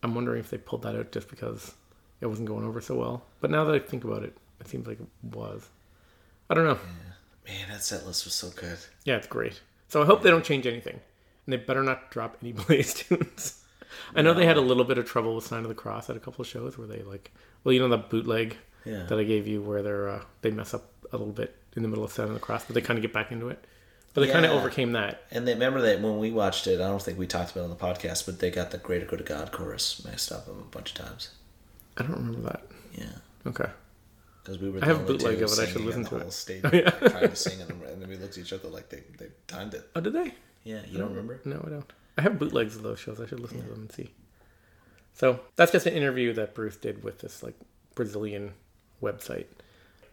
I'm 0.03 0.15
wondering 0.15 0.39
if 0.39 0.49
they 0.49 0.57
pulled 0.57 0.83
that 0.83 0.95
out 0.95 1.11
just 1.11 1.27
because 1.27 1.73
it 2.21 2.27
wasn't 2.27 2.47
going 2.47 2.65
over 2.65 2.79
so 2.79 2.95
well. 2.95 3.25
But 3.41 3.51
now 3.51 3.65
that 3.65 3.75
I 3.75 3.79
think 3.79 4.03
about 4.05 4.23
it, 4.23 4.37
it 4.61 4.67
seems 4.69 4.87
like 4.87 4.99
it 4.99 5.07
was. 5.35 5.67
I 6.49 6.53
don't 6.53 6.65
know. 6.65 6.79
Man, 7.45 7.67
that 7.69 7.83
set 7.83 8.05
list 8.05 8.23
was 8.23 8.33
so 8.33 8.49
good. 8.55 8.77
Yeah, 9.03 9.17
it's 9.17 9.27
great. 9.27 9.59
So 9.89 10.01
I 10.01 10.05
hope 10.05 10.21
they 10.21 10.29
don't 10.29 10.45
change 10.45 10.65
anything. 10.67 11.01
And 11.45 11.53
they 11.53 11.57
better 11.57 11.83
not 11.83 12.11
drop 12.11 12.37
any 12.41 12.51
Blaze 12.53 12.93
tunes. 12.93 13.63
I 14.15 14.21
know 14.21 14.33
they 14.33 14.45
had 14.45 14.57
a 14.57 14.61
little 14.61 14.83
bit 14.83 14.97
of 14.97 15.05
trouble 15.05 15.35
with 15.35 15.45
Sign 15.45 15.63
of 15.63 15.69
the 15.69 15.75
Cross 15.75 16.09
at 16.09 16.15
a 16.15 16.19
couple 16.19 16.41
of 16.41 16.47
shows 16.47 16.77
where 16.77 16.87
they 16.87 17.01
like, 17.03 17.31
well, 17.63 17.73
you 17.73 17.79
know 17.79 17.87
the 17.89 17.97
bootleg 17.97 18.57
Yeah. 18.85 19.03
that 19.03 19.19
I 19.19 19.23
gave 19.23 19.47
you 19.47 19.61
where 19.61 19.81
they're 19.83 20.09
uh, 20.09 20.23
they 20.41 20.51
mess 20.51 20.73
up 20.73 20.85
a 21.11 21.17
little 21.17 21.33
bit 21.33 21.55
in 21.75 21.83
the 21.83 21.89
middle 21.89 22.03
of 22.03 22.11
Sign 22.11 22.27
of 22.27 22.33
the 22.33 22.39
Cross, 22.39 22.65
but 22.65 22.75
they 22.75 22.81
kind 22.81 22.97
of 22.97 23.01
get 23.01 23.13
back 23.13 23.31
into 23.31 23.49
it. 23.49 23.63
But 24.13 24.21
they 24.25 24.31
kind 24.33 24.45
of 24.45 24.51
overcame 24.51 24.91
that. 24.93 25.23
And 25.31 25.47
they 25.47 25.53
remember 25.53 25.79
that 25.81 26.01
when 26.01 26.17
we 26.19 26.31
watched 26.31 26.67
it, 26.67 26.81
I 26.81 26.87
don't 26.87 27.01
think 27.01 27.17
we 27.17 27.27
talked 27.27 27.51
about 27.51 27.61
it 27.61 27.63
on 27.63 27.69
the 27.69 27.75
podcast, 27.77 28.25
but 28.25 28.39
they 28.39 28.51
got 28.51 28.71
the 28.71 28.77
Greater 28.77 29.05
Good 29.05 29.21
of 29.21 29.25
God 29.25 29.51
chorus 29.53 30.03
messed 30.03 30.33
up 30.33 30.47
a 30.49 30.51
bunch 30.51 30.91
of 30.91 31.05
times. 31.05 31.29
I 31.97 32.03
don't 32.03 32.15
remember 32.17 32.41
that. 32.41 32.61
Yeah. 32.93 33.05
Okay. 33.47 33.69
Because 34.43 34.59
we 34.59 34.69
were 34.69 34.77
I 34.77 34.81
the 34.81 34.85
have 34.87 35.07
bootleg 35.07 35.41
of 35.41 35.51
it, 35.51 35.59
I 35.59 35.65
should 35.65 35.81
listen 35.81 36.03
to 36.05 36.09
the 36.09 36.15
it. 36.17 36.21
whole 36.23 36.31
stage, 36.31 36.61
Oh, 36.65 36.69
yeah. 36.73 36.89
trying 36.89 37.29
to 37.29 37.35
sing 37.37 37.61
and 37.61 38.01
then 38.01 38.09
we 38.09 38.17
looked 38.17 38.37
at 38.37 38.43
each 38.43 38.51
other 38.53 38.67
like 38.67 38.89
they, 38.89 39.03
they 39.17 39.27
timed 39.47 39.73
it. 39.75 39.87
Oh, 39.95 40.01
did 40.01 40.11
they? 40.13 40.33
Yeah, 40.63 40.81
you 40.87 40.97
don't 40.97 41.09
mm. 41.09 41.15
remember? 41.15 41.41
No, 41.45 41.63
I 41.65 41.69
don't. 41.69 41.93
I 42.17 42.21
have 42.21 42.37
bootlegs 42.37 42.75
of 42.75 42.83
those 42.83 42.99
shows. 42.99 43.19
I 43.19 43.25
should 43.25 43.39
listen 43.39 43.61
to 43.61 43.69
them 43.69 43.81
and 43.81 43.91
see. 43.91 44.11
So 45.13 45.39
that's 45.55 45.71
just 45.71 45.85
an 45.85 45.93
interview 45.93 46.33
that 46.33 46.53
Bruce 46.55 46.77
did 46.77 47.03
with 47.03 47.19
this 47.19 47.43
like 47.43 47.55
Brazilian 47.95 48.53
website. 49.01 49.45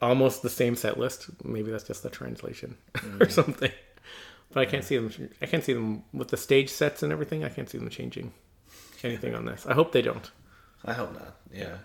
Almost 0.01 0.43
the 0.43 0.51
same 0.51 0.77
set 0.77 0.99
list. 0.99 1.29
Maybe 1.45 1.71
that's 1.71 1.85
just 1.85 2.03
the 2.03 2.11
translation 2.11 2.77
or 2.95 3.01
mm. 3.01 3.31
something. 3.31 3.73
But 4.51 4.61
I 4.61 4.67
can't 4.67 4.85
see 4.85 4.97
them. 4.97 5.31
I 5.43 5.47
can't 5.47 5.63
see 5.63 5.75
them 5.75 6.05
with 6.13 6.29
the 6.29 6.37
stage 6.37 6.71
sets 6.71 7.03
and 7.03 7.13
everything. 7.13 7.45
I 7.45 7.49
can't 7.49 7.69
see 7.69 7.79
them 7.79 7.91
changing 7.91 8.33
anything 9.03 9.35
on 9.35 9.45
this. 9.45 9.67
I 9.67 9.75
hope 9.75 9.93
they 9.93 10.03
don't. 10.03 10.31
I 10.85 10.93
hope 10.95 11.13
not. 11.13 11.37
Yeah. 11.53 11.77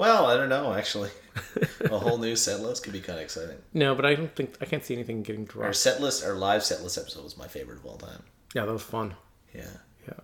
Well, 0.00 0.24
I 0.24 0.36
don't 0.38 0.48
know. 0.48 0.72
Actually, 0.72 1.10
a 1.82 1.98
whole 1.98 2.16
new 2.16 2.34
set 2.34 2.60
list 2.60 2.84
could 2.84 2.94
be 2.94 3.02
kind 3.02 3.18
of 3.18 3.22
exciting. 3.22 3.58
No, 3.74 3.94
but 3.94 4.06
I 4.06 4.14
don't 4.14 4.34
think 4.34 4.56
I 4.58 4.64
can't 4.64 4.82
see 4.82 4.94
anything 4.94 5.22
getting 5.22 5.42
Our 5.42 5.64
dropped. 5.64 5.76
set 5.76 6.00
list, 6.00 6.24
our 6.24 6.32
live 6.32 6.64
set 6.64 6.82
list 6.82 6.96
episode 6.96 7.22
was 7.22 7.36
my 7.36 7.46
favorite 7.46 7.80
of 7.80 7.84
all 7.84 7.98
time. 7.98 8.22
Yeah, 8.54 8.64
that 8.64 8.72
was 8.72 8.82
fun. 8.82 9.14
Yeah, 9.54 9.68
Yeah, 10.08 10.14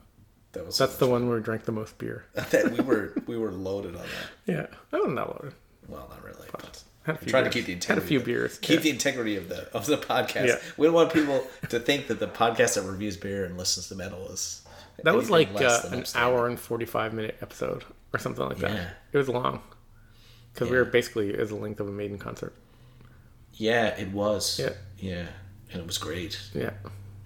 that 0.53 0.65
was. 0.65 0.79
that's 0.79 0.97
the 0.97 1.07
one 1.07 1.29
where 1.29 1.37
we 1.37 1.43
drank 1.43 1.67
the 1.67 1.73
most 1.73 1.99
beer. 1.99 2.25
that 2.33 2.73
we 2.73 2.83
were 2.83 3.13
we 3.27 3.37
were 3.37 3.53
loaded 3.53 3.97
on 3.97 4.01
that. 4.01 4.31
Yeah, 4.47 4.67
I 4.95 4.97
wasn't 4.97 5.17
that 5.17 5.29
loaded. 5.29 5.53
Well, 5.89 6.09
not 6.09 6.25
really. 6.25 6.49
But 6.53 6.83
Had 7.03 7.21
few 7.21 7.29
trying 7.29 7.45
to 7.45 7.51
keep 7.51 7.67
the 7.67 7.75
integrity. 7.75 8.01
Had 8.01 8.03
a 8.03 8.09
few 8.09 8.21
beers. 8.21 8.57
Keep 8.61 8.77
yeah. 8.77 8.81
the 8.81 8.91
integrity 8.91 9.37
of 9.37 9.51
the 9.51 9.71
of 9.77 9.85
the 9.85 9.99
podcast. 9.99 10.47
Yeah. 10.47 10.59
We 10.79 10.87
don't 10.87 10.95
want 10.95 11.13
people 11.13 11.47
to 11.69 11.79
think 11.79 12.07
that 12.07 12.19
the 12.19 12.29
podcast 12.29 12.77
that 12.77 12.89
reviews 12.91 13.19
beer 13.19 13.45
and 13.45 13.59
listens 13.59 13.89
to 13.89 13.95
metal 13.95 14.27
is. 14.29 14.63
That 15.05 15.15
was 15.15 15.29
like 15.29 15.51
uh, 15.61 15.83
an 15.91 16.07
hour 16.15 16.47
and 16.47 16.59
45 16.59 17.13
minute 17.13 17.37
episode 17.43 17.85
or 18.17 18.19
something 18.19 18.45
like 18.49 18.59
that. 18.59 18.71
Yeah. 18.73 18.89
It 19.13 19.19
was 19.19 19.29
long. 19.29 19.61
Because 20.53 20.71
we 20.71 20.77
Yeah. 20.77 20.85
were 20.85 20.91
basically 20.91 21.35
as 21.37 21.51
the 21.51 21.57
length 21.57 21.81
of 21.81 21.89
a 21.89 21.93
Maiden 21.93 22.19
concert. 22.19 22.55
Yeah, 23.55 23.89
it 23.99 24.09
was. 24.13 24.59
Yeah. 24.59 24.71
Yeah, 24.99 25.27
and 25.73 25.81
it 25.81 25.87
was 25.87 25.99
great. 25.99 26.41
Yeah. 26.55 26.71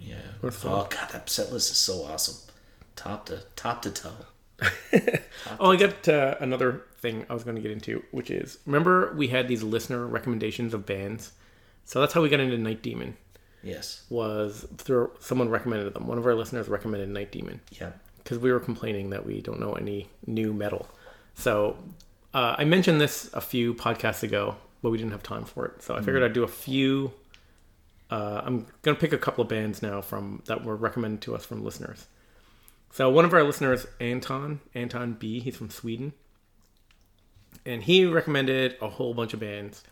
Yeah. 0.00 0.16
Oh 0.42 0.86
god, 0.90 1.10
that 1.12 1.28
set 1.30 1.52
list 1.52 1.70
is 1.70 1.76
so 1.78 2.04
awesome, 2.04 2.36
top 2.96 3.26
to 3.26 3.44
top 3.56 3.82
to 3.82 3.90
toe. 3.90 4.26
Oh, 5.58 5.72
I 5.72 5.76
got 5.76 6.06
uh, 6.06 6.36
another 6.40 6.82
thing 6.98 7.24
I 7.30 7.34
was 7.34 7.44
going 7.44 7.56
to 7.56 7.62
get 7.62 7.70
into, 7.70 8.02
which 8.10 8.30
is 8.30 8.58
remember 8.66 9.14
we 9.16 9.28
had 9.28 9.48
these 9.48 9.62
listener 9.62 10.06
recommendations 10.06 10.74
of 10.74 10.84
bands. 10.84 11.32
So 11.86 11.98
that's 12.00 12.12
how 12.12 12.20
we 12.22 12.28
got 12.28 12.40
into 12.40 12.58
Night 12.58 12.82
Demon. 12.82 13.16
Yes. 13.62 14.04
Was 14.10 14.66
through 14.76 15.12
someone 15.18 15.48
recommended 15.48 15.92
them. 15.94 16.06
One 16.06 16.18
of 16.18 16.26
our 16.26 16.34
listeners 16.34 16.68
recommended 16.68 17.08
Night 17.08 17.32
Demon 17.32 17.60
Yeah. 17.70 17.92
Because 18.30 18.40
we 18.40 18.52
were 18.52 18.60
complaining 18.60 19.10
that 19.10 19.26
we 19.26 19.40
don't 19.40 19.58
know 19.58 19.72
any 19.72 20.06
new 20.24 20.52
metal. 20.52 20.86
So 21.34 21.76
uh, 22.32 22.54
I 22.56 22.64
mentioned 22.64 23.00
this 23.00 23.28
a 23.34 23.40
few 23.40 23.74
podcasts 23.74 24.22
ago, 24.22 24.54
but 24.82 24.90
we 24.90 24.98
didn't 24.98 25.10
have 25.10 25.24
time 25.24 25.44
for 25.44 25.66
it. 25.66 25.82
So 25.82 25.96
I 25.96 25.98
figured 25.98 26.22
I'd 26.22 26.32
do 26.32 26.44
a 26.44 26.48
few. 26.48 27.12
Uh, 28.08 28.40
I'm 28.44 28.66
gonna 28.82 28.96
pick 28.96 29.12
a 29.12 29.18
couple 29.18 29.42
of 29.42 29.48
bands 29.48 29.82
now 29.82 30.00
from 30.00 30.44
that 30.46 30.64
were 30.64 30.76
recommended 30.76 31.22
to 31.22 31.34
us 31.34 31.44
from 31.44 31.64
listeners. 31.64 32.06
So 32.92 33.10
one 33.10 33.24
of 33.24 33.34
our 33.34 33.42
listeners, 33.42 33.84
Anton, 33.98 34.60
Anton 34.76 35.14
B, 35.14 35.40
he's 35.40 35.56
from 35.56 35.70
Sweden, 35.70 36.12
and 37.66 37.82
he 37.82 38.06
recommended 38.06 38.76
a 38.80 38.88
whole 38.88 39.12
bunch 39.12 39.34
of 39.34 39.40
bands. 39.40 39.82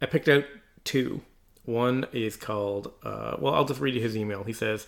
I 0.00 0.06
picked 0.06 0.28
out 0.28 0.44
two. 0.84 1.22
One 1.64 2.06
is 2.12 2.36
called, 2.36 2.92
uh, 3.02 3.38
well, 3.40 3.54
I'll 3.54 3.64
just 3.64 3.80
read 3.80 3.94
you 3.94 4.00
his 4.00 4.16
email. 4.16 4.44
He 4.44 4.52
says, 4.52 4.86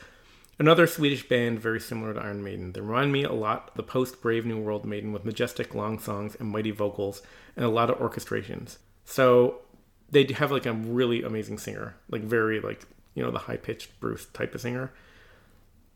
Another 0.58 0.86
Swedish 0.86 1.28
band 1.28 1.58
very 1.58 1.80
similar 1.80 2.14
to 2.14 2.20
Iron 2.20 2.44
Maiden. 2.44 2.72
They 2.72 2.80
remind 2.80 3.12
me 3.12 3.24
a 3.24 3.32
lot 3.32 3.70
of 3.70 3.74
the 3.74 3.82
post 3.82 4.22
Brave 4.22 4.46
New 4.46 4.60
World 4.60 4.84
Maiden 4.84 5.12
with 5.12 5.24
majestic 5.24 5.74
long 5.74 5.98
songs 5.98 6.36
and 6.38 6.48
mighty 6.48 6.70
vocals 6.70 7.22
and 7.56 7.64
a 7.64 7.68
lot 7.68 7.90
of 7.90 7.98
orchestrations. 7.98 8.78
So 9.04 9.62
they 10.10 10.24
have 10.32 10.52
like 10.52 10.66
a 10.66 10.72
really 10.72 11.22
amazing 11.24 11.58
singer, 11.58 11.96
like 12.08 12.22
very 12.22 12.60
like 12.60 12.86
you 13.14 13.22
know 13.22 13.32
the 13.32 13.40
high 13.40 13.56
pitched 13.56 13.98
Bruce 13.98 14.26
type 14.26 14.54
of 14.54 14.60
singer. 14.60 14.92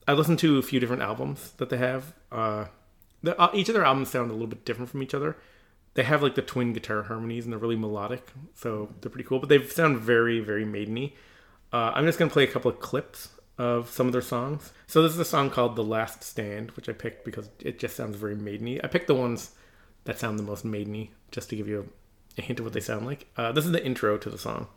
I 0.09 0.15
listened 0.15 0.41
to 0.41 0.59
a 0.59 0.63
few 0.63 0.81
different 0.81 1.03
albums 1.03 1.53
that 1.59 1.71
they 1.71 1.77
have. 1.77 2.15
Uh, 2.33 2.67
the, 3.23 3.39
uh, 3.39 3.51
each 3.55 3.69
of 3.69 3.75
their 3.75 3.85
albums 3.85 4.11
sound 4.11 4.31
a 4.31 4.33
little 4.33 4.49
bit 4.49 4.65
different 4.65 4.91
from 4.91 5.03
each 5.03 5.15
other. 5.15 5.37
They 5.95 6.03
have 6.03 6.23
like 6.23 6.35
the 6.35 6.43
twin 6.43 6.73
guitar 6.73 7.05
harmonies 7.05 7.45
and 7.45 7.53
they're 7.53 7.61
really 7.61 7.77
melodic, 7.77 8.33
so 8.55 8.89
they're 9.01 9.11
pretty 9.11 9.29
cool. 9.29 9.39
But 9.39 9.51
they 9.51 9.65
sound 9.65 9.99
very 9.99 10.41
very 10.41 10.65
maideny. 10.65 11.13
Uh, 11.73 11.93
I'm 11.95 12.07
just 12.07 12.19
gonna 12.19 12.31
play 12.31 12.43
a 12.43 12.49
couple 12.49 12.73
of 12.73 12.81
clips 12.81 13.29
of 13.59 13.91
some 13.91 14.07
of 14.07 14.13
their 14.13 14.23
songs. 14.23 14.73
So 14.87 15.03
this 15.03 15.13
is 15.13 15.19
a 15.19 15.25
song 15.25 15.51
called 15.51 15.77
"The 15.77 15.85
Last 15.85 16.23
Stand," 16.23 16.71
which 16.73 16.89
I 16.89 16.93
picked 16.93 17.25
because 17.25 17.51
it 17.59 17.79
just 17.79 17.97
sounds 17.97 18.17
very 18.17 18.37
maideny. 18.37 18.81
I 18.83 18.87
picked 18.87 19.09
the 19.09 19.15
ones 19.15 19.51
that 20.05 20.19
sound 20.19 20.39
the 20.39 20.45
most 20.45 20.65
maideny, 20.65 21.11
just 21.31 21.51
to 21.51 21.57
give 21.57 21.69
you 21.69 21.89
a, 22.39 22.41
hint 22.41 22.61
of 22.61 22.65
what 22.65 22.73
they 22.73 22.81
sound 22.81 23.05
like. 23.05 23.27
Uh, 23.37 23.53
this 23.53 23.67
is 23.67 23.73
the 23.73 23.85
intro 23.85 24.17
to 24.17 24.31
the 24.31 24.39
song. 24.39 24.69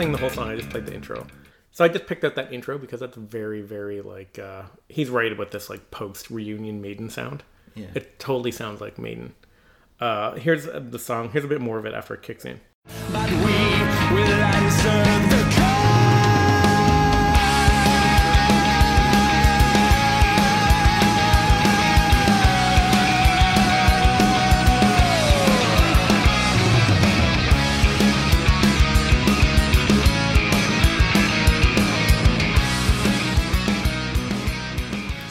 Playing 0.00 0.12
the 0.12 0.18
whole 0.18 0.30
song. 0.30 0.48
I 0.48 0.56
just 0.56 0.70
played 0.70 0.86
the 0.86 0.94
intro. 0.94 1.26
So 1.72 1.84
I 1.84 1.88
just 1.88 2.06
picked 2.06 2.24
out 2.24 2.34
that 2.36 2.54
intro 2.54 2.78
because 2.78 3.00
that's 3.00 3.16
very, 3.16 3.60
very 3.60 4.00
like 4.00 4.38
uh, 4.38 4.62
he's 4.88 5.10
right 5.10 5.30
about 5.30 5.50
this 5.50 5.68
like 5.68 5.90
post 5.90 6.30
reunion 6.30 6.80
Maiden 6.80 7.10
sound. 7.10 7.42
Yeah. 7.74 7.88
It 7.94 8.18
totally 8.18 8.50
sounds 8.50 8.80
like 8.80 8.98
Maiden. 8.98 9.34
Uh, 10.00 10.36
here's 10.36 10.64
the 10.64 10.98
song. 10.98 11.30
Here's 11.30 11.44
a 11.44 11.48
bit 11.48 11.60
more 11.60 11.78
of 11.78 11.84
it 11.84 11.92
after 11.92 12.14
it 12.14 12.22
kicks 12.22 12.46
in. 12.46 12.60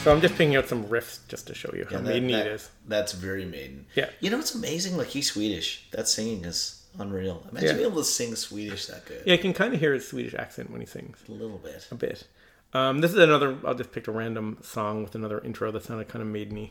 So 0.02 0.10
I'm 0.10 0.22
just 0.22 0.34
picking 0.36 0.56
out 0.56 0.66
some 0.66 0.84
riffs 0.84 1.18
just 1.28 1.46
to 1.48 1.54
show 1.54 1.70
you 1.74 1.84
how 1.84 1.96
Yeah, 1.96 2.02
that- 2.02 2.14
maideny 2.14 2.32
that- 2.32 2.46
it 2.46 2.52
is. 2.52 2.70
That's 2.88 3.12
very 3.12 3.44
maiden. 3.44 3.84
Yeah. 3.94 4.08
You 4.20 4.30
know 4.30 4.38
what's 4.38 4.54
amazing? 4.54 4.96
Like 4.96 5.08
he's 5.08 5.30
Swedish. 5.30 5.86
That 5.90 6.08
singing 6.08 6.44
is 6.46 6.82
unreal. 6.98 7.46
Imagine 7.50 7.68
Yeah. 7.68 7.74
being 7.74 7.86
able 7.90 7.98
to 8.02 8.08
sing 8.08 8.34
Swedish 8.34 8.86
that 8.86 9.04
good. 9.04 9.22
Yeah, 9.26 9.34
I 9.34 9.36
can 9.36 9.52
kind 9.52 9.74
of 9.74 9.80
hear 9.80 9.92
his 9.92 10.08
Swedish 10.08 10.32
accent 10.34 10.70
when 10.70 10.80
he 10.80 10.86
sings 10.86 11.18
A 11.28 11.32
little 11.32 11.58
bit. 11.58 11.86
a 11.90 11.94
bit. 11.94 12.24
Um, 12.72 13.00
this 13.02 13.10
is 13.12 13.18
another. 13.18 13.58
I'll 13.64 13.74
just 13.74 13.92
pick 13.92 14.08
a 14.08 14.12
random 14.12 14.56
song 14.62 15.02
with 15.02 15.14
another 15.14 15.38
intro 15.40 15.70
that 15.72 15.82
sounded 15.84 16.08
kind 16.08 16.22
of 16.22 16.28
maideny. 16.28 16.70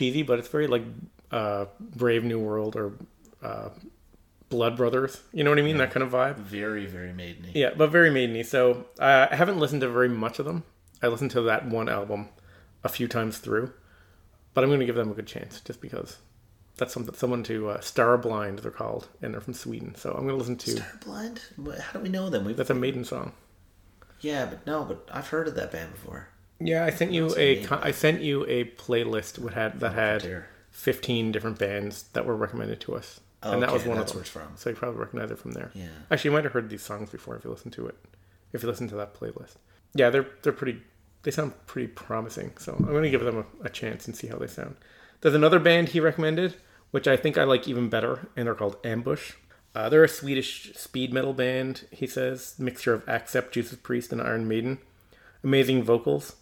Cheesy, 0.00 0.22
but 0.22 0.38
it's 0.38 0.48
very 0.48 0.66
like 0.66 0.82
uh, 1.30 1.66
Brave 1.78 2.24
New 2.24 2.38
World 2.38 2.74
or 2.74 2.94
uh, 3.42 3.68
Blood 4.48 4.78
Brothers. 4.78 5.20
You 5.34 5.44
know 5.44 5.50
what 5.50 5.58
I 5.58 5.62
mean? 5.62 5.76
That 5.76 5.90
kind 5.90 6.02
of 6.02 6.10
vibe. 6.10 6.36
Very, 6.36 6.86
very 6.86 7.10
maideny. 7.10 7.50
Yeah, 7.54 7.72
but 7.76 7.90
very 7.90 8.08
maideny. 8.08 8.46
So 8.46 8.86
uh, 8.98 9.26
I 9.30 9.36
haven't 9.36 9.58
listened 9.58 9.82
to 9.82 9.90
very 9.90 10.08
much 10.08 10.38
of 10.38 10.46
them. 10.46 10.64
I 11.02 11.08
listened 11.08 11.32
to 11.32 11.42
that 11.42 11.66
one 11.66 11.90
album 11.90 12.30
a 12.82 12.88
few 12.88 13.08
times 13.08 13.38
through, 13.38 13.74
but 14.54 14.64
I'm 14.64 14.70
going 14.70 14.80
to 14.80 14.86
give 14.86 14.96
them 14.96 15.10
a 15.10 15.14
good 15.14 15.26
chance 15.26 15.60
just 15.60 15.82
because 15.82 16.16
that's 16.78 16.94
something 16.94 17.14
someone 17.14 17.42
to 17.44 17.68
uh, 17.68 17.78
Starblind 17.80 18.62
they're 18.62 18.70
called, 18.70 19.08
and 19.20 19.34
they're 19.34 19.42
from 19.42 19.52
Sweden. 19.52 19.94
So 19.96 20.12
I'm 20.12 20.26
going 20.26 20.30
to 20.30 20.36
listen 20.36 20.56
to 20.56 20.70
Star 20.70 20.98
Blind? 21.04 21.42
How 21.78 21.98
do 21.98 22.00
we 22.00 22.08
know 22.08 22.30
them? 22.30 22.46
We've, 22.46 22.56
that's 22.56 22.70
a 22.70 22.74
Maiden 22.74 23.04
song. 23.04 23.32
yeah, 24.20 24.46
but 24.46 24.66
no, 24.66 24.84
but 24.84 25.06
I've 25.12 25.28
heard 25.28 25.46
of 25.46 25.56
that 25.56 25.70
band 25.72 25.92
before. 25.92 26.28
Yeah, 26.60 26.84
I 26.84 26.90
sent 26.90 27.12
you 27.12 27.34
a 27.36 27.64
con- 27.64 27.80
I 27.82 27.90
sent 27.90 28.20
you 28.22 28.44
a 28.46 28.64
playlist 28.64 29.42
that 29.42 29.54
had 29.54 29.80
that 29.80 29.92
had 29.94 30.44
15 30.70 31.32
different 31.32 31.58
bands 31.58 32.04
that 32.12 32.24
were 32.26 32.36
recommended 32.36 32.80
to 32.82 32.94
us, 32.94 33.20
Oh, 33.42 33.52
and 33.52 33.62
that 33.62 33.68
okay, 33.70 33.78
was 33.78 33.86
one 33.86 33.96
that's 33.98 34.10
of 34.12 34.14
them. 34.14 34.18
where 34.18 34.22
it's 34.22 34.30
from. 34.30 34.56
So 34.56 34.70
you 34.70 34.76
probably 34.76 35.00
recognize 35.00 35.30
it 35.30 35.38
from 35.38 35.52
there. 35.52 35.70
Yeah. 35.74 35.86
Actually, 36.10 36.30
you 36.30 36.34
might 36.36 36.44
have 36.44 36.52
heard 36.52 36.68
these 36.70 36.82
songs 36.82 37.10
before 37.10 37.36
if 37.36 37.44
you 37.44 37.50
listen 37.50 37.70
to 37.72 37.86
it. 37.86 37.96
If 38.52 38.62
you 38.62 38.68
listen 38.68 38.88
to 38.88 38.96
that 38.96 39.14
playlist. 39.14 39.56
Yeah, 39.94 40.10
they're 40.10 40.26
they're 40.42 40.52
pretty. 40.52 40.80
They 41.22 41.30
sound 41.30 41.52
pretty 41.66 41.88
promising. 41.88 42.52
So 42.58 42.74
I'm 42.78 42.84
going 42.86 43.02
to 43.02 43.10
give 43.10 43.22
them 43.24 43.44
a, 43.62 43.66
a 43.66 43.68
chance 43.68 44.06
and 44.06 44.16
see 44.16 44.26
how 44.26 44.36
they 44.38 44.46
sound. 44.46 44.76
There's 45.20 45.34
another 45.34 45.58
band 45.58 45.90
he 45.90 46.00
recommended, 46.00 46.56
which 46.92 47.06
I 47.06 47.16
think 47.16 47.36
I 47.36 47.44
like 47.44 47.68
even 47.68 47.88
better, 47.90 48.28
and 48.36 48.46
they're 48.46 48.54
called 48.54 48.76
Ambush. 48.84 49.32
Uh, 49.74 49.88
they're 49.88 50.02
a 50.04 50.08
Swedish 50.08 50.72
speed 50.74 51.12
metal 51.12 51.32
band. 51.34 51.86
He 51.90 52.06
says 52.06 52.54
mixture 52.58 52.94
of 52.94 53.06
Accept, 53.08 53.52
Judas 53.52 53.74
Priest, 53.76 54.12
and 54.12 54.20
Iron 54.22 54.48
Maiden. 54.48 54.78
Amazing 55.44 55.84
vocals. 55.84 56.36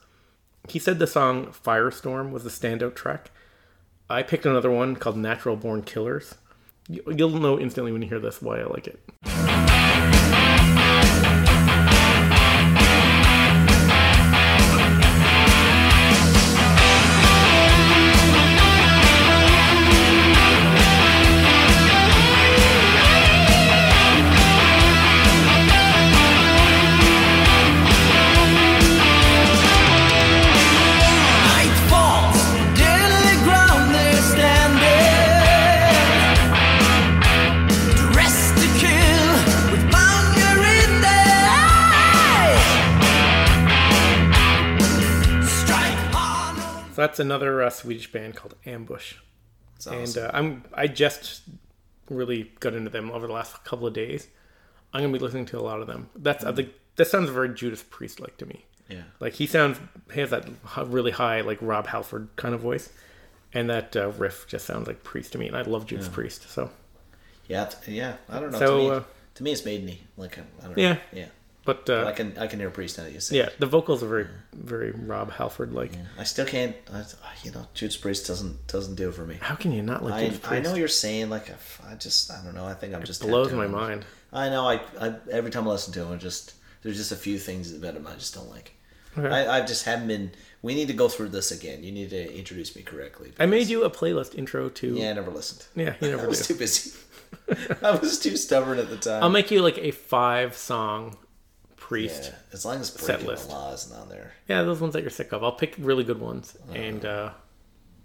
He 0.68 0.78
said 0.78 0.98
the 0.98 1.06
song 1.06 1.46
Firestorm 1.46 2.30
was 2.30 2.44
the 2.44 2.50
standout 2.50 2.94
track. 2.94 3.30
I 4.10 4.22
picked 4.22 4.46
another 4.46 4.70
one 4.70 4.96
called 4.96 5.16
Natural 5.16 5.56
Born 5.56 5.82
Killers. 5.82 6.34
You- 6.88 7.02
You'll 7.14 7.38
know 7.38 7.58
instantly 7.58 7.92
when 7.92 8.02
you 8.02 8.08
hear 8.08 8.18
this 8.20 8.40
why 8.42 8.60
I 8.60 8.64
like 8.64 8.86
it. 8.88 9.00
That's 47.18 47.24
another 47.26 47.62
uh, 47.62 47.70
Swedish 47.70 48.10
band 48.12 48.36
called 48.36 48.54
Ambush. 48.64 49.14
It's 49.76 49.86
and 49.86 50.16
uh, 50.18 50.30
I'm 50.32 50.64
I 50.74 50.86
just 50.86 51.42
really 52.08 52.52
got 52.60 52.74
into 52.74 52.90
them 52.90 53.10
over 53.10 53.26
the 53.26 53.32
last 53.32 53.64
couple 53.64 53.86
of 53.86 53.92
days. 53.94 54.28
I'm 54.92 55.02
gonna 55.02 55.12
be 55.12 55.18
listening 55.18 55.46
to 55.46 55.58
a 55.58 55.62
lot 55.62 55.80
of 55.80 55.86
them. 55.86 56.08
That's 56.16 56.44
think 56.44 56.70
that 56.96 57.06
sounds 57.06 57.30
very 57.30 57.50
Judas 57.54 57.82
Priest 57.88 58.20
like 58.20 58.36
to 58.38 58.46
me. 58.46 58.64
yeah. 58.88 59.02
Like 59.20 59.34
he 59.34 59.46
sounds 59.46 59.78
he 60.12 60.20
has 60.20 60.30
that 60.30 60.48
really 60.86 61.10
high 61.10 61.40
like 61.42 61.58
Rob 61.60 61.86
Halford 61.88 62.28
kind 62.36 62.54
of 62.54 62.60
voice, 62.60 62.90
and 63.52 63.68
that 63.70 63.96
uh, 63.96 64.10
riff 64.12 64.46
just 64.46 64.64
sounds 64.66 64.86
like 64.86 65.02
Priest 65.02 65.32
to 65.32 65.38
me. 65.38 65.48
And 65.48 65.56
I 65.56 65.62
love 65.62 65.86
Judas 65.86 66.08
Priest, 66.08 66.48
so 66.50 66.70
Yeah, 67.48 67.70
yeah. 67.86 68.16
I 68.28 68.40
don't 68.40 68.52
know. 68.52 68.58
So, 68.58 68.76
to, 68.76 68.82
me, 68.84 68.90
uh, 68.90 69.00
to 69.34 69.42
me, 69.42 69.52
it's 69.52 69.62
maideny. 69.62 69.98
Like, 70.16 70.38
I 70.38 70.66
don't 70.66 70.78
Yeah. 70.78 70.94
know. 70.94 71.00
Yeah. 71.12 71.26
But 71.68 71.90
uh, 71.90 72.06
I 72.06 72.12
can 72.12 72.38
I 72.38 72.46
can 72.46 72.60
hear 72.60 72.70
Priest 72.70 72.96
now 72.96 73.04
that 73.04 73.12
you 73.12 73.20
say. 73.20 73.36
yeah, 73.36 73.50
the 73.58 73.66
vocals 73.66 74.02
are 74.02 74.08
very 74.08 74.26
very 74.54 74.90
Rob 74.90 75.30
Halford 75.30 75.74
like. 75.74 75.92
I 76.18 76.24
still 76.24 76.46
can't. 76.46 76.74
I, 76.90 77.04
you 77.44 77.50
know, 77.52 77.66
Judas 77.74 77.98
Priest 77.98 78.26
doesn't 78.26 78.66
doesn't 78.68 78.94
do 78.94 79.10
it 79.10 79.14
for 79.14 79.26
me. 79.26 79.36
How 79.38 79.54
can 79.54 79.72
you 79.72 79.82
not 79.82 80.02
like 80.02 80.14
I, 80.14 80.24
Judas 80.28 80.40
I 80.46 80.60
know 80.60 80.74
you're 80.74 80.88
saying. 80.88 81.28
Like, 81.28 81.50
I, 81.86 81.94
just 81.96 82.30
I 82.30 82.42
don't 82.42 82.54
know. 82.54 82.64
I 82.64 82.72
think 82.72 82.94
I'm 82.94 83.04
just 83.04 83.20
blows 83.20 83.52
my 83.52 83.66
mind. 83.66 84.06
I 84.32 84.48
know. 84.48 84.66
I, 84.66 84.80
I 84.98 85.16
every 85.30 85.50
time 85.50 85.68
I 85.68 85.72
listen 85.72 85.92
to 85.92 86.04
him, 86.04 86.10
I 86.10 86.16
just 86.16 86.54
there's 86.80 86.96
just 86.96 87.12
a 87.12 87.16
few 87.16 87.38
things 87.38 87.74
about 87.74 87.96
him 87.96 88.06
I 88.06 88.14
just 88.14 88.34
don't 88.34 88.48
like. 88.48 88.72
Okay. 89.18 89.28
I, 89.28 89.58
I 89.58 89.60
just 89.60 89.84
haven't 89.84 90.08
been. 90.08 90.30
We 90.62 90.74
need 90.74 90.88
to 90.88 90.94
go 90.94 91.10
through 91.10 91.28
this 91.28 91.50
again. 91.50 91.84
You 91.84 91.92
need 91.92 92.08
to 92.10 92.34
introduce 92.34 92.74
me 92.76 92.80
correctly. 92.80 93.32
I 93.38 93.44
made 93.44 93.66
you 93.66 93.84
a 93.84 93.90
playlist 93.90 94.38
intro 94.38 94.70
to. 94.70 94.94
Yeah, 94.94 95.10
I 95.10 95.12
never 95.12 95.30
listened. 95.30 95.66
Yeah, 95.76 95.96
you 96.00 96.10
never 96.12 96.24
I 96.24 96.28
was 96.28 96.46
do. 96.46 96.54
too 96.54 96.58
busy. 96.60 96.98
I 97.82 97.90
was 97.90 98.18
too 98.18 98.38
stubborn 98.38 98.78
at 98.78 98.88
the 98.88 98.96
time. 98.96 99.22
I'll 99.22 99.28
make 99.28 99.50
you 99.50 99.60
like 99.60 99.76
a 99.76 99.90
five 99.90 100.56
song 100.56 101.18
priest. 101.88 102.24
yeah, 102.32 102.38
as 102.52 102.64
long 102.64 102.80
as 102.80 102.88
set 102.92 103.06
breaking 103.16 103.26
list. 103.26 103.48
the 103.48 103.54
law 103.54 103.72
isn't 103.72 103.96
on 103.96 104.08
there. 104.08 104.32
Yeah, 104.48 104.62
those 104.62 104.80
ones 104.80 104.92
that 104.92 105.02
you're 105.02 105.10
sick 105.10 105.32
of. 105.32 105.42
I'll 105.42 105.52
pick 105.52 105.74
really 105.78 106.04
good 106.04 106.20
ones 106.20 106.56
and 106.74 107.04
uh, 107.04 107.30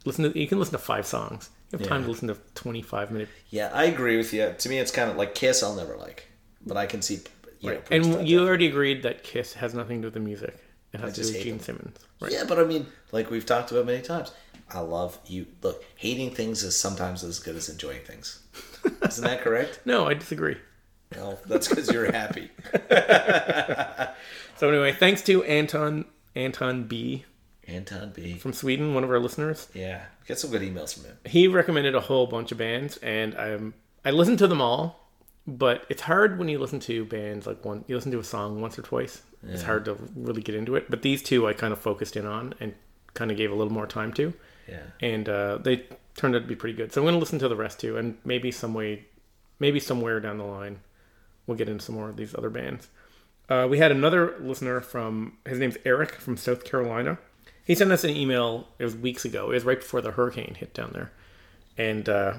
listen 0.05 0.31
to. 0.31 0.39
You 0.39 0.47
can 0.47 0.59
listen 0.59 0.71
to 0.73 0.77
five 0.79 1.05
songs. 1.05 1.49
You 1.71 1.79
have 1.79 1.87
time 1.87 2.01
Yeah. 2.01 2.05
to 2.05 2.11
listen 2.11 2.27
to 2.29 2.37
25 2.55 3.11
minute. 3.11 3.29
Yeah, 3.49 3.69
I 3.73 3.85
agree 3.85 4.17
with 4.17 4.33
you. 4.33 4.53
To 4.57 4.69
me, 4.69 4.77
it's 4.79 4.91
kind 4.91 5.09
of 5.11 5.17
like 5.17 5.35
Kiss. 5.35 5.63
I'll 5.63 5.75
never 5.75 5.97
like, 5.97 6.27
but 6.65 6.77
I 6.77 6.85
can 6.85 7.01
see. 7.01 7.19
You 7.59 7.71
know, 7.75 7.81
And 7.91 8.27
you 8.27 8.45
already 8.45 8.67
agreed 8.67 9.03
that 9.03 9.23
Kiss 9.23 9.53
has 9.53 9.73
nothing 9.73 9.97
to 9.97 10.01
do 10.01 10.07
with 10.07 10.13
the 10.15 10.19
music. 10.19 10.57
It 10.91 10.99
has 10.99 11.13
to 11.15 11.21
do 11.23 11.27
with 11.33 11.41
Gene 11.43 11.57
them. 11.57 11.63
Simmons. 11.63 11.97
Right. 12.19 12.31
Yeah, 12.31 12.43
but 12.47 12.59
I 12.59 12.63
mean, 12.65 12.85
like 13.11 13.31
we've 13.31 13.45
talked 13.45 13.71
about 13.71 13.85
many 13.85 14.01
times. 14.01 14.31
I 14.69 14.79
love 14.79 15.17
you. 15.27 15.47
Look, 15.61 15.83
hating 15.95 16.31
things 16.35 16.63
is 16.63 16.75
sometimes 16.79 17.23
as 17.23 17.39
good 17.39 17.55
as 17.55 17.69
enjoying 17.69 18.01
things. 18.03 18.41
Isn't 19.07 19.23
that 19.23 19.41
correct? 19.41 19.79
No, 19.85 20.05
I 20.07 20.13
disagree. 20.13 20.57
Well, 21.15 21.39
that's 21.45 21.67
because 21.67 21.91
you're 21.91 22.11
happy. 22.11 22.49
So 24.57 24.69
anyway, 24.69 24.93
thanks 24.93 25.21
to 25.23 25.43
Anton 25.43 26.05
Anton 26.35 26.83
B 26.83 27.25
Anton 27.67 28.11
B. 28.13 28.35
from 28.37 28.53
Sweden, 28.53 28.93
one 28.93 29.03
of 29.03 29.09
our 29.09 29.19
listeners. 29.19 29.67
Yeah, 29.73 30.03
get 30.27 30.37
some 30.39 30.51
good 30.51 30.61
emails 30.61 30.93
from 30.93 31.05
him. 31.05 31.17
He 31.25 31.47
recommended 31.47 31.95
a 31.95 31.99
whole 31.99 32.27
bunch 32.27 32.51
of 32.51 32.57
bands, 32.57 32.97
and 32.97 33.35
I'm 33.35 33.73
I 34.05 34.11
listened 34.11 34.39
to 34.39 34.47
them 34.47 34.61
all. 34.61 34.99
But 35.45 35.85
it's 35.89 36.03
hard 36.03 36.39
when 36.39 36.47
you 36.47 36.59
listen 36.59 36.79
to 36.81 37.03
bands 37.03 37.45
like 37.45 37.65
one. 37.65 37.83
You 37.87 37.95
listen 37.95 38.11
to 38.13 38.19
a 38.19 38.23
song 38.23 38.61
once 38.61 38.79
or 38.79 38.83
twice. 38.83 39.21
It's 39.45 39.63
hard 39.63 39.83
to 39.85 39.97
really 40.15 40.41
get 40.41 40.55
into 40.55 40.75
it. 40.77 40.89
But 40.89 41.01
these 41.01 41.21
two, 41.21 41.45
I 41.47 41.51
kind 41.51 41.73
of 41.73 41.79
focused 41.79 42.15
in 42.15 42.25
on 42.25 42.53
and 42.61 42.73
kind 43.13 43.29
of 43.29 43.35
gave 43.35 43.51
a 43.51 43.55
little 43.55 43.73
more 43.73 43.87
time 43.87 44.13
to. 44.13 44.33
Yeah. 44.69 44.83
and 45.01 45.27
uh, 45.27 45.57
they 45.57 45.83
turned 46.15 46.35
out 46.37 46.43
to 46.43 46.47
be 46.47 46.55
pretty 46.55 46.77
good. 46.77 46.93
So 46.93 47.01
I'm 47.01 47.05
going 47.05 47.15
to 47.15 47.19
listen 47.19 47.39
to 47.39 47.49
the 47.49 47.55
rest 47.57 47.81
too, 47.81 47.97
and 47.97 48.17
maybe 48.23 48.51
some 48.51 48.73
way, 48.73 49.05
maybe 49.59 49.81
somewhere 49.81 50.21
down 50.21 50.37
the 50.37 50.45
line, 50.45 50.79
we'll 51.45 51.57
get 51.57 51.69
into 51.69 51.83
some 51.83 51.95
more 51.95 52.09
of 52.09 52.17
these 52.17 52.35
other 52.35 52.49
bands. 52.49 52.89
Uh, 53.49 53.67
we 53.69 53.77
had 53.77 53.91
another 53.91 54.37
listener 54.39 54.81
from 54.81 55.37
his 55.45 55.59
name's 55.59 55.77
Eric 55.85 56.13
from 56.15 56.37
South 56.37 56.63
Carolina. 56.63 57.17
He 57.65 57.75
sent 57.75 57.91
us 57.91 58.03
an 58.03 58.11
email. 58.11 58.67
It 58.79 58.85
was 58.85 58.95
weeks 58.95 59.25
ago. 59.25 59.51
It 59.51 59.55
was 59.55 59.65
right 59.65 59.79
before 59.79 60.01
the 60.01 60.11
hurricane 60.11 60.55
hit 60.55 60.73
down 60.73 60.91
there, 60.93 61.11
and 61.77 62.07
uh, 62.07 62.33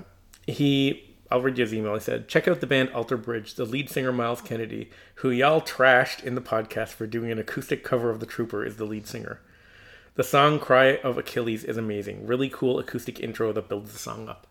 he. 0.47 1.11
I'll 1.31 1.41
read 1.41 1.59
you 1.59 1.65
his 1.65 1.75
email. 1.75 1.95
He 1.95 2.01
said, 2.01 2.29
"Check 2.29 2.47
out 2.47 2.61
the 2.61 2.67
band 2.67 2.91
Alter 2.91 3.17
Bridge. 3.17 3.55
The 3.55 3.65
lead 3.65 3.89
singer 3.89 4.13
Myles 4.13 4.43
Kennedy, 4.43 4.91
who 5.17 5.31
y'all 5.31 5.61
trashed 5.61 6.23
in 6.23 6.35
the 6.35 6.41
podcast 6.41 6.91
for 6.91 7.07
doing 7.07 7.31
an 7.31 7.39
acoustic 7.39 7.83
cover 7.83 8.11
of 8.11 8.21
The 8.21 8.27
Trooper, 8.27 8.65
is 8.65 8.77
the 8.77 8.85
lead 8.85 9.07
singer. 9.07 9.41
The 10.17 10.23
song 10.23 10.61
Cry 10.61 10.99
of 10.99 11.19
Achilles 11.19 11.65
is 11.65 11.77
amazing. 11.77 12.27
Really 12.27 12.49
cool 12.49 12.79
acoustic 12.79 13.19
intro 13.19 13.53
that 13.53 13.69
builds 13.69 13.93
the 13.93 13.99
song 13.99 14.29
up. 14.29 14.47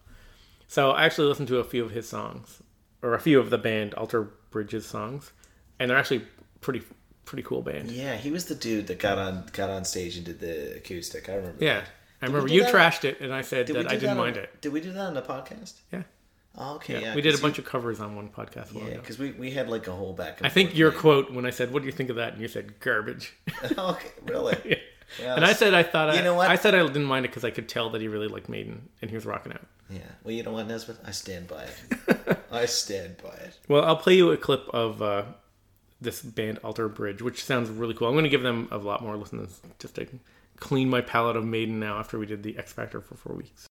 So 0.67 0.91
I 0.91 1.05
actually 1.05 1.27
listened 1.27 1.47
to 1.49 1.59
a 1.59 1.63
few 1.63 1.85
of 1.85 1.91
his 1.91 2.09
songs, 2.09 2.62
or 3.03 3.13
a 3.13 3.19
few 3.19 3.39
of 3.39 3.51
the 3.51 3.57
band 3.59 3.93
Alter 3.93 4.31
Bridge's 4.49 4.85
songs, 4.87 5.31
and 5.79 5.89
they're 5.89 5.97
actually 5.97 6.23
pretty 6.61 6.81
pretty 7.25 7.43
cool 7.43 7.61
band. 7.61 7.91
Yeah, 7.91 8.15
he 8.15 8.31
was 8.31 8.45
the 8.45 8.55
dude 8.55 8.87
that 8.87 8.97
got 8.99 9.17
on 9.19 9.45
got 9.53 9.69
on 9.69 9.85
stage 9.85 10.17
and 10.17 10.25
did 10.25 10.39
the 10.39 10.77
acoustic. 10.77 11.29
I 11.29 11.35
remember. 11.35 11.63
Yeah. 11.63 11.83
I 12.21 12.27
remember 12.27 12.47
you 12.47 12.63
that? 12.63 12.73
trashed 12.73 13.03
it, 13.03 13.19
and 13.19 13.33
I 13.33 13.41
said 13.41 13.65
Did 13.65 13.75
that 13.75 13.87
I 13.87 13.95
didn't 13.95 14.15
that 14.15 14.17
mind 14.17 14.37
it. 14.37 14.61
Did 14.61 14.71
we 14.71 14.79
do 14.79 14.93
that 14.93 15.01
on 15.07 15.13
the 15.13 15.21
podcast? 15.21 15.73
Yeah. 15.91 16.03
Oh, 16.57 16.75
okay, 16.75 16.93
Yeah. 16.93 16.99
yeah. 16.99 17.15
we 17.15 17.21
did 17.21 17.35
a 17.35 17.37
bunch 17.39 17.57
you- 17.57 17.63
of 17.63 17.69
covers 17.69 17.99
on 17.99 18.15
one 18.15 18.29
podcast. 18.29 18.73
Yeah, 18.73 18.95
because 18.97 19.17
we, 19.19 19.31
we 19.31 19.51
had 19.51 19.69
like 19.69 19.87
a 19.87 19.91
whole 19.91 20.13
back. 20.13 20.37
And 20.37 20.47
I 20.47 20.49
think 20.49 20.77
your 20.77 20.91
quote 20.91 21.31
when 21.31 21.45
I 21.45 21.49
said, 21.49 21.73
"What 21.73 21.81
do 21.81 21.85
you 21.87 21.91
think 21.91 22.09
of 22.09 22.15
that?" 22.15 22.33
and 22.33 22.41
you 22.41 22.47
said, 22.47 22.79
"Garbage." 22.79 23.33
okay, 23.77 24.09
really? 24.25 24.79
Yeah, 25.19 25.35
and 25.35 25.43
I 25.43 25.51
said, 25.53 25.73
"I 25.73 25.83
thought 25.83 26.11
I, 26.11 26.15
You 26.15 26.23
know 26.23 26.35
what? 26.35 26.49
I 26.49 26.55
said 26.55 26.75
I 26.75 26.85
didn't 26.85 27.05
mind 27.05 27.25
it 27.25 27.29
because 27.29 27.43
I 27.43 27.51
could 27.51 27.67
tell 27.67 27.89
that 27.89 27.99
he 28.01 28.07
really 28.07 28.27
liked 28.29 28.47
Maiden 28.49 28.87
and 29.01 29.09
he 29.09 29.15
was 29.17 29.25
rocking 29.25 29.51
out." 29.51 29.65
Yeah. 29.93 30.01
Well, 30.23 30.33
you 30.33 30.43
know 30.43 30.51
what, 30.51 30.67
Nesbitt? 30.67 30.97
I 31.05 31.11
stand 31.11 31.47
by 31.47 31.63
it. 31.65 32.37
I 32.51 32.65
stand 32.65 33.17
by 33.21 33.29
it. 33.29 33.57
Well, 33.67 33.83
I'll 33.83 33.97
play 33.97 34.15
you 34.15 34.31
a 34.31 34.37
clip 34.37 34.67
of 34.69 35.01
uh, 35.01 35.23
this 36.01 36.21
band 36.21 36.59
Alter 36.63 36.89
Bridge, 36.89 37.21
which 37.21 37.43
sounds 37.43 37.69
really 37.69 37.93
cool. 37.93 38.07
I'm 38.07 38.13
going 38.13 38.23
to 38.23 38.29
give 38.29 38.43
them 38.43 38.67
a 38.71 38.77
lot 38.77 39.03
more 39.03 39.15
listens 39.15 39.61
just 39.79 39.95
to 39.95 40.07
clean 40.57 40.89
my 40.89 41.01
palate 41.01 41.35
of 41.35 41.45
Maiden 41.45 41.79
now 41.79 41.97
after 41.97 42.17
we 42.17 42.25
did 42.25 42.43
the 42.43 42.57
X 42.57 42.73
Factor 42.73 43.01
for 43.01 43.15
four 43.15 43.35
weeks. 43.35 43.67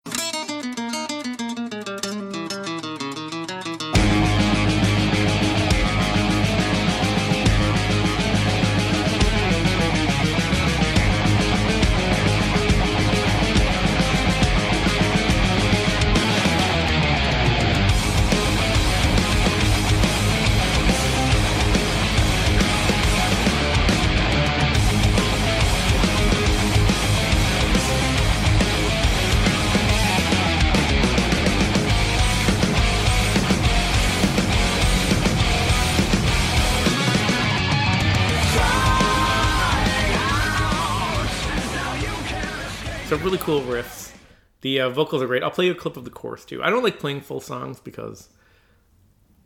Cool 43.50 43.62
riffs. 43.62 44.12
The 44.62 44.82
uh, 44.82 44.89
vocals 44.89 45.24
are 45.24 45.26
great. 45.26 45.41
I'll 45.41 45.50
play 45.50 45.66
you 45.66 45.72
a 45.72 45.76
clip 45.76 45.97
of 45.97 46.04
the 46.04 46.12
chorus 46.12 46.45
too. 46.45 46.62
I 46.64 46.70
don't 46.70 46.84
like 46.84 47.00
playing 47.00 47.22
full 47.22 47.39
songs 47.41 47.80
because 47.80 48.30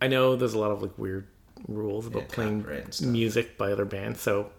I 0.02 0.10
know 0.10 0.36
there's 0.36 0.54
a 0.56 0.60
lot 0.60 0.72
of 0.72 0.82
like 0.82 0.98
weird 0.98 1.26
rules 1.70 2.06
about 2.08 2.24
Yeah, 2.24 2.28
playing 2.32 2.62
copyright 2.64 2.84
and 2.84 2.94
stuff. 2.94 3.08
music 3.10 3.58
by 3.58 3.72
other 3.72 3.86
bands. 3.86 4.20
So 4.20 4.52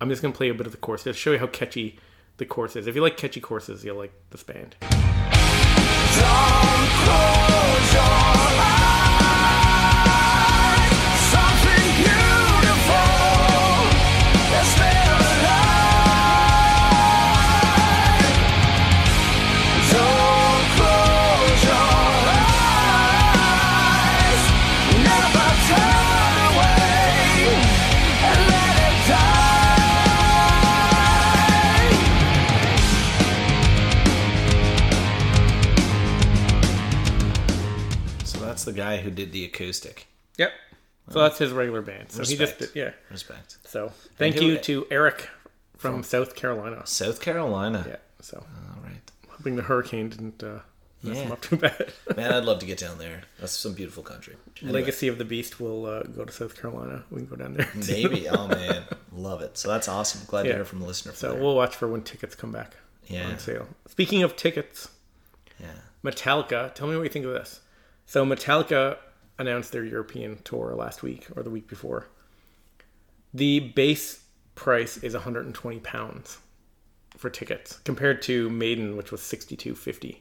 I'm 0.00 0.08
just 0.08 0.22
gonna 0.22 0.34
play 0.34 0.50
a 0.50 0.54
bit 0.54 0.66
of 0.66 0.72
the 0.72 0.78
chorus 0.78 1.02
to 1.02 1.12
show 1.14 1.32
you 1.32 1.38
how 1.40 1.48
catchy 1.48 1.98
the 2.36 2.46
chorus 2.46 2.76
is. 2.76 2.86
If 2.86 2.94
you 2.94 3.02
like 3.02 3.16
catchy 3.16 3.40
choruses, 3.40 3.84
you'll 3.84 3.96
like 3.96 4.12
this 4.30 4.44
band. 4.44 4.76
The 38.66 38.72
guy 38.72 38.98
who 38.98 39.10
did 39.10 39.32
the 39.32 39.44
acoustic. 39.46 40.06
Yep. 40.36 40.52
So 41.10 41.20
that's 41.20 41.38
his 41.38 41.52
regular 41.52 41.80
band. 41.82 42.10
So 42.12 42.18
he 42.24 42.36
just 42.36 42.40
Respect. 42.58 42.74
did, 42.74 42.78
yeah. 42.80 42.90
Respect. 43.10 43.56
So 43.64 43.92
thank 44.18 44.34
who- 44.36 44.44
you 44.46 44.58
to 44.58 44.86
Eric 44.90 45.28
from 45.78 46.02
South 46.02 46.34
Carolina. 46.34 46.82
South 46.86 47.20
Carolina. 47.20 47.84
Yeah. 47.88 47.96
So 48.20 48.38
All 48.38 48.82
right. 48.82 49.10
hoping 49.28 49.56
the 49.56 49.62
hurricane 49.62 50.08
didn't 50.08 50.42
uh, 50.42 50.58
mess 51.04 51.18
him 51.18 51.28
Yeah. 51.28 51.32
up 51.34 51.40
too 51.42 51.56
bad. 51.56 51.92
Man, 52.16 52.32
I'd 52.32 52.44
love 52.44 52.58
to 52.58 52.66
get 52.66 52.78
down 52.78 52.98
there. 52.98 53.22
That's 53.38 53.52
some 53.56 53.74
beautiful 53.74 54.02
country. 54.02 54.34
Anyway, 54.62 54.80
Legacy 54.80 55.06
of 55.06 55.18
the 55.18 55.24
Beast 55.24 55.60
will 55.60 55.86
uh, 55.86 56.02
go 56.02 56.24
to 56.24 56.32
South 56.32 56.60
Carolina. 56.60 57.04
We 57.10 57.18
can 57.20 57.26
go 57.28 57.36
down 57.36 57.54
there. 57.54 57.66
too. 57.80 57.92
Maybe. 58.08 58.26
Oh 58.32 58.48
man, 58.48 58.82
love 59.12 59.42
it. 59.42 59.56
So 59.56 59.68
that's 59.68 59.86
awesome. 59.88 60.22
Glad 60.26 60.46
Yeah. 60.46 60.52
to 60.52 60.56
hear 60.58 60.64
from 60.64 60.82
a 60.82 60.86
listener. 60.86 61.12
So 61.12 61.32
there. 61.32 61.40
we'll 61.40 61.54
watch 61.54 61.76
for 61.76 61.86
when 61.86 62.02
tickets 62.02 62.34
come 62.34 62.50
back 62.50 62.72
Yeah. 63.06 63.28
on 63.28 63.38
sale. 63.38 63.68
Speaking 63.88 64.24
of 64.24 64.34
tickets, 64.34 64.88
yeah. 65.60 65.66
Metallica. 66.02 66.74
Tell 66.74 66.88
me 66.88 66.96
what 66.96 67.02
you 67.04 67.08
think 67.10 67.26
of 67.26 67.32
this. 67.32 67.60
So 68.06 68.24
Metallica 68.24 68.98
announced 69.38 69.72
their 69.72 69.84
European 69.84 70.38
tour 70.44 70.74
last 70.74 71.02
week 71.02 71.26
or 71.36 71.42
the 71.42 71.50
week 71.50 71.68
before. 71.68 72.06
The 73.34 73.60
base 73.60 74.22
price 74.54 74.96
is 74.98 75.12
120 75.12 75.80
pounds 75.80 76.38
for 77.16 77.28
tickets 77.30 77.78
compared 77.84 78.22
to 78.22 78.48
Maiden, 78.48 78.96
which 78.96 79.10
was 79.10 79.20
62.50. 79.20 80.18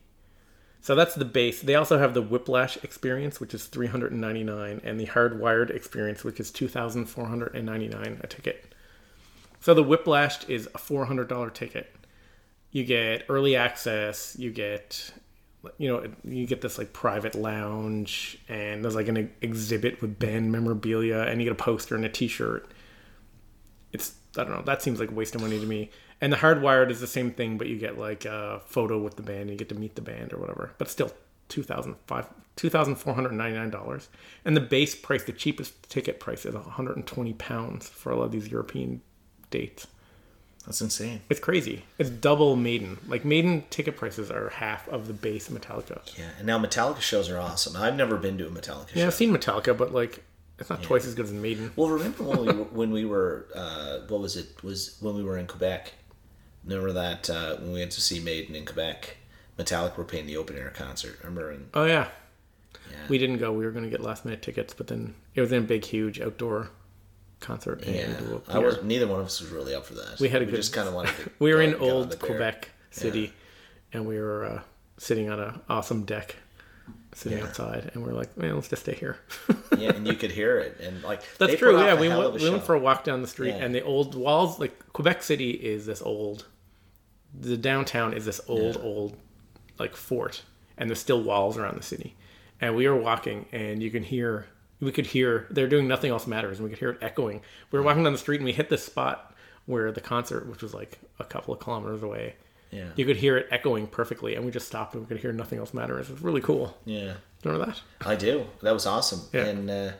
So 0.81 0.93
that's 0.93 1.15
the 1.15 1.25
base. 1.25 1.61
They 1.61 1.75
also 1.75 1.97
have 1.97 2.13
the 2.13 2.21
Whiplash 2.21 2.77
experience, 2.83 3.39
which 3.39 3.53
is 3.53 3.65
399, 3.65 4.81
and 4.83 4.99
the 4.99 5.07
Hardwired 5.07 5.71
experience, 5.71 6.23
which 6.23 6.39
is 6.39 6.51
2,499 6.51 8.21
a 8.23 8.27
ticket. 8.27 8.75
So 9.61 9.73
the 9.73 9.81
Whiplash 9.81 10.47
is 10.47 10.67
a 10.67 10.77
$400 10.77 11.53
ticket. 11.53 11.95
You 12.71 12.83
get 12.83 13.25
early 13.29 13.55
access. 13.55 14.35
You 14.37 14.51
get, 14.51 15.11
you 15.77 15.87
know, 15.87 16.05
you 16.23 16.45
get 16.45 16.61
this 16.61 16.77
like 16.77 16.93
private 16.93 17.35
lounge, 17.35 18.37
and 18.47 18.83
there's 18.83 18.95
like 18.95 19.07
an 19.07 19.31
exhibit 19.41 20.01
with 20.01 20.19
band 20.19 20.51
memorabilia, 20.51 21.19
and 21.19 21.41
you 21.41 21.45
get 21.45 21.59
a 21.59 21.63
poster 21.63 21.95
and 21.95 22.05
a 22.05 22.09
T-shirt. 22.09 22.71
It's 23.91 24.15
I 24.37 24.43
don't 24.43 24.51
know. 24.51 24.63
That 24.63 24.81
seems 24.81 24.99
like 24.99 25.11
a 25.11 25.13
waste 25.13 25.35
of 25.35 25.41
money 25.41 25.59
to 25.59 25.65
me. 25.65 25.89
And 26.21 26.31
the 26.31 26.37
hardwired 26.37 26.91
is 26.91 26.99
the 26.99 27.07
same 27.07 27.31
thing, 27.31 27.57
but 27.57 27.67
you 27.67 27.77
get 27.77 27.97
like 27.97 28.25
a 28.25 28.61
photo 28.65 28.97
with 28.97 29.15
the 29.15 29.23
band, 29.23 29.41
and 29.41 29.51
you 29.51 29.57
get 29.57 29.69
to 29.69 29.75
meet 29.75 29.95
the 29.95 30.01
band 30.01 30.33
or 30.33 30.37
whatever. 30.37 30.71
But 30.77 30.89
still, 30.89 31.11
two 31.49 31.63
thousand 31.63 31.95
five, 32.07 32.27
two 32.55 32.69
thousand 32.69 32.95
four 32.95 33.13
hundred 33.13 33.33
ninety 33.33 33.57
nine 33.57 33.69
dollars. 33.69 34.09
And 34.43 34.55
the 34.55 34.61
base 34.61 34.95
price, 34.95 35.23
the 35.23 35.33
cheapest 35.33 35.89
ticket 35.89 36.19
price, 36.19 36.45
is 36.45 36.53
one 36.55 36.63
hundred 36.63 36.97
and 36.97 37.07
twenty 37.07 37.33
pounds 37.33 37.87
for 37.87 38.11
a 38.11 38.15
lot 38.15 38.25
of 38.25 38.31
these 38.31 38.49
European 38.49 39.01
dates. 39.49 39.87
That's 40.65 40.81
insane. 40.81 41.21
It's 41.29 41.39
crazy. 41.39 41.85
It's 41.99 42.09
double 42.09 42.55
Maiden. 42.55 42.97
Like 43.07 43.23
Maiden 43.23 43.63
ticket 43.69 43.97
prices 43.97 44.31
are 44.31 44.49
half 44.49 44.87
of 44.89 45.07
the 45.07 45.13
base 45.13 45.49
Metallica. 45.49 46.01
Yeah. 46.17 46.29
And 46.37 46.47
now 46.47 46.57
Metallica 46.59 47.01
shows 47.01 47.29
are 47.29 47.39
awesome. 47.39 47.75
I've 47.75 47.95
never 47.95 48.17
been 48.17 48.37
to 48.39 48.47
a 48.47 48.49
Metallica 48.49 48.89
Yeah, 48.95 49.03
show. 49.03 49.07
I've 49.07 49.13
seen 49.13 49.31
Metallica, 49.31 49.77
but 49.77 49.93
like 49.93 50.23
it's 50.57 50.69
not 50.69 50.81
twice 50.81 51.05
as 51.05 51.13
good 51.13 51.25
as 51.25 51.33
Maiden. 51.33 51.71
Well, 51.75 51.89
remember 51.97 52.23
when 52.23 52.39
we 52.39 52.45
were, 52.53 52.63
when 52.63 52.91
we 52.91 53.05
were 53.05 53.47
uh, 53.53 53.99
what 54.07 54.21
was 54.21 54.35
it? 54.37 54.63
Was 54.63 54.97
when 55.01 55.15
we 55.15 55.23
were 55.23 55.37
in 55.37 55.45
Quebec? 55.47 55.93
Remember 56.63 56.93
that 56.93 57.29
uh, 57.29 57.57
when 57.57 57.73
we 57.73 57.79
went 57.79 57.91
to 57.91 58.01
see 58.01 58.19
Maiden 58.19 58.55
in 58.55 58.65
Quebec, 58.65 59.17
Metallica 59.59 59.97
were 59.97 60.03
paying 60.03 60.25
the 60.25 60.37
open 60.37 60.57
air 60.57 60.71
concert. 60.75 61.19
Remember? 61.23 61.51
And 61.51 61.69
Oh 61.75 61.85
yeah. 61.85 62.07
Yeah. 62.91 62.97
We 63.07 63.17
didn't 63.19 63.37
go. 63.37 63.51
We 63.51 63.65
were 63.65 63.71
going 63.71 63.83
to 63.85 63.89
get 63.91 64.01
last 64.01 64.25
minute 64.25 64.41
tickets, 64.41 64.73
but 64.73 64.87
then 64.87 65.13
it 65.35 65.41
was 65.41 65.51
in 65.51 65.59
a 65.59 65.65
big, 65.65 65.85
huge 65.85 66.19
outdoor 66.19 66.69
concert. 67.39 67.83
and 67.83 67.95
yeah, 67.95 68.21
we 68.21 68.27
were- 68.33 68.41
I 68.47 68.57
was 68.59 68.83
neither 68.83 69.07
one 69.07 69.19
of 69.19 69.25
us 69.27 69.39
was 69.41 69.49
really 69.51 69.73
up 69.75 69.85
for 69.85 69.93
that. 69.95 70.19
We 70.19 70.29
had 70.29 70.41
a 70.41 70.45
we 70.45 70.51
good- 70.51 70.57
just 70.57 70.73
kind 70.73 70.87
of 70.87 70.93
wanted 70.93 71.15
to. 71.17 71.29
We 71.39 71.53
were 71.53 71.61
in 71.61 71.71
and 71.71 71.79
get 71.79 71.89
on 71.89 71.95
old. 71.95 72.19
Quebec 72.19 72.69
City, 72.91 73.33
and 73.93 74.05
we 74.07 74.19
were 74.19 74.45
uh, 74.45 74.61
sitting 74.97 75.29
on 75.29 75.39
an 75.39 75.59
awesome 75.69 76.03
deck, 76.05 76.35
sitting 77.13 77.37
Yeah. 77.39 77.45
outside, 77.45 77.91
and 77.93 78.03
we 78.03 78.09
are 78.09 78.13
like, 78.13 78.35
man, 78.37 78.55
let's 78.55 78.69
just 78.69 78.83
stay 78.83 78.95
here. 78.95 79.17
Yeah, 79.77 79.89
and 79.91 80.07
you 80.07 80.13
could 80.13 80.31
hear 80.31 80.57
it, 80.59 80.79
and 80.79 81.03
like 81.03 81.21
That's 81.37 81.55
true. 81.57 81.77
Yeah, 81.77 81.99
we 81.99 82.07
went, 82.07 82.33
we 82.35 82.49
went 82.49 82.63
for 82.63 82.75
a 82.75 82.79
walk 82.79 83.03
down 83.03 83.21
the 83.21 83.27
street, 83.27 83.49
Yeah. 83.49 83.65
and 83.65 83.75
the 83.75 83.83
old 83.83 84.15
walls, 84.15 84.57
like 84.57 84.93
Quebec 84.93 85.21
City, 85.21 85.51
is 85.51 85.85
this 85.85 86.01
old. 86.01 86.45
The 87.37 87.57
downtown 87.57 88.13
is 88.13 88.23
this 88.25 88.39
old, 88.47 88.77
old, 88.77 89.17
like 89.77 89.97
fort, 89.97 90.43
and 90.77 90.89
there's 90.89 90.99
still 90.99 91.21
walls 91.21 91.57
around 91.57 91.75
the 91.77 91.83
city. 91.83 92.15
And 92.61 92.73
we 92.77 92.87
were 92.87 92.95
walking, 92.95 93.47
and 93.51 93.83
you 93.83 93.91
can 93.91 94.01
hear, 94.03 94.47
we 94.79 94.91
could 94.91 95.07
hear. 95.07 95.47
They're 95.49 95.67
doing 95.67 95.87
nothing 95.87 96.11
else 96.11 96.27
matters, 96.27 96.57
and 96.59 96.63
we 96.65 96.69
could 96.69 96.79
hear 96.79 96.89
it 96.91 96.99
echoing. 97.01 97.41
We 97.71 97.79
were 97.79 97.83
walking 97.85 98.03
down 98.03 98.13
the 98.13 98.19
street, 98.19 98.37
and 98.37 98.45
we 98.45 98.53
hit 98.53 98.69
this 98.69 98.83
spot 98.85 99.33
where 99.65 99.91
the 99.91 100.01
concert, 100.01 100.47
which 100.47 100.61
was 100.61 100.73
like 100.73 100.99
a 101.19 101.23
couple 101.23 101.53
of 101.53 101.59
kilometers 101.59 102.03
away, 102.03 102.35
Yeah, 102.71 102.89
you 102.95 103.05
could 103.05 103.17
hear 103.17 103.37
it 103.37 103.47
echoing 103.51 103.87
perfectly, 103.87 104.35
and 104.35 104.45
we 104.45 104.51
just 104.51 104.67
stopped, 104.67 104.93
and 104.93 105.03
we 105.03 105.07
could 105.07 105.17
hear 105.21 105.31
nothing 105.33 105.57
else 105.59 105.73
matters. 105.73 106.09
It 106.09 106.13
was 106.13 106.21
really 106.21 106.41
cool. 106.41 106.77
yeah. 106.85 107.13
Remember 107.43 107.65
that? 107.67 107.81
I 108.07 108.15
do. 108.15 108.47
That 108.63 108.73
was 108.73 108.87
awesome. 108.87 109.21
Yeah. 109.31 109.45
And 109.45 109.69
uh, 109.69 109.91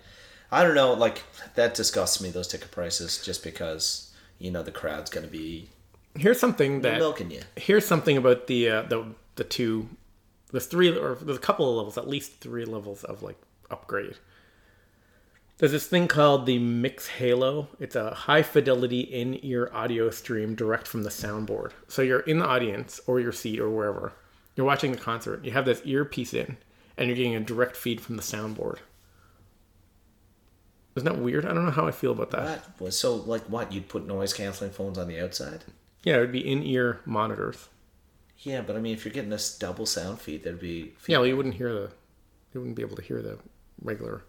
I 0.51 0.63
don't 0.63 0.73
know, 0.73 0.93
like 0.93 1.21
that 1.53 1.75
disgusts 1.75 2.19
me 2.19 2.29
those 2.31 2.47
ticket 2.47 2.71
prices 2.71 3.23
just 3.23 3.43
because 3.43 4.11
you 4.39 4.49
know 4.49 4.63
the 4.63 4.71
crowd's 4.71 5.09
going 5.11 5.25
to 5.27 5.31
be 5.31 5.69
Here's 6.17 6.39
something 6.39 6.81
that 6.81 6.97
milking 6.97 7.29
you. 7.29 7.41
here's 7.55 7.85
something 7.85 8.17
about 8.17 8.47
the 8.47 8.69
uh, 8.69 8.81
the 8.83 9.05
the 9.35 9.43
two 9.43 9.89
the 10.51 10.59
three 10.59 10.97
or 10.97 11.15
the 11.15 11.37
couple 11.37 11.69
of 11.69 11.75
levels 11.77 11.97
at 11.99 12.07
least 12.07 12.39
three 12.39 12.65
levels 12.65 13.03
of 13.03 13.21
like 13.21 13.37
upgrade 13.69 14.15
there's 15.57 15.71
this 15.71 15.87
thing 15.87 16.07
called 16.07 16.45
the 16.45 16.59
Mixhalo. 16.59 17.67
It's 17.79 17.95
a 17.95 18.13
high 18.13 18.43
fidelity 18.43 19.01
in-ear 19.01 19.69
audio 19.73 20.09
stream 20.09 20.53
direct 20.55 20.87
from 20.87 21.03
the 21.03 21.09
soundboard. 21.09 21.71
So 21.87 22.01
you're 22.01 22.19
in 22.21 22.39
the 22.39 22.45
audience 22.45 22.99
or 23.07 23.19
your 23.19 23.31
seat 23.31 23.59
or 23.59 23.69
wherever. 23.69 24.13
You're 24.55 24.65
watching 24.65 24.91
the 24.91 24.97
concert. 24.97 25.45
You 25.45 25.51
have 25.51 25.65
this 25.65 25.81
earpiece 25.85 26.33
in 26.33 26.57
and 26.97 27.07
you're 27.07 27.15
getting 27.15 27.35
a 27.35 27.39
direct 27.39 27.75
feed 27.77 28.01
from 28.01 28.17
the 28.17 28.21
soundboard. 28.21 28.79
Isn't 30.95 31.05
that 31.11 31.21
weird? 31.21 31.45
I 31.45 31.53
don't 31.53 31.65
know 31.65 31.71
how 31.71 31.87
i 31.87 31.91
feel 31.91 32.11
about 32.11 32.31
that. 32.31 32.79
Was 32.79 32.97
so 32.97 33.15
like 33.15 33.43
what? 33.43 33.71
You'd 33.73 33.89
put 33.89 34.07
noise 34.07 34.33
canceling 34.33 34.71
phones 34.71 34.97
on 34.97 35.07
the 35.09 35.19
outside. 35.19 35.65
yeah 36.03 36.15
it 36.17 36.19
would 36.19 36.31
be 36.31 36.49
in-ear 36.49 37.01
monitors. 37.05 37.67
Yeah, 38.39 38.61
but 38.61 38.75
I 38.75 38.79
mean, 38.79 38.93
if 38.93 39.03
you're 39.05 39.13
getting 39.13 39.29
this 39.29 39.57
double 39.57 39.85
sound 39.85 40.19
feed, 40.19 40.43
there'd 40.43 40.59
be 40.59 40.93
Yeah, 41.07 41.17
well, 41.17 41.27
you 41.27 41.35
wouldn't 41.37 41.55
hear 41.55 41.73
the, 41.73 41.89
you 42.53 42.59
wouldn't 42.59 42.75
be 42.75 42.81
able 42.81 42.95
to 42.97 43.01
hear 43.01 43.21
the 43.21 43.37
regular. 43.81 44.23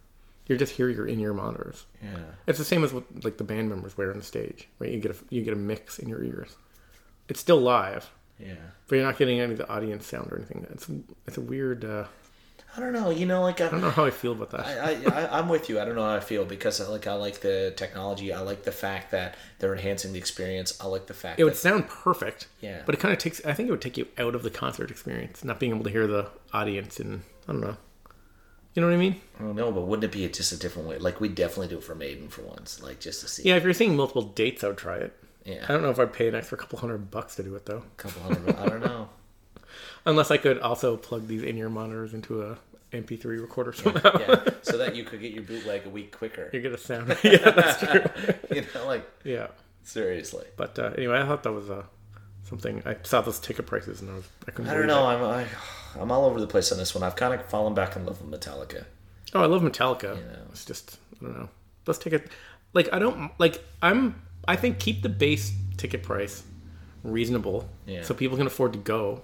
You 0.49 0.57
just 0.57 0.72
hear 0.74 0.88
your 0.88 1.07
in-ear 1.07 1.32
monitors. 1.34 1.86
yeah. 2.03 2.18
It's 2.47 2.59
the 2.59 2.64
same 2.64 2.84
as 2.84 2.92
what 2.92 3.05
like 3.24 3.36
the 3.36 3.44
band 3.44 3.68
members 3.68 3.97
wear 3.99 4.11
on 4.12 4.18
the 4.18 4.24
stage, 4.24 4.68
right? 4.78 4.90
You 4.90 5.01
get 5.01 5.12
a 5.12 5.16
you 5.30 5.42
get 5.42 5.53
a 5.55 5.57
mix 5.57 5.99
in 5.99 6.09
your 6.09 6.22
ears. 6.22 6.55
It's 7.28 7.40
still 7.40 7.61
live, 7.61 8.09
Yeah. 8.38 8.55
but 8.86 8.97
you're 8.97 9.05
not 9.05 9.18
getting 9.18 9.40
any 9.40 9.53
of 9.53 9.59
the 9.59 9.68
audience 9.68 10.07
sound 10.07 10.30
or 10.32 10.36
anything. 10.36 10.66
It's 10.70 10.88
it's 11.26 11.36
a 11.36 11.40
weird. 11.40 11.84
Uh, 11.84 12.05
I 12.76 12.80
don't 12.80 12.92
know. 12.92 13.09
You 13.11 13.24
know, 13.26 13.40
like 13.42 13.61
I, 13.61 13.66
I 13.66 13.70
don't 13.70 13.80
know 13.80 13.90
how 13.90 14.05
I 14.05 14.11
feel 14.11 14.32
about 14.32 14.51
that. 14.51 14.66
I, 14.66 15.22
I, 15.22 15.38
I'm 15.38 15.49
with 15.49 15.68
you. 15.70 15.80
I 15.80 15.84
don't 15.86 15.94
know 15.97 16.05
how 16.05 16.14
I 16.14 16.20
feel 16.20 16.44
because 16.44 16.78
I 16.80 16.86
like 16.88 17.07
I 17.09 17.14
like 17.14 17.40
the 17.40 17.72
technology. 17.74 18.32
I 18.32 18.40
like 18.40 18.62
the 18.64 18.70
fact 18.70 19.11
that 19.12 19.34
they're 19.59 19.72
enhancing 19.74 20.12
the 20.12 20.18
experience. 20.18 20.78
I 20.80 20.86
like 20.86 21.07
the 21.07 21.14
fact 21.14 21.40
it 21.40 21.44
would 21.44 21.57
sound 21.57 21.88
perfect. 21.88 22.49
Yeah. 22.61 22.82
But 22.86 22.94
it 22.94 22.99
kind 23.01 23.12
of 23.12 23.18
takes. 23.18 23.44
I 23.44 23.53
think 23.55 23.68
it 23.68 23.72
would 23.72 23.80
take 23.82 23.97
you 23.97 24.07
out 24.18 24.34
of 24.36 24.42
the 24.44 24.51
concert 24.51 24.90
experience, 24.92 25.42
not 25.42 25.59
being 25.59 25.72
able 25.74 25.84
to 25.84 25.90
hear 25.90 26.07
the 26.07 26.28
audience, 26.53 27.01
and 27.01 27.22
I 27.49 27.53
don't 27.53 27.62
know. 27.62 27.76
You 28.77 28.83
know 28.83 28.89
what 28.89 28.95
I 28.95 28.99
mean? 28.99 29.20
I 29.41 29.43
don't 29.43 29.57
know, 29.57 29.72
but 29.72 29.87
wouldn't 29.87 30.05
it 30.05 30.12
be 30.12 30.29
just 30.29 30.53
a 30.53 30.57
different 30.59 30.87
way? 30.87 30.99
Like 30.99 31.18
we 31.18 31.31
definitely 31.31 31.68
do 31.68 31.79
it 31.79 31.83
for 31.85 31.95
Maiden 31.95 32.29
for 32.29 32.43
once, 32.43 32.83
like 32.83 33.01
just 33.01 33.22
to 33.22 33.29
see. 33.29 33.43
Yeah, 33.45 33.57
if 33.57 33.64
you're 33.64 33.72
seeing 33.72 33.97
multiple 33.97 34.20
dates, 34.20 34.62
I 34.62 34.68
would 34.68 34.77
try 34.77 34.97
it. 34.99 35.16
Yeah. 35.47 35.64
I 35.64 35.68
don't 35.68 35.81
know 35.81 35.89
if 35.89 35.99
I'd 35.99 36.12
pay 36.12 36.29
an 36.29 36.35
extra 36.35 36.59
couple 36.59 36.79
hundred 36.79 37.11
bucks 37.11 37.37
to 37.37 37.43
do 37.43 37.55
it 37.55 37.64
though. 37.64 37.83
couple 37.97 38.20
hundred. 38.20 38.55
I 38.57 38.68
don't 38.68 38.85
know. 38.85 39.09
Unless 40.05 40.31
I 40.31 40.37
could 40.37 40.59
also 40.59 40.99
plug 40.99 41.27
these 41.27 41.43
in-ear 41.43 41.70
monitors 41.70 42.12
into 42.12 42.43
a 42.43 42.59
MP3 42.93 43.41
recorder 43.41 43.72
somehow. 43.72 44.18
Yeah, 44.20 44.45
so 44.61 44.77
that 44.77 44.95
you 44.95 45.05
could 45.05 45.22
get 45.22 45.33
your 45.33 45.43
bootleg 45.45 45.87
a 45.87 45.89
week 45.89 46.14
quicker. 46.14 46.51
You 46.53 46.61
get 46.61 46.72
a 46.72 46.79
sound. 46.79 47.16
yeah, 47.24 47.51
that's 47.51 47.81
true. 47.81 48.05
You 48.55 48.62
know, 48.74 48.87
like 48.87 49.09
Yeah, 49.24 49.49
seriously. 49.85 50.45
but 50.59 50.79
uh, 50.79 50.91
anyway, 50.99 51.18
I 51.18 51.24
thought 51.27 51.45
that 51.45 51.53
was 51.53 51.70
uh, 51.70 51.85
something. 52.45 52.83
I 52.85 52.97
saw 53.05 53.22
those 53.22 53.39
ticket 53.39 53.66
prices 53.66 54.03
and 54.03 54.11
I 54.11 54.14
was 54.16 54.29
I 54.47 54.51
couldn't. 54.51 54.70
I 54.70 54.74
don't 54.74 54.87
know. 54.87 55.07
I'm 55.07 55.22
I, 55.24 55.47
I'm 56.01 56.11
all 56.12 56.24
over 56.24 56.40
the 56.40 56.47
place 56.47 56.70
on 56.72 56.78
this 56.78 56.94
one. 56.94 57.03
I've 57.05 57.16
kind 57.16 57.34
of 57.34 57.44
fallen 57.47 57.74
back 57.74 57.97
in 57.97 58.05
love 58.07 58.20
with 58.22 58.40
Metallica. 58.40 58.84
Oh, 59.34 59.42
I 59.42 59.47
love 59.47 59.62
Metallica. 59.62 60.18
It's 60.51 60.64
just 60.64 60.99
I 61.20 61.24
don't 61.24 61.38
know. 61.38 61.49
Let's 61.86 61.99
take 61.99 62.12
it. 62.12 62.28
like 62.72 62.88
I 62.92 62.99
don't 62.99 63.30
like. 63.38 63.62
I'm. 63.82 64.22
I 64.49 64.55
think 64.57 64.78
keep 64.78 65.03
the 65.03 65.09
base 65.09 65.53
ticket 65.76 66.03
price 66.03 66.44
reasonable, 67.03 67.68
Yeah. 67.86 68.03
so 68.03 68.14
people 68.14 68.36
can 68.36 68.47
afford 68.47 68.72
to 68.74 68.78
go. 68.78 69.22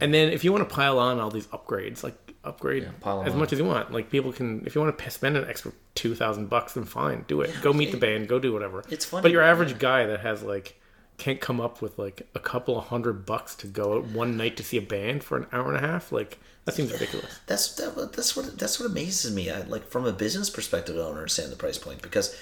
And 0.00 0.12
then 0.14 0.30
if 0.32 0.44
you 0.44 0.52
want 0.52 0.68
to 0.68 0.74
pile 0.74 0.98
on 0.98 1.18
all 1.20 1.30
these 1.30 1.46
upgrades, 1.48 2.02
like 2.02 2.14
upgrade 2.44 2.84
'em 2.84 2.94
as 3.24 3.32
on. 3.32 3.38
much 3.38 3.52
as 3.52 3.58
you 3.58 3.64
want. 3.66 3.92
Like 3.92 4.10
people 4.10 4.32
can, 4.32 4.64
if 4.66 4.74
you 4.74 4.80
want 4.80 4.96
to 4.98 5.10
spend 5.10 5.36
an 5.36 5.46
extra 5.48 5.72
two 5.94 6.14
thousand 6.14 6.48
bucks, 6.48 6.74
then 6.74 6.84
fine, 6.84 7.24
do 7.28 7.40
it. 7.42 7.54
go 7.62 7.72
meet 7.72 7.90
the 7.92 7.98
band, 7.98 8.28
go 8.28 8.38
do 8.38 8.52
whatever. 8.52 8.82
It's 8.88 9.04
funny, 9.04 9.22
but 9.22 9.30
your 9.30 9.42
yeah. 9.42 9.50
average 9.50 9.78
guy 9.78 10.06
that 10.06 10.20
has 10.20 10.42
like 10.42 10.79
can't 11.20 11.40
come 11.40 11.60
up 11.60 11.80
with 11.80 11.98
like 11.98 12.28
a 12.34 12.40
couple 12.40 12.76
of 12.78 12.86
hundred 12.86 13.26
bucks 13.26 13.54
to 13.56 13.66
go 13.66 13.98
out 13.98 14.06
one 14.06 14.36
night 14.36 14.56
to 14.56 14.64
see 14.64 14.78
a 14.78 14.82
band 14.82 15.22
for 15.22 15.36
an 15.36 15.46
hour 15.52 15.72
and 15.72 15.84
a 15.84 15.86
half, 15.86 16.10
like 16.10 16.38
that 16.64 16.74
seems 16.74 16.92
ridiculous. 16.92 17.40
That's 17.46 17.74
that, 17.76 18.12
that's 18.12 18.34
what 18.36 18.58
that's 18.58 18.80
what 18.80 18.90
amazes 18.90 19.32
me. 19.34 19.50
I, 19.50 19.60
like 19.62 19.86
from 19.88 20.06
a 20.06 20.12
business 20.12 20.50
perspective, 20.50 20.96
I 20.96 21.00
don't 21.00 21.12
understand 21.16 21.52
the 21.52 21.56
price 21.56 21.78
point 21.78 22.02
because 22.02 22.36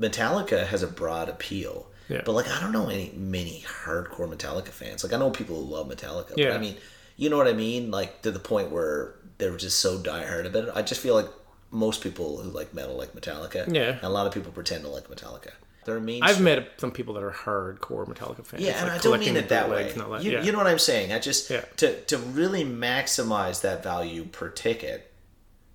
Metallica 0.00 0.66
has 0.66 0.82
a 0.82 0.86
broad 0.86 1.28
appeal. 1.28 1.88
Yeah. 2.08 2.22
But 2.24 2.32
like 2.32 2.48
I 2.48 2.60
don't 2.60 2.72
know 2.72 2.88
any 2.88 3.12
many 3.16 3.64
hardcore 3.84 4.32
Metallica 4.32 4.68
fans. 4.68 5.02
Like 5.02 5.12
I 5.12 5.18
know 5.18 5.30
people 5.30 5.56
who 5.56 5.72
love 5.74 5.88
Metallica. 5.88 6.30
But 6.30 6.38
Yeah. 6.38 6.54
I 6.54 6.58
mean, 6.58 6.76
you 7.16 7.30
know 7.30 7.36
what 7.36 7.48
I 7.48 7.52
mean? 7.52 7.90
Like 7.90 8.22
to 8.22 8.30
the 8.30 8.38
point 8.38 8.70
where 8.70 9.14
they're 9.38 9.56
just 9.56 9.80
so 9.80 9.98
diehard 9.98 10.46
about 10.46 10.64
it. 10.64 10.70
I 10.74 10.82
just 10.82 11.00
feel 11.00 11.14
like 11.14 11.28
most 11.70 12.00
people 12.02 12.38
who 12.38 12.50
like 12.50 12.72
metal 12.72 12.96
like 12.96 13.12
Metallica. 13.14 13.72
Yeah. 13.72 13.92
And 13.92 14.04
a 14.04 14.08
lot 14.08 14.26
of 14.26 14.32
people 14.32 14.52
pretend 14.52 14.84
to 14.84 14.90
like 14.90 15.08
Metallica. 15.08 15.52
They're 15.86 16.00
main. 16.00 16.22
I've 16.22 16.40
met 16.40 16.78
some 16.78 16.90
people 16.90 17.14
that 17.14 17.22
are 17.22 17.30
hardcore 17.30 18.06
Metallica 18.06 18.44
fans. 18.44 18.62
Yeah, 18.62 18.78
and 18.80 18.88
like 18.88 19.00
I 19.00 19.02
don't 19.02 19.20
mean 19.20 19.36
it 19.36 19.48
that 19.48 19.70
way. 19.70 19.84
bootlegs 19.84 19.92
and 19.94 20.02
all 20.02 20.10
that. 20.10 20.24
You, 20.24 20.32
yeah. 20.32 20.42
you 20.42 20.52
know 20.52 20.58
what 20.58 20.66
I'm 20.66 20.78
saying? 20.80 21.12
I 21.12 21.18
just 21.20 21.48
Yeah. 21.48 21.62
to 21.78 22.00
to 22.02 22.18
really 22.18 22.64
maximize 22.64 23.62
that 23.62 23.82
value 23.82 24.24
per 24.24 24.48
ticket. 24.50 25.12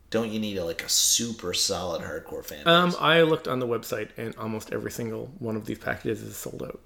Don't 0.09 0.29
you 0.29 0.39
need 0.39 0.57
a, 0.57 0.65
like 0.65 0.83
a 0.83 0.89
super 0.89 1.53
solid 1.53 2.01
hardcore 2.03 2.43
fan? 2.45 2.67
Um. 2.67 2.93
I 2.99 3.21
looked 3.21 3.47
on 3.47 3.59
the 3.59 3.67
website, 3.67 4.09
and 4.17 4.35
almost 4.35 4.73
every 4.73 4.91
single 4.91 5.31
one 5.39 5.55
of 5.55 5.65
these 5.65 5.79
packages 5.79 6.21
is 6.21 6.35
sold 6.35 6.61
out. 6.61 6.81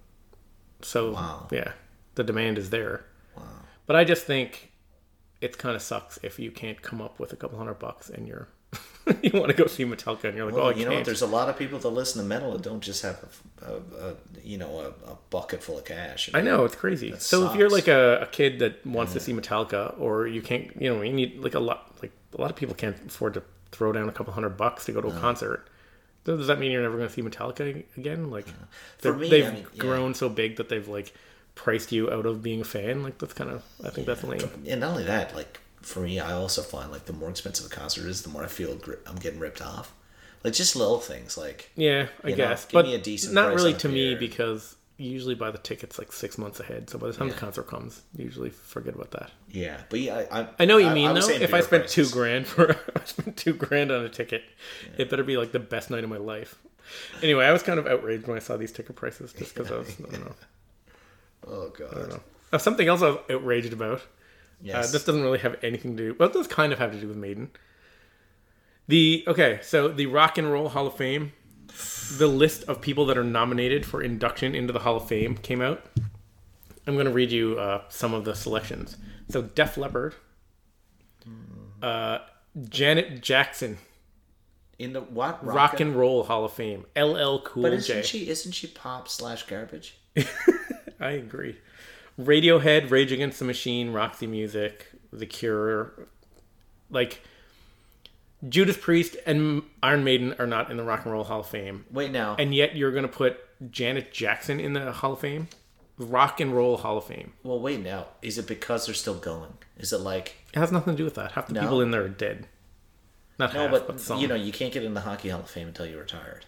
So 0.84 1.12
Wow. 1.14 1.48
yeah, 1.52 1.72
the 2.14 2.24
demand 2.24 2.58
is 2.60 2.70
there. 2.70 3.06
Wow. 3.36 3.44
But 3.88 3.96
I 3.96 4.04
just 4.04 4.26
think 4.26 4.72
it 5.42 5.58
kind 5.58 5.76
of 5.76 5.82
sucks 5.82 6.20
if 6.22 6.38
you 6.38 6.52
can't 6.52 6.82
come 6.84 7.02
up 7.02 7.20
with 7.20 7.34
a 7.34 7.36
couple 7.36 7.58
hundred 7.58 7.80
bucks 7.80 8.10
and 8.10 8.28
you're 8.28 8.48
you 9.22 9.32
want 9.34 9.48
to 9.48 9.54
go 9.54 9.68
see 9.68 9.86
Metallica 9.86 10.26
and 10.26 10.36
you're 10.36 10.46
like, 10.48 10.56
Well, 10.56 10.66
oh, 10.66 10.70
I 10.70 10.74
you 10.74 10.86
know, 10.86 10.96
what? 10.96 11.06
there's 11.06 11.22
a 11.22 11.28
lot 11.28 11.48
of 11.50 11.58
people 11.58 11.78
that 11.80 11.90
listen 11.90 12.22
to 12.22 12.28
metal 12.28 12.54
that 12.54 12.62
don't 12.64 12.82
just 12.82 13.04
have 13.04 13.24
a, 13.62 13.66
a, 13.74 14.10
a 14.10 14.16
you 14.44 14.58
know 14.58 14.80
a, 14.80 15.12
a 15.12 15.18
bucket 15.30 15.62
full 15.64 15.78
of 15.78 15.86
cash. 15.86 16.30
I 16.34 16.42
know 16.42 16.66
it's 16.66 16.76
crazy. 16.76 17.14
so 17.18 17.50
if 17.50 17.56
you're 17.56 17.70
like 17.70 17.88
a, 17.88 18.22
a 18.22 18.28
kid 18.28 18.60
that 18.60 18.86
wants 18.86 19.14
to 19.14 19.20
see 19.20 19.34
Metallica, 19.34 20.00
or 20.00 20.28
you 20.28 20.42
can't, 20.42 20.72
you 20.82 20.94
know, 20.94 21.02
you 21.02 21.14
need 21.14 21.38
like 21.40 21.54
a 21.56 21.60
lot, 21.60 21.94
like 22.02 22.12
a 22.38 22.42
lot 22.42 22.50
of 22.50 22.56
people 22.56 22.74
can't 22.76 22.98
afford 23.08 23.36
to 23.36 23.44
throw 23.72 23.92
down 23.92 24.10
a 24.10 24.12
couple 24.12 24.34
hundred 24.34 24.58
bucks 24.58 24.86
to 24.86 24.92
go 24.92 25.02
to 25.02 25.10
a 25.10 25.20
concert. 25.20 25.68
Does 26.24 26.40
does 26.40 26.48
that 26.48 26.58
mean 26.60 26.72
you're 26.72 26.82
never 26.82 26.98
going 26.98 27.08
to 27.08 27.14
see 27.14 27.22
Metallica 27.22 27.84
again? 27.98 28.32
Like, 28.32 28.48
For 28.48 29.12
they're- 29.12 29.14
me, 29.14 29.30
they've 29.30 29.46
I 29.46 29.52
mean, 29.52 29.68
yeah. 29.74 29.80
grown 29.82 30.16
so 30.16 30.30
big 30.30 30.56
that 30.58 30.70
they've 30.70 30.88
like 30.88 31.14
priced 31.54 31.92
you 31.92 32.10
out 32.12 32.26
of 32.26 32.42
being 32.42 32.62
a 32.62 32.66
fan. 32.66 33.04
Like 33.04 33.20
that's 33.20 33.34
kind 33.34 33.52
of, 33.52 33.64
I 33.84 33.90
think 33.92 34.08
that's 34.08 34.24
lame. 34.24 34.42
And 34.68 34.80
not 34.82 34.92
only 34.92 35.04
that, 35.04 35.36
like 35.36 35.60
for 35.86 36.02
me, 36.02 36.20
I 36.20 36.34
also 36.34 36.62
find 36.62 36.92
like 36.92 37.06
the 37.06 37.14
more 37.14 37.30
expensive 37.30 37.66
a 37.68 37.70
concert 37.70 38.08
is, 38.08 38.24
the 38.24 38.30
more 38.30 38.44
I 38.44 38.48
feel 38.48 38.76
gri- 38.76 38.98
I'm 39.06 39.16
getting 39.16 39.40
ripped 39.40 39.62
off. 39.62 39.94
Like 40.44 40.54
just 40.54 40.76
little 40.76 41.00
things, 41.00 41.38
like 41.38 41.72
Yeah, 41.76 42.08
I 42.24 42.30
know, 42.32 42.36
guess, 42.36 42.66
give 42.66 42.74
but 42.74 42.86
me 42.86 42.96
a 42.96 43.00
decent 43.00 43.34
not 43.34 43.54
really 43.54 43.74
to 43.76 43.88
me 43.90 44.10
beer. 44.12 44.20
because 44.20 44.76
you 44.98 45.10
usually 45.10 45.36
buy 45.36 45.52
the 45.52 45.58
tickets 45.58 45.98
like 46.00 46.12
six 46.12 46.38
months 46.38 46.60
ahead. 46.60 46.90
So 46.90 46.98
by 46.98 47.08
the 47.08 47.14
time 47.14 47.28
the 47.30 47.34
concert 47.36 47.68
comes, 47.68 48.02
you 48.16 48.26
usually 48.26 48.50
forget 48.52 48.96
about 48.96 49.12
that. 49.12 49.32
yeah. 49.50 49.82
But 49.90 50.00
yeah, 50.02 50.26
I 50.32 50.42
I, 50.42 50.48
I 50.60 50.66
know 50.66 50.76
what 50.76 50.84
you 50.86 50.92
mean 50.92 51.12
was 51.14 51.28
though. 51.28 51.34
If 51.34 51.54
I 51.54 51.62
spent 51.62 51.88
two 51.88 52.08
grand 52.10 52.48
for 52.48 52.72
I 52.96 53.04
spent 53.06 53.38
two 53.38 53.54
grand 53.54 53.92
on 53.92 54.06
a 54.06 54.10
ticket, 54.10 54.44
it 54.98 55.10
better 55.10 55.24
be 55.24 55.38
like 55.38 55.52
the 55.52 55.60
best 55.60 55.90
night 55.90 56.04
of 56.04 56.10
my 56.10 56.18
life. 56.18 56.56
Anyway, 57.24 57.44
I 57.46 57.52
was 57.52 57.64
kind 57.64 57.80
of 57.80 57.88
outraged 57.88 58.28
when 58.28 58.38
I 58.38 58.40
saw 58.40 58.56
these 58.58 58.72
ticket 58.72 58.96
prices 58.96 59.34
just 59.34 59.54
because 59.56 59.72
I 59.72 59.78
was 59.78 59.90
I 60.00 60.12
don't 60.12 60.26
know. 60.26 60.36
oh 61.48 61.70
god, 61.78 61.90
I 61.92 62.00
don't 62.00 62.10
know. 62.52 62.58
Something 62.60 62.88
else 62.88 63.02
I 63.02 63.10
was 63.10 63.20
outraged 63.30 63.74
about. 63.74 64.02
Yes, 64.62 64.90
Uh, 64.90 64.92
this 64.92 65.04
doesn't 65.06 65.22
really 65.22 65.40
have 65.40 65.56
anything 65.64 65.96
to 65.98 66.04
do. 66.12 66.16
Well, 66.20 66.30
it 66.30 66.34
does 66.34 66.48
kind 66.48 66.72
of 66.74 66.80
have 66.80 66.92
to 66.92 67.00
do 67.00 67.08
with 67.08 67.18
Maiden. 67.18 67.50
The 68.88 69.24
okay, 69.28 69.60
so 69.64 69.88
the 69.88 70.06
Rock 70.06 70.38
and 70.38 70.52
Roll 70.52 70.70
Hall 70.70 70.86
of 70.88 70.96
Fame, 70.96 71.34
the 72.18 72.28
list 72.28 72.64
of 72.66 72.82
people 72.82 73.06
that 73.08 73.18
are 73.18 73.24
nominated 73.24 73.86
for 73.86 74.02
induction 74.04 74.54
into 74.54 74.72
the 74.74 74.80
Hall 74.80 74.98
of 74.98 75.08
Fame 75.08 75.36
came 75.38 75.62
out. 75.62 75.84
I'm 76.88 76.94
going 76.94 77.08
to 77.08 77.12
read 77.12 77.32
you 77.32 77.58
uh, 77.60 77.82
some 77.90 78.14
of 78.14 78.26
the 78.26 78.36
selections. 78.36 78.98
So 79.30 79.42
Def 79.42 79.76
Leppard, 79.76 80.14
uh, 81.82 82.20
Janet 82.70 83.22
Jackson, 83.22 83.80
in 84.78 84.94
the 84.94 85.02
what 85.02 85.44
Rock 85.44 85.80
and 85.80 85.96
Roll 85.96 86.24
Hall 86.24 86.46
of 86.46 86.54
Fame, 86.54 86.86
LL 86.96 87.40
Cool 87.40 87.64
But 87.64 87.70
J. 87.72 87.76
isn't 87.78 88.06
she 88.06 88.30
isn't 88.30 88.52
she 88.52 88.68
pop 88.68 89.08
slash 89.10 89.44
garbage? 89.48 89.98
I 91.00 91.12
agree. 91.12 91.58
Radiohead, 92.20 92.90
Rage 92.92 93.12
Against 93.12 93.40
the 93.40 93.46
Machine, 93.46 93.92
Roxy 93.92 94.28
Music, 94.28 94.88
The 95.12 95.26
Cure, 95.26 96.08
like 96.90 97.22
Judas 98.48 98.78
Priest 98.78 99.18
and 99.26 99.64
Iron 99.84 100.04
Maiden 100.04 100.36
are 100.40 100.48
not 100.48 100.72
in 100.72 100.78
the 100.78 100.84
Rock 100.84 101.04
and 101.04 101.12
Roll 101.14 101.24
Hall 101.24 101.42
of 101.42 101.48
Fame, 101.48 101.86
Wait 101.92 102.12
now, 102.12 102.36
and 102.38 102.54
yet 102.56 102.76
you're 102.76 102.92
going 102.92 103.04
to 103.04 103.10
put 103.10 103.40
Janet 103.72 104.12
Jackson 104.14 104.60
in 104.60 104.74
the 104.74 104.92
Hall 104.92 105.14
of 105.14 105.20
Fame, 105.20 105.48
Rock 105.98 106.40
and 106.40 106.56
Roll 106.56 106.78
Hall 106.78 106.98
of 106.98 107.06
Fame. 107.06 107.34
well 107.44 107.60
wait 107.60 107.82
now. 107.82 108.06
Is 108.22 108.38
it 108.38 108.48
because 108.48 108.86
they're 108.86 108.96
still 108.96 109.16
going? 109.16 109.54
Is 109.78 109.92
it 109.92 110.00
like 110.02 110.36
It 110.54 110.60
has 110.60 110.72
nothing 110.72 110.94
to 110.94 110.98
do 110.98 111.04
with 111.06 111.16
that. 111.16 111.34
Half 111.34 111.48
the 111.48 111.54
No? 111.54 111.62
people 111.62 111.82
in 111.82 111.92
there 111.92 112.04
are 112.06 112.10
dead. 112.10 112.48
Not 113.40 113.54
no? 113.54 113.62
half, 113.64 113.72
But, 113.72 113.88
but, 113.88 114.00
some. 114.00 114.20
you 114.20 114.28
know, 114.28 114.36
you 114.36 114.52
can't 114.54 114.74
get 114.74 114.84
in 114.84 114.94
the 114.94 115.02
hockey 115.02 115.30
hall 115.30 115.42
of 115.42 115.50
fame 115.50 115.68
until 115.68 115.86
you're 115.86 116.00
retired. 116.00 116.46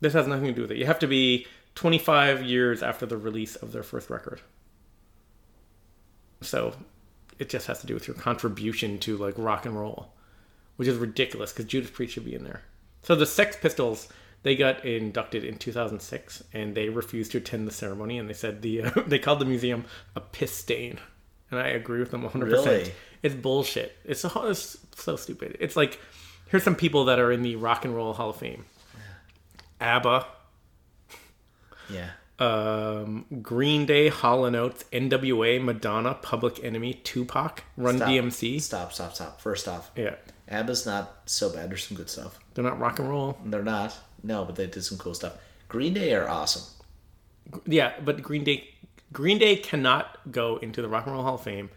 this 0.00 0.12
has 0.14 0.26
nothing 0.26 0.46
to 0.46 0.52
do 0.52 0.62
with 0.62 0.70
it. 0.70 0.78
You 0.78 0.86
have 0.86 0.98
to 1.00 1.06
be 1.06 1.46
25 1.74 2.42
years 2.42 2.82
after 2.82 3.04
the 3.04 3.16
release 3.18 3.56
of 3.56 3.72
their 3.72 3.82
first 3.82 4.08
record. 4.10 4.40
So 6.46 6.74
it 7.38 7.48
just 7.48 7.66
has 7.66 7.80
to 7.80 7.86
do 7.86 7.94
with 7.94 8.06
your 8.06 8.16
contribution 8.16 8.98
to 9.00 9.16
like 9.16 9.34
rock 9.36 9.66
and 9.66 9.78
roll, 9.78 10.12
which 10.76 10.88
is 10.88 10.96
ridiculous 10.96 11.52
because 11.52 11.66
Judas 11.66 11.90
Priest 11.90 12.14
should 12.14 12.24
be 12.24 12.34
in 12.34 12.44
there. 12.44 12.62
So 13.02 13.14
the 13.14 13.26
Sex 13.26 13.56
Pistols 13.56 14.08
they 14.42 14.54
got 14.54 14.84
inducted 14.84 15.42
in 15.44 15.58
2006 15.58 16.44
and 16.52 16.74
they 16.74 16.88
refused 16.88 17.32
to 17.32 17.38
attend 17.38 17.66
the 17.66 17.72
ceremony 17.72 18.16
and 18.18 18.28
they 18.28 18.34
said 18.34 18.62
the 18.62 18.82
uh, 18.82 18.90
they 19.06 19.18
called 19.18 19.40
the 19.40 19.44
museum 19.44 19.84
a 20.14 20.20
piss 20.20 20.52
stain. 20.52 20.98
And 21.50 21.60
I 21.60 21.68
agree 21.68 22.00
with 22.00 22.10
them 22.10 22.22
100%. 22.22 22.42
Really? 22.42 22.92
It's 23.22 23.34
bullshit. 23.34 23.96
It's 24.04 24.20
so, 24.20 24.46
it's 24.48 24.78
so 24.96 25.16
stupid. 25.16 25.56
It's 25.60 25.76
like 25.76 26.00
here's 26.48 26.62
some 26.64 26.74
people 26.74 27.04
that 27.06 27.18
are 27.18 27.30
in 27.32 27.42
the 27.42 27.56
Rock 27.56 27.84
and 27.84 27.94
Roll 27.94 28.12
Hall 28.14 28.30
of 28.30 28.36
Fame. 28.36 28.64
ABBA, 29.80 30.26
Yeah. 31.90 32.10
Um, 32.38 33.24
Green 33.42 33.86
Day, 33.86 34.08
Hall 34.08 34.44
and 34.44 34.54
Oates, 34.54 34.84
NWA, 34.92 35.62
Madonna, 35.62 36.14
Public 36.14 36.62
Enemy, 36.62 36.94
Tupac, 37.04 37.64
Run 37.76 37.96
Stop. 37.96 38.08
DMC. 38.08 38.60
Stop, 38.60 38.92
stop, 38.92 39.14
stop. 39.14 39.40
First 39.40 39.68
off, 39.68 39.90
Yeah, 39.96 40.16
ABBA's 40.48 40.84
not 40.86 41.22
so 41.26 41.48
bad. 41.50 41.70
There's 41.70 41.84
some 41.86 41.96
good 41.96 42.10
stuff. 42.10 42.38
they're 42.54 42.64
not 42.64 42.78
rock 42.78 42.98
and 42.98 43.08
roll. 43.08 43.38
They're 43.44 43.62
not. 43.62 43.96
No, 44.22 44.44
but 44.44 44.56
they 44.56 44.66
did 44.66 44.82
some 44.84 44.98
cool 44.98 45.14
stuff. 45.14 45.34
Green 45.68 45.94
Day 45.94 46.14
are 46.14 46.28
awesome. 46.28 46.62
Yeah, 47.64 47.92
but 48.04 48.22
Green 48.22 48.44
Day, 48.44 48.68
Green 49.12 49.38
Day 49.38 49.56
cannot 49.56 50.18
go 50.30 50.56
into 50.58 50.82
the 50.82 50.88
Rock 50.88 51.06
and 51.06 51.14
Roll 51.14 51.22
Hall 51.24 51.34
of 51.36 51.42
Fame 51.42 51.70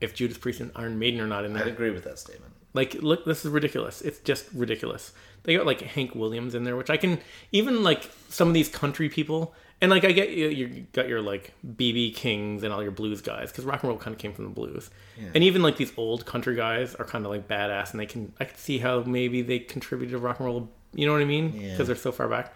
if 0.00 0.14
Judas 0.14 0.36
Priest 0.38 0.60
and 0.60 0.70
Iron 0.76 0.98
Maiden 0.98 1.20
are 1.20 1.26
not 1.26 1.44
in 1.44 1.54
there. 1.54 1.62
I'd 1.62 1.68
agree 1.68 1.90
with 1.90 2.04
that 2.04 2.18
statement. 2.18 2.52
Like, 2.74 2.94
look, 2.94 3.24
this 3.24 3.44
is 3.44 3.50
ridiculous. 3.50 4.02
It's 4.02 4.18
just 4.18 4.46
ridiculous. 4.52 5.12
They 5.44 5.56
got 5.56 5.64
like 5.66 5.80
Hank 5.80 6.14
Williams 6.14 6.54
in 6.54 6.64
there, 6.64 6.76
which 6.76 6.90
I 6.90 6.96
can 6.96 7.20
even 7.52 7.82
like 7.82 8.10
some 8.28 8.48
of 8.48 8.54
these 8.54 8.68
country 8.68 9.08
people. 9.08 9.54
And 9.80 9.90
like 9.90 10.04
I 10.04 10.12
get 10.12 10.30
you, 10.30 10.48
you 10.48 10.86
got 10.92 11.08
your 11.08 11.20
like 11.20 11.52
BB 11.66 12.14
Kings 12.14 12.62
and 12.62 12.72
all 12.72 12.82
your 12.82 12.92
blues 12.92 13.20
guys 13.20 13.50
because 13.50 13.64
rock 13.64 13.82
and 13.82 13.88
roll 13.90 13.98
kind 13.98 14.14
of 14.14 14.18
came 14.20 14.32
from 14.32 14.44
the 14.44 14.50
blues. 14.50 14.88
And 15.34 15.44
even 15.44 15.62
like 15.62 15.76
these 15.76 15.92
old 15.96 16.24
country 16.24 16.54
guys 16.56 16.94
are 16.94 17.04
kind 17.04 17.24
of 17.26 17.30
like 17.30 17.48
badass, 17.48 17.90
and 17.90 18.00
they 18.00 18.06
can 18.06 18.32
I 18.40 18.44
can 18.44 18.56
see 18.56 18.78
how 18.78 19.02
maybe 19.02 19.42
they 19.42 19.58
contributed 19.58 20.12
to 20.12 20.18
rock 20.18 20.38
and 20.40 20.46
roll. 20.46 20.70
You 20.94 21.06
know 21.06 21.12
what 21.12 21.20
I 21.22 21.26
mean? 21.26 21.50
Because 21.50 21.78
Yeah. 21.80 21.84
they're 21.84 21.96
so 21.96 22.12
far 22.12 22.28
back. 22.28 22.54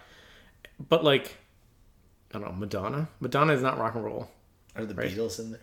But 0.87 1.03
like, 1.03 1.37
I 2.33 2.39
don't 2.39 2.47
know, 2.47 2.53
Madonna. 2.55 3.09
Madonna 3.19 3.53
is 3.53 3.61
not 3.61 3.77
rock 3.77 3.95
and 3.95 4.03
roll. 4.03 4.29
Are 4.75 4.85
the 4.85 4.93
Beatles 4.93 5.39
in 5.39 5.51
there? 5.51 5.61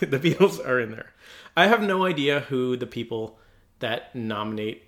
the 0.00 0.18
Beatles 0.18 0.64
are 0.66 0.78
in 0.80 0.92
there. 0.92 1.12
I 1.56 1.66
have 1.66 1.82
no 1.82 2.04
idea 2.06 2.40
who 2.40 2.76
the 2.76 2.86
people 2.86 3.38
that 3.80 4.14
nominate 4.14 4.84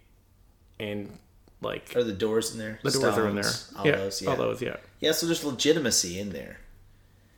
and 0.81 1.19
like 1.61 1.95
Are 1.97 2.05
the 2.05 2.13
Doors 2.13 2.53
in 2.53 2.59
there? 2.59 2.79
the 2.83 2.91
doors 2.91 3.19
are 3.19 3.29
in 3.29 3.35
there. 3.37 3.51
All 3.77 3.87
yeah, 3.87 3.97
those, 3.97 4.23
yeah. 4.23 4.31
all 4.31 4.37
those. 4.37 4.63
Yeah, 4.63 4.77
Yeah, 5.01 5.13
so 5.13 5.27
there's 5.27 5.45
legitimacy 5.45 6.19
in 6.21 6.31
there. 6.31 6.59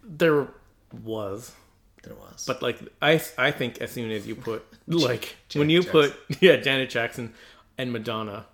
there 0.02 0.48
was, 1.02 1.52
There 2.02 2.14
was. 2.14 2.44
but 2.46 2.62
like 2.62 2.78
I, 3.00 3.20
I 3.38 3.50
think 3.50 3.78
as 3.80 3.90
soon 3.92 4.10
as 4.10 4.26
you 4.26 4.34
put 4.34 4.64
like 4.86 5.36
when 5.54 5.70
you 5.70 5.82
Jackson. 5.82 5.92
put 6.12 6.16
yeah 6.42 6.56
Janet 6.56 6.90
Jackson 6.90 7.32
and 7.78 7.92
Madonna 7.92 8.46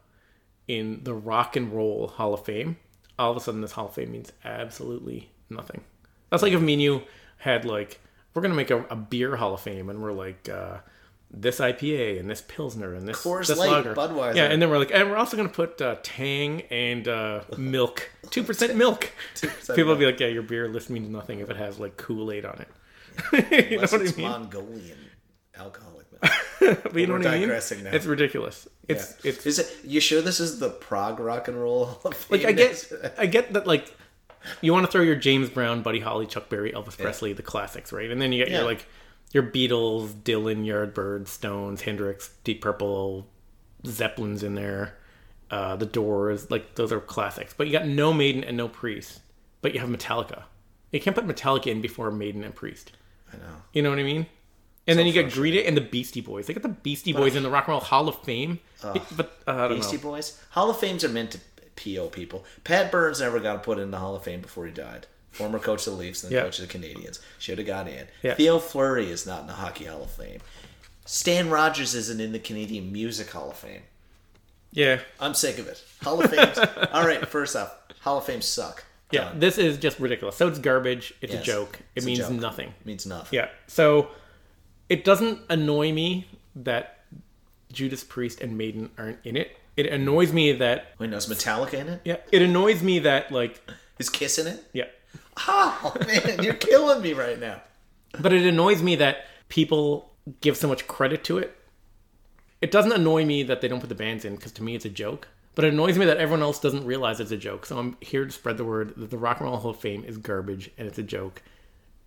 in 0.69 1.01
the 1.05 1.15
Rock 1.15 1.57
and 1.57 1.73
Roll 1.73 2.09
Hall 2.09 2.35
of 2.35 2.45
Fame, 2.45 2.77
all 3.19 3.31
of 3.31 3.37
a 3.37 3.41
sudden 3.41 3.61
this 3.61 3.73
Hall 3.73 3.87
of 3.87 3.95
Fame 3.95 4.13
means 4.13 4.33
absolutely 4.45 5.31
nothing. 5.51 5.83
That's 6.31 6.43
like 6.43 6.53
if 6.53 6.61
me 6.61 6.75
and 6.75 6.83
you 6.83 7.03
had 7.39 7.65
like 7.65 8.01
we're 8.35 8.43
gonna 8.43 8.55
make 8.55 8.71
a, 8.71 8.85
a 8.91 8.97
beer 8.97 9.37
Hall 9.37 9.55
of 9.55 9.61
Fame, 9.61 9.89
and 9.91 10.03
we're 10.03 10.13
like. 10.13 10.49
uh 10.49 10.79
this 11.31 11.59
IPA 11.59 12.21
and 12.21 12.31
this 12.31 12.41
Pilsner 12.47 12.95
and 12.95 13.07
this, 13.07 13.23
Coors 13.23 13.49
this 13.49 13.59
Light, 13.59 13.71
lager. 13.71 13.95
Budweiser. 13.95 14.37
Yeah, 14.37 14.45
and 14.45 14.63
then 14.63 14.71
we're 14.71 14.79
like, 14.79 14.91
and 14.93 15.11
we're 15.11 15.17
also 15.17 15.37
gonna 15.37 15.49
put 15.49 15.81
uh, 15.83 15.97
Tang 16.03 16.63
and 16.71 17.07
uh, 17.09 17.41
milk, 17.59 18.11
two 18.31 18.43
percent 18.43 18.77
milk. 18.77 19.11
2% 19.35 19.75
People 19.75 19.91
will 19.93 19.97
be 19.99 20.07
like, 20.07 20.21
yeah, 20.21 20.29
your 20.29 20.43
beer 20.43 20.69
list 20.69 20.89
means 20.91 21.09
nothing 21.09 21.41
if 21.41 21.51
it 21.51 21.57
has 21.57 21.79
like 21.79 21.97
Kool 21.97 22.31
Aid 22.31 22.45
on 22.45 22.61
it. 22.61 22.69
Unless 23.73 23.93
what 23.93 24.01
I 24.03 24.05
it's 24.05 24.17
mean? 24.17 24.29
Mongolian 24.29 24.99
alcoholic 25.59 26.07
milk. 26.13 26.33
But 26.61 26.95
you 26.97 27.07
know 27.07 27.15
we're 27.15 27.19
what 27.21 27.27
I 27.29 27.39
mean? 27.39 27.49
now. 27.49 27.91
It's 27.93 28.07
ridiculous. 28.07 28.69
It's 28.89 29.15
Yeah. 29.23 29.31
it's 29.31 29.47
Is 29.47 29.59
it? 29.59 29.77
You 29.85 30.01
sure 30.01 30.21
this 30.23 30.41
is 30.41 30.59
the 30.59 30.71
Prague 30.71 31.19
Rock 31.21 31.49
and 31.49 31.61
Roll 31.61 32.01
like 32.31 32.45
I 32.45 32.53
get 32.53 32.93
I 33.19 33.27
get 33.27 33.53
that 33.55 33.67
like 33.67 33.95
you 34.61 34.73
want 34.73 34.87
to 34.87 34.93
throw 34.93 35.03
your 35.03 35.17
James 35.17 35.49
Brown, 35.49 35.83
Buddy 35.83 36.01
Holly, 36.01 36.27
Chuck 36.27 36.49
Berry, 36.49 36.73
Elvis 36.73 36.97
Presley, 36.97 37.33
the 37.33 37.43
classics, 37.43 37.93
right? 37.93 38.11
And 38.11 38.21
then 38.23 38.33
you 38.33 38.39
get 38.45 38.51
Yeah. 38.51 38.59
your 38.59 38.67
like 38.67 38.87
your 39.33 39.43
Beatles, 39.43 40.09
Dylan, 40.13 40.65
Yardbirds, 40.65 41.29
Stones, 41.29 41.83
Hendrix, 41.83 42.31
Deep 42.45 42.61
Purple, 42.63 43.27
Zeppelins 43.87 44.43
in 44.43 44.55
there, 44.55 44.97
uh, 45.51 45.77
the 45.77 45.87
Doors, 45.87 46.51
like 46.51 46.75
those 46.75 46.93
are 46.93 47.01
classics. 47.01 47.55
But 47.57 47.67
you 47.67 47.73
got 47.73 47.87
no 47.87 48.13
Maiden 48.13 48.45
and 48.45 48.57
no 48.57 48.69
Priest, 48.69 49.21
but 49.63 49.75
you 49.75 49.81
have 49.81 49.89
Metallica. 49.89 50.45
You 50.93 51.01
can't 51.01 51.17
put 51.17 51.27
Metallica 51.27 51.67
in 51.67 51.81
before 51.81 52.11
Maiden 52.11 52.45
and 52.45 52.55
Priest. 52.55 52.93
I 53.33 53.37
know. 53.37 53.57
You 53.73 53.83
know 53.83 53.91
what 53.91 53.99
I 53.99 54.05
mean? 54.05 54.27
And 54.87 54.97
then 54.99 55.07
you 55.07 55.13
get 55.13 55.33
Green 55.33 55.55
Day 55.55 55.67
and 55.67 55.77
the 55.77 55.81
Beastie 55.81 56.21
Boys. 56.21 56.47
They 56.47 56.55
got 56.55 56.63
the 56.63 56.69
Beastie 56.69 57.13
Boys 57.13 57.35
in 57.35 57.43
the 57.43 57.51
Rock 57.51 57.65
and 57.65 57.73
Roll 57.73 57.81
Hall 57.81 58.09
of 58.09 58.23
Fame, 58.23 58.61
but 59.17 59.37
uh, 59.47 59.51
I 59.53 59.69
don't 59.69 59.79
Beastie 59.79 59.97
know. 59.97 60.03
Boys. 60.05 60.41
Hall 60.51 60.71
of 60.71 60.79
Fames 60.79 61.03
are 61.03 61.09
meant 61.09 61.33
to 61.33 61.41
PO 61.75 62.09
people. 62.09 62.45
Pat 62.63 62.93
Burns 62.93 63.21
never 63.21 63.41
got 63.41 63.65
put 63.65 63.79
in 63.81 63.91
the 63.91 63.99
Hall 63.99 64.15
of 64.15 64.23
Fame 64.23 64.41
before 64.41 64.65
he 64.65 64.73
died. 64.73 65.09
Former 65.37 65.59
coach 65.59 65.87
of 65.87 65.93
the 65.95 65.99
Leafs 65.99 66.23
and 66.25 66.33
then 66.33 66.39
Yeah. 66.39 66.45
coach 66.45 66.59
of 66.61 66.69
the 66.69 66.79
Canadiens. 66.79 67.19
Should 67.39 67.59
have 67.59 67.67
got 67.67 67.89
in. 67.89 68.07
Yeah. 68.23 68.35
Theo 68.35 68.59
Fleury 68.59 69.11
is 69.11 69.27
not 69.27 69.43
in 69.43 69.47
the 69.47 69.53
Hockey 69.55 69.85
Hall 69.85 70.03
of 70.03 70.11
Fame. 70.11 70.41
Stan 71.05 71.51
Rogers 71.51 71.95
isn't 71.95 72.21
in 72.21 72.33
the 72.33 72.39
Canadian 72.39 72.93
Music 72.93 73.31
Hall 73.31 73.51
of 73.51 73.57
Fame. 73.57 73.83
Yeah, 74.73 75.01
I'm 75.21 75.35
sick 75.35 75.59
of 75.59 75.69
it. 75.69 75.83
Hall 76.03 76.21
of 76.23 76.31
Fame. 76.31 76.67
all 76.93 77.07
right, 77.07 77.27
first 77.29 77.55
off, 77.57 77.73
Hall 78.01 78.19
of 78.19 78.25
Fame 78.25 78.43
suck. 78.43 78.85
yeah. 79.11 79.25
Done. 79.31 79.39
This 79.41 79.57
is 79.59 79.79
just 79.79 79.99
ridiculous. 80.01 80.37
So 80.37 80.49
it's 80.49 80.59
garbage. 80.59 81.15
It's 81.21 81.33
Yes. 81.33 81.43
a 81.43 81.47
joke. 81.47 81.79
It 81.95 82.05
means 82.05 82.19
joke. 82.21 82.33
nothing. 82.33 82.69
It 82.81 82.87
means 82.87 83.07
nothing. 83.07 83.37
Yeah. 83.37 83.49
So 83.69 84.11
it 84.89 85.05
doesn't 85.05 85.41
annoy 85.49 85.93
me 85.93 86.29
that 86.57 87.01
Judas 87.73 88.03
Priest 88.05 88.41
and 88.41 88.57
Maiden 88.59 88.91
aren't 88.99 89.19
in 89.25 89.37
it. 89.37 89.57
It 89.77 89.87
annoys 89.87 90.33
me 90.33 90.53
that 90.53 90.95
Wait, 90.99 91.11
no, 91.11 91.17
is 91.19 91.27
Metallica 91.27 91.75
in 91.75 91.89
it? 91.89 92.01
yeah. 92.05 92.17
It 92.33 92.43
annoys 92.43 92.83
me 92.83 92.99
that 93.01 93.31
like 93.31 93.61
Is 93.99 94.09
Kiss 94.11 94.39
in 94.39 94.47
it? 94.47 94.65
yeah. 94.73 94.87
Oh 95.49 95.95
man, 96.07 96.43
you're 96.43 96.55
killing 96.55 97.03
me 97.03 97.13
right 97.13 97.39
now. 97.39 97.63
But 98.19 98.33
it 98.33 98.47
annoys 98.47 98.83
me 98.83 98.97
that 98.97 99.27
people 99.49 100.13
give 100.41 100.57
so 100.57 100.67
much 100.67 100.89
credit 100.89 101.25
to 101.25 101.39
it. 101.39 101.57
It 102.63 102.71
doesn't 102.71 102.93
annoy 102.93 103.25
me 103.25 103.43
that 103.45 103.61
they 103.61 103.69
don't 103.69 103.81
put 103.81 103.91
the 103.91 103.95
bands 103.95 104.25
in 104.25 104.35
because 104.37 104.53
to 104.53 104.63
me 104.63 104.75
it's 104.75 104.87
a 104.87 104.91
joke. 104.91 105.29
But 105.55 105.65
it 105.65 105.73
annoys 105.73 105.99
me 105.99 106.07
that 106.07 106.19
everyone 106.19 106.43
else 106.43 106.59
doesn't 106.59 106.85
realize 106.85 107.21
it's 107.21 107.31
a 107.31 107.37
joke. 107.37 107.67
So 107.67 107.79
I'm 107.79 107.97
here 108.01 108.25
to 108.25 108.31
spread 108.31 108.57
the 108.57 108.65
word 108.65 108.95
that 108.97 109.11
the 109.11 109.19
Rock 109.19 109.41
and 109.41 109.49
Roll 109.49 109.59
Hall 109.59 109.71
of 109.71 109.79
Fame 109.79 110.05
is 110.05 110.19
garbage 110.19 110.71
and 110.77 110.89
it's 110.89 110.99
a 110.99 111.03
joke. 111.03 111.43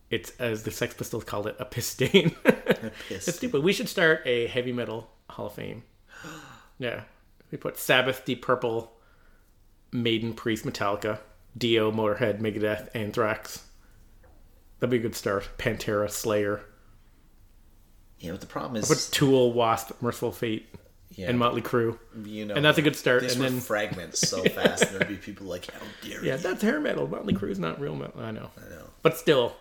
It's 0.10 0.32
as 0.40 0.64
the 0.64 0.72
Sex 0.72 0.96
Pistols 0.96 1.24
called 1.24 1.48
it, 1.48 1.56
a 1.60 1.66
piss 1.66 1.88
stain. 1.88 2.36
it's 3.10 3.36
stupid. 3.36 3.64
We 3.64 3.74
should 3.74 3.90
start 3.90 4.22
a 4.26 4.48
heavy 4.48 4.72
metal 4.72 5.10
Hall 5.30 5.48
of 5.48 5.54
Fame. 5.54 5.84
Yeah, 6.82 7.02
we 7.52 7.58
put 7.58 7.78
Sabbath, 7.78 8.24
Deep 8.24 8.42
Purple, 8.42 8.94
Maiden, 9.92 10.34
Priest, 10.34 10.64
Metallica, 10.64 11.20
Dio, 11.60 11.92
Motorhead, 11.92 12.40
Megadeth, 12.40 12.90
Anthrax. 12.96 13.64
That'd 14.80 14.92
be 14.92 14.98
a 14.98 15.02
good 15.02 15.16
start. 15.16 15.48
Pantera, 15.58 16.10
Slayer, 16.10 16.62
Yeah, 18.20 18.32
but 18.32 18.42
the 18.42 18.48
problem 18.48 18.78
is, 18.78 18.88
put 18.88 19.10
Tool, 19.14 19.54
Wasp, 19.54 19.92
Mercyful 20.02 20.32
Fate, 20.32 20.68
yeah, 21.12 21.30
and 21.30 21.38
Motley 21.38 21.62
Crue. 21.62 21.98
you 22.24 22.46
know, 22.46 22.56
and 22.56 22.64
that's 22.64 22.78
a 22.78 22.82
good 22.82 22.96
start. 22.96 23.24
And 23.24 23.32
then 23.42 23.60
fragment 23.60 24.16
so 24.16 24.42
fast, 24.56 24.84
and 24.84 24.96
there'd 24.96 25.08
be 25.10 25.16
people 25.18 25.48
like, 25.48 25.70
"How 25.72 25.80
dare 26.02 26.24
yeah, 26.24 26.36
you?" 26.36 26.42
that's 26.42 26.62
hair 26.62 26.80
metal. 26.80 27.08
Motley 27.08 27.34
Crue's 27.34 27.60
not 27.60 27.80
real 27.80 27.96
metal. 27.96 28.22
I 28.22 28.32
know, 28.32 28.50
I 28.58 28.70
know. 28.70 28.86
but 29.04 29.18
still, 29.18 29.56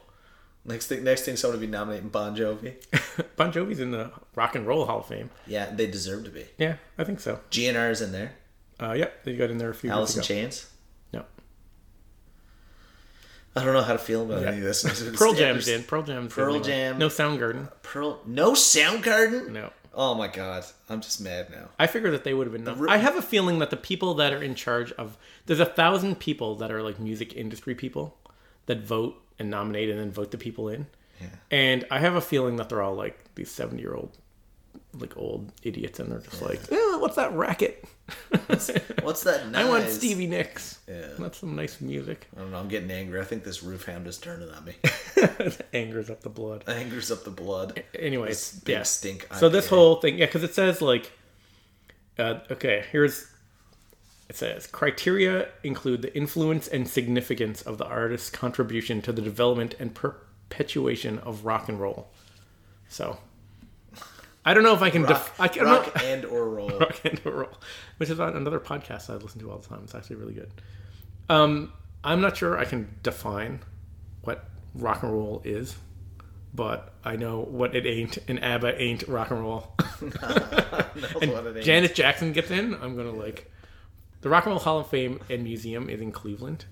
Next 0.65 0.87
thing, 0.89 1.03
next 1.03 1.23
thing, 1.23 1.37
someone 1.37 1.59
would 1.59 1.67
be 1.67 1.71
nominating 1.71 2.11
Bon 2.11 2.37
Jovi. 2.37 2.75
Bon 3.37 3.51
Jovi's 3.53 3.81
in 3.81 3.91
the 3.91 4.11
Rock 4.35 4.55
and 4.55 4.67
Roll 4.67 4.85
Hall 4.87 5.01
of 5.01 5.07
Fame. 5.07 5.31
Yeah, 5.47 5.71
they 5.75 5.87
deserve 5.87 6.25
to 6.25 6.31
be. 6.31 6.45
Yeah, 6.59 6.77
I 6.99 7.05
think 7.05 7.21
so. 7.21 7.41
GNR's 7.51 8.03
in 8.03 8.13
there. 8.13 8.33
Uh, 8.79 8.93
yeah, 8.93 9.09
they 9.25 9.35
got 9.35 9.51
in 9.51 9.59
there 9.59 9.71
a 9.71 9.75
few 9.75 9.91
Alice 9.91 10.15
in 10.15 10.19
years 10.19 10.27
ago. 10.31 10.35
Chains. 10.41 10.71
No, 13.57 13.63
I 13.63 13.65
don't 13.65 13.75
know 13.75 13.83
how 13.83 13.93
to 13.95 13.99
feel 13.99 14.23
about 14.23 14.43
Yeah. 14.43 14.49
any 14.49 14.59
of 14.59 14.63
this. 14.65 14.83
Pearl 15.17 15.35
Jam's 15.35 15.69
in. 15.69 15.83
Pearl 15.85 16.03
Jam's 16.03 16.33
Pearl 16.33 16.55
in. 16.57 16.63
Jam. 16.63 16.99
No 16.99 17.09
Soundgarden. 17.09 17.71
Pearl. 17.83 18.21
No 18.27 18.53
Soundgarden. 18.53 19.51
No. 19.51 19.71
Oh 19.95 20.15
my 20.15 20.29
god, 20.29 20.65
I'm 20.89 21.01
just 21.01 21.21
mad 21.21 21.51
now. 21.51 21.71
I 21.79 21.89
figured 21.89 22.13
that 22.13 22.23
they 22.23 22.33
would 22.35 22.47
have 22.47 22.53
been. 22.53 22.63
Nom- 22.65 22.79
ri- 22.79 22.89
I 22.91 22.99
have 22.99 23.17
a 23.17 23.23
feeling 23.23 23.59
that 23.59 23.71
the 23.71 23.77
people 23.77 24.15
that 24.15 24.33
are 24.33 24.43
in 24.43 24.55
charge 24.55 24.93
of 24.93 25.17
there's 25.47 25.59
a 25.61 25.67
thousand 25.67 26.21
people 26.21 26.55
that 26.57 26.71
are 26.71 26.83
like 26.83 27.01
music 27.01 27.35
industry 27.35 27.75
people 27.75 28.17
that 28.67 28.81
vote 28.83 29.21
and 29.41 29.51
nominate 29.51 29.89
and 29.91 29.99
then 29.99 30.13
vote 30.13 30.31
the 30.31 30.39
people 30.39 30.69
in. 30.69 30.87
Yeah. 31.21 31.27
And 31.51 31.85
I 31.91 31.99
have 31.99 32.15
a 32.15 32.21
feeling 32.21 32.57
that 32.57 32.69
they're 32.69 32.83
all 32.83 32.95
like 32.95 33.35
these 33.35 33.51
seventy 33.51 33.83
year 33.83 33.95
old 33.95 34.17
like 34.95 35.17
old 35.17 35.53
idiots 35.63 36.01
and 36.01 36.11
they're 36.11 36.21
just 36.21 36.43
like, 36.43 36.61
eh, 36.73 36.97
what's 36.97 37.17
that 37.17 37.33
racket? 37.35 37.85
What's 39.03 39.23
that? 39.25 39.51
Nice? 39.51 39.65
I 39.67 39.69
want 39.69 39.89
Stevie 39.89 40.27
Nicks. 40.27 40.79
Yeah. 40.89 41.09
That's 41.19 41.39
some 41.39 41.55
nice 41.55 41.79
music. 41.83 42.27
I 42.35 42.41
don't 42.41 42.51
know. 42.51 42.59
I'm 42.59 42.69
getting 42.69 42.91
angry. 42.91 43.21
I 43.21 43.25
think 43.25 43.45
this 43.45 43.63
roof 43.63 43.85
hound 43.85 44.07
is 44.07 44.17
turning 44.17 44.49
on 44.49 44.65
me. 44.65 44.75
Angers 45.75 46.09
up 46.09 46.23
the 46.23 46.31
blood. 46.31 46.65
Angers 46.67 47.11
up 47.11 47.25
the 47.25 47.31
blood. 47.31 47.83
Anyways, 47.95 48.53
This 48.53 48.61
big 48.61 48.73
yeah. 48.73 48.83
stink 48.85 49.29
So 49.35 49.51
this 49.51 49.69
whole 49.69 49.97
thing, 49.97 50.17
yeah, 50.17 50.25
because 50.25 50.43
it 50.43 50.55
says 50.55 50.81
like, 50.81 51.13
uh, 52.19 52.41
okay, 52.51 52.85
here's 52.91 53.27
it 54.29 54.37
says 54.37 54.67
criteria 54.67 55.49
include 55.63 56.03
the 56.03 56.15
influence 56.17 56.69
and 56.69 56.89
significance 56.89 57.63
of 57.63 57.79
the 57.79 57.87
artist's 57.87 58.31
contribution 58.31 59.01
to 59.03 59.13
the 59.13 59.23
development 59.23 59.75
and 59.79 59.95
perpetuation 59.95 61.19
of 61.21 61.45
rock 61.45 61.69
and 61.69 61.81
roll. 61.81 62.09
So, 62.89 63.19
I 64.49 64.55
don't 64.55 64.63
know 64.63 64.73
if 64.73 64.81
I 64.81 64.89
can. 64.89 65.03
Rock, 65.03 65.11
Def- 65.11 65.41
I 65.41 65.49
can 65.49 65.65
rock 65.67 65.95
not, 65.95 66.05
and 66.05 66.25
or 66.25 66.49
roll. 66.49 66.71
rock 66.71 66.99
and 67.05 67.21
roll, 67.27 67.51
which 67.99 68.09
is 68.09 68.19
on 68.19 68.35
another 68.35 68.59
podcast 68.59 69.11
I 69.11 69.17
listen 69.17 69.41
to 69.43 69.51
all 69.51 69.59
the 69.59 69.69
time. 69.69 69.81
It's 69.85 69.95
actually 69.95 70.17
really 70.17 70.33
good. 70.33 70.51
Um, 71.29 71.71
I'm 72.03 72.23
not 72.23 72.39
sure 72.39 72.57
I 72.59 72.65
can 72.65 72.95
define 73.03 73.61
what 74.23 74.49
rock 74.75 75.03
and 75.03 75.13
roll 75.13 75.43
is, 75.45 75.77
but 76.55 76.95
I 77.05 77.17
know 77.17 77.41
what 77.43 77.77
it 77.77 77.85
ain't, 77.85 78.17
and 78.27 78.43
ABBA 78.43 78.81
ain't 78.81 79.07
rock 79.07 79.31
and 79.31 79.41
roll. 79.41 79.75
That's 80.01 81.15
what 81.15 81.47
it 81.47 81.59
is. 81.59 81.65
Janet 81.67 81.95
Jackson 81.95 82.33
gets 82.33 82.51
in, 82.51 82.73
I'm 82.75 82.97
gonna 82.97 83.13
like. 83.13 83.53
The 84.23 84.31
Rock 84.31 84.47
and 84.47 84.53
Roll 84.53 84.59
Hall 84.61 84.81
of 84.81 84.89
Fame 84.89 85.21
and 85.29 85.45
Museum 85.45 85.91
is 85.91 86.01
in 86.01 86.11
Cleveland, 86.11 86.65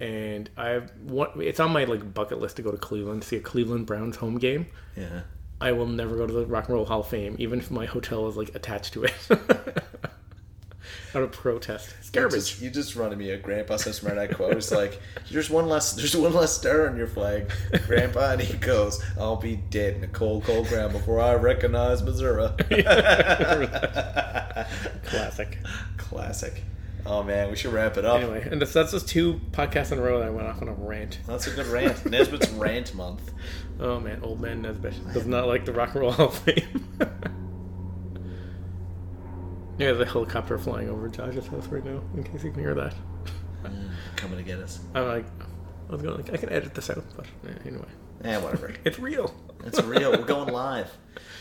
and 0.00 0.50
I've 0.56 0.90
what 1.04 1.34
it's 1.36 1.60
on 1.60 1.70
my 1.70 1.84
like 1.84 2.12
bucket 2.12 2.40
list 2.40 2.56
to 2.56 2.62
go 2.62 2.72
to 2.72 2.76
Cleveland 2.76 3.22
to 3.22 3.28
see 3.28 3.36
a 3.36 3.40
Cleveland 3.40 3.86
Browns 3.86 4.16
home 4.16 4.36
game. 4.38 4.66
Yeah. 4.96 5.20
I 5.60 5.72
will 5.72 5.86
never 5.86 6.16
go 6.16 6.26
to 6.26 6.32
the 6.32 6.46
Rock 6.46 6.68
and 6.68 6.74
Roll 6.74 6.86
Hall 6.86 7.00
of 7.00 7.08
Fame, 7.08 7.36
even 7.38 7.58
if 7.58 7.70
my 7.70 7.84
hotel 7.86 8.26
is 8.28 8.36
like 8.36 8.54
attached 8.54 8.94
to 8.94 9.04
it. 9.04 9.14
Out 11.12 11.22
of 11.24 11.32
protest, 11.32 11.92
it's 11.98 12.06
You 12.14 12.20
garbage. 12.20 12.38
just, 12.38 12.62
you 12.62 12.70
just 12.70 12.94
running 12.94 13.18
me 13.18 13.30
a 13.30 13.36
Grandpa 13.36 13.76
Simpson 13.76 14.28
quote. 14.34 14.56
It's 14.56 14.70
like, 14.70 15.00
there's 15.30 15.50
one 15.50 15.68
less, 15.68 15.92
there's 15.92 16.16
one 16.16 16.32
less 16.32 16.56
star 16.56 16.88
on 16.88 16.96
your 16.96 17.08
flag, 17.08 17.50
Grandpa, 17.86 18.32
and 18.32 18.40
he 18.40 18.56
goes, 18.58 19.02
"I'll 19.18 19.34
be 19.36 19.56
dead 19.56 19.96
in 19.96 20.04
a 20.04 20.08
cold, 20.08 20.44
cold 20.44 20.68
ground 20.68 20.92
before 20.92 21.20
I 21.20 21.34
recognize 21.34 22.00
Missouri." 22.02 22.48
Classic. 25.04 25.58
Classic. 25.96 26.62
Oh 27.06 27.22
man, 27.22 27.50
we 27.50 27.56
should 27.56 27.72
wrap 27.72 27.96
it 27.96 28.04
up. 28.04 28.20
Anyway, 28.20 28.46
and 28.50 28.60
that's, 28.60 28.72
that's 28.72 28.92
just 28.92 29.08
two 29.08 29.40
podcasts 29.52 29.92
in 29.92 29.98
a 29.98 30.02
row 30.02 30.18
that 30.18 30.28
I 30.28 30.30
went 30.30 30.46
off 30.48 30.60
on 30.62 30.68
a 30.68 30.72
rant. 30.72 31.18
That's 31.26 31.46
a 31.46 31.50
good 31.50 31.66
rant. 31.66 32.04
Nesbitt's 32.10 32.48
rant 32.50 32.94
month. 32.94 33.32
Oh 33.78 33.98
man, 34.00 34.20
old 34.22 34.40
man 34.40 34.62
Nesbitt 34.62 34.94
does 35.12 35.26
not 35.26 35.46
like 35.46 35.64
the 35.64 35.72
Rock 35.72 35.94
and 35.94 36.00
Roll 36.00 36.12
Hall 36.12 36.26
of 36.28 36.38
Fame. 36.38 36.86
yeah, 39.78 39.92
the 39.92 40.04
helicopter 40.04 40.58
flying 40.58 40.88
over 40.88 41.08
Josh's 41.08 41.46
house 41.46 41.66
right 41.68 41.84
now, 41.84 42.02
in 42.14 42.22
case 42.22 42.44
you 42.44 42.50
can 42.50 42.60
hear 42.60 42.74
that. 42.74 42.94
Coming 44.16 44.38
to 44.38 44.42
get 44.42 44.58
us. 44.58 44.80
I'm 44.94 45.06
like, 45.06 45.26
I 45.88 45.92
was 45.92 46.02
going 46.02 46.16
like, 46.16 46.32
I 46.32 46.36
can 46.36 46.50
edit 46.50 46.74
this 46.74 46.90
out, 46.90 47.04
but 47.16 47.26
eh, 47.46 47.52
anyway, 47.66 47.86
Yeah, 48.24 48.38
whatever. 48.38 48.74
it's 48.84 48.98
real. 48.98 49.34
It's 49.64 49.82
real. 49.82 50.12
We're 50.12 50.24
going 50.24 50.52
live. 50.52 50.90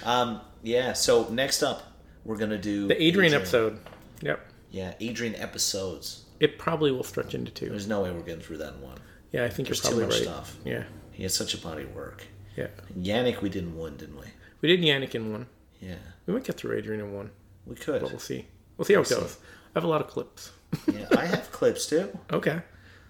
Um, 0.03 0.41
yeah. 0.64 0.93
So 0.93 1.28
next 1.30 1.64
up, 1.64 1.84
we're 2.24 2.38
gonna 2.38 2.57
do 2.57 2.88
The 2.88 3.01
Adrian 3.01 3.34
episode. 3.34 3.80
Yep. 4.22 4.49
Yeah, 4.72 4.94
Adrian 5.00 5.36
episodes. 5.36 6.26
It 6.40 6.58
probably 6.58 6.92
will 6.92 7.04
stretch 7.04 7.34
into 7.34 7.52
two. 7.52 7.70
There's 7.70 7.88
no 7.88 8.02
way 8.02 8.12
we're 8.12 8.22
getting 8.22 8.42
through 8.42 8.58
that 8.60 8.76
in 8.76 8.82
one. 8.82 8.98
Yeah, 9.32 9.44
I 9.46 9.50
think 9.50 9.68
There's 9.68 9.84
you're 9.84 9.94
too 9.94 10.00
much 10.02 10.10
right. 10.12 10.24
stuff. 10.24 10.56
Yeah, 10.66 10.84
He 11.12 11.24
has 11.24 11.34
such 11.34 11.54
a 11.54 11.58
body 11.58 11.84
of 11.84 11.94
work. 11.94 12.26
yeah. 12.56 12.68
Janick, 13.00 13.42
we 13.42 13.50
didn't 13.50 13.78
win, 13.78 13.98
didn't 13.98 14.16
we? 14.20 14.26
We 14.62 14.70
did 14.76 14.82
Janick 14.82 15.14
in 15.16 15.32
one. 15.32 15.48
Yeah, 15.82 15.96
We 16.26 16.34
might 16.34 16.44
get 16.44 16.58
through 16.58 16.78
Adrian 16.78 17.02
in 17.02 17.14
one, 17.14 17.32
we 17.66 17.76
could. 17.76 18.02
but 18.02 18.10
we'll 18.12 18.20
see. 18.20 18.48
We'll 18.78 18.86
see 18.86 18.94
how 18.96 19.02
it 19.02 19.08
see. 19.08 19.16
goes. 19.16 19.38
I 19.76 19.80
have 19.80 19.84
a 19.84 19.88
lot 19.88 20.02
of 20.02 20.08
clips. 20.08 20.52
yeah, 20.92 21.06
I 21.18 21.26
have 21.26 21.52
clips 21.52 21.86
too. 21.88 22.18
Okay, 22.32 22.60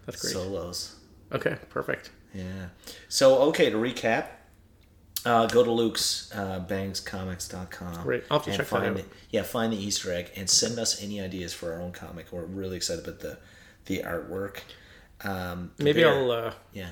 that's 0.06 0.22
great. 0.22 0.34
Solos. 0.34 0.96
Okay, 1.32 1.58
perfect. 1.70 2.12
Yeah. 2.34 2.68
So 3.08 3.40
okay, 3.50 3.70
to 3.70 3.78
recap, 3.78 4.28
uh, 5.26 5.46
go 5.48 5.64
to 5.64 5.72
Luke's 5.72 6.32
uh, 6.34 6.64
bangscomics.com. 6.68 8.04
Great. 8.04 8.24
I'll 8.32 8.40
have 8.40 8.46
to 8.46 8.56
check 8.58 8.70
that 8.70 8.84
out. 8.84 8.98
it. 8.98 9.06
Yeah, 9.32 9.44
find 9.44 9.74
the 9.74 9.78
Easter 9.78 10.14
egg 10.14 10.32
and 10.36 10.50
send 10.50 10.80
us 10.80 11.02
any 11.04 11.20
ideas 11.22 11.54
for 11.54 11.74
our 11.74 11.82
own 11.82 11.92
comic. 11.92 12.28
We're 12.32 12.46
really 12.46 12.78
excited 12.78 13.04
about 13.06 13.20
the 13.20 13.38
the 13.86 14.00
artwork. 14.04 14.60
Um, 15.24 15.72
Maybe 15.80 16.04
I'll 16.06 16.32
uh, 16.32 16.54
Yeah. 16.74 16.92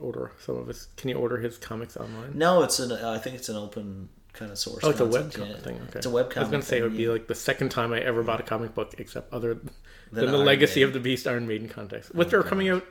order 0.00 0.32
some 0.44 0.56
of 0.56 0.68
his. 0.68 0.88
Can 0.96 1.10
you 1.10 1.16
order 1.16 1.38
his 1.38 1.58
comics 1.58 1.96
online? 1.96 2.32
No, 2.38 2.62
it's 2.62 2.78
an. 2.78 2.92
I 2.92 3.18
think 3.18 3.36
it's 3.36 3.48
an 3.48 3.56
open 3.56 4.08
kind 4.32 4.50
of 4.52 4.58
source. 4.58 4.84
Oh, 4.84 4.90
it's 4.90 5.00
a 5.00 5.06
web 5.06 5.32
yeah. 5.36 5.56
thing. 5.58 5.76
Okay. 5.88 5.96
It's 5.98 6.06
a 6.06 6.10
web 6.10 6.32
I 6.36 6.40
was 6.40 6.48
gonna 6.50 6.62
say 6.62 6.78
it 6.78 6.82
would 6.82 6.92
thing, 6.92 6.98
be 6.98 7.08
like 7.08 7.26
the 7.26 7.34
second 7.34 7.70
time 7.70 7.92
I 7.92 8.00
ever 8.00 8.22
bought 8.22 8.40
a 8.40 8.44
comic 8.44 8.74
book, 8.74 8.94
except 8.98 9.32
other 9.32 9.54
than 9.54 9.70
Than 10.12 10.26
the 10.26 10.36
Iron 10.36 10.46
Legacy 10.46 10.80
Maiden. 10.80 10.88
of 10.88 10.92
the 10.94 11.00
Beast 11.00 11.26
Iron 11.26 11.46
Maiden 11.46 11.68
context, 11.68 12.14
which 12.14 12.32
are 12.32 12.42
coming 12.42 12.68
out. 12.68 12.84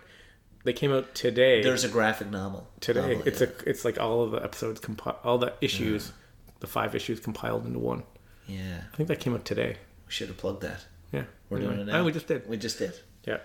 They 0.65 0.73
came 0.73 0.91
out 0.91 1.15
today. 1.15 1.61
There's 1.61 1.83
a 1.85 1.89
graphic 1.89 2.29
novel. 2.29 2.67
today. 2.81 3.13
novel, 3.13 3.27
it's 3.27 3.39
yeah. 3.39 3.47
a. 3.65 3.69
It's 3.69 3.85
like 3.85 3.99
all 3.99 4.23
of 4.23 4.31
the 4.31 4.43
episodes 4.43 4.81
compi- 4.81 5.15
all 5.23 5.37
the 5.37 5.53
issues, 5.61 6.11
the 6.59 6.67
five 6.67 6.93
issues 6.95 7.19
compiled 7.21 7.65
into 7.65 7.79
one. 7.79 8.03
Yeah, 8.47 8.81
I 8.91 8.95
think 8.97 9.07
that 9.09 9.19
came 9.19 9.33
out 9.33 9.45
today. 9.45 9.77
we 10.05 10.11
should 10.11 10.27
have 10.27 10.37
plugged 10.37 10.61
that. 10.61 10.85
Yeah, 11.11 11.23
We're 11.49 11.57
Anyway. 11.57 11.75
doing 11.75 11.87
it 11.87 11.91
now. 11.91 11.99
Oh, 11.99 12.03
we 12.03 12.11
just 12.11 12.27
did. 12.27 12.49
We 12.49 12.57
just 12.57 12.77
did. 12.79 12.93
Yeah. 13.25 13.37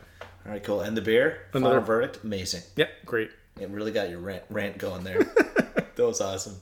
All 0.44 0.52
right, 0.52 0.64
cool. 0.64 0.80
And 0.80 0.96
the 0.96 1.02
beer. 1.02 1.42
Another- 1.52 1.74
Final 1.76 1.86
verdict. 1.86 2.24
Amazing. 2.24 2.62
Yeah. 2.74 2.86
Great. 3.04 3.30
It 3.60 3.68
really 3.68 3.92
got 3.92 4.08
your 4.10 4.18
rant, 4.18 4.42
rant 4.50 4.78
going 4.78 5.04
there. 5.04 5.18
that 5.24 5.92
was 5.98 6.20
awesome. 6.20 6.56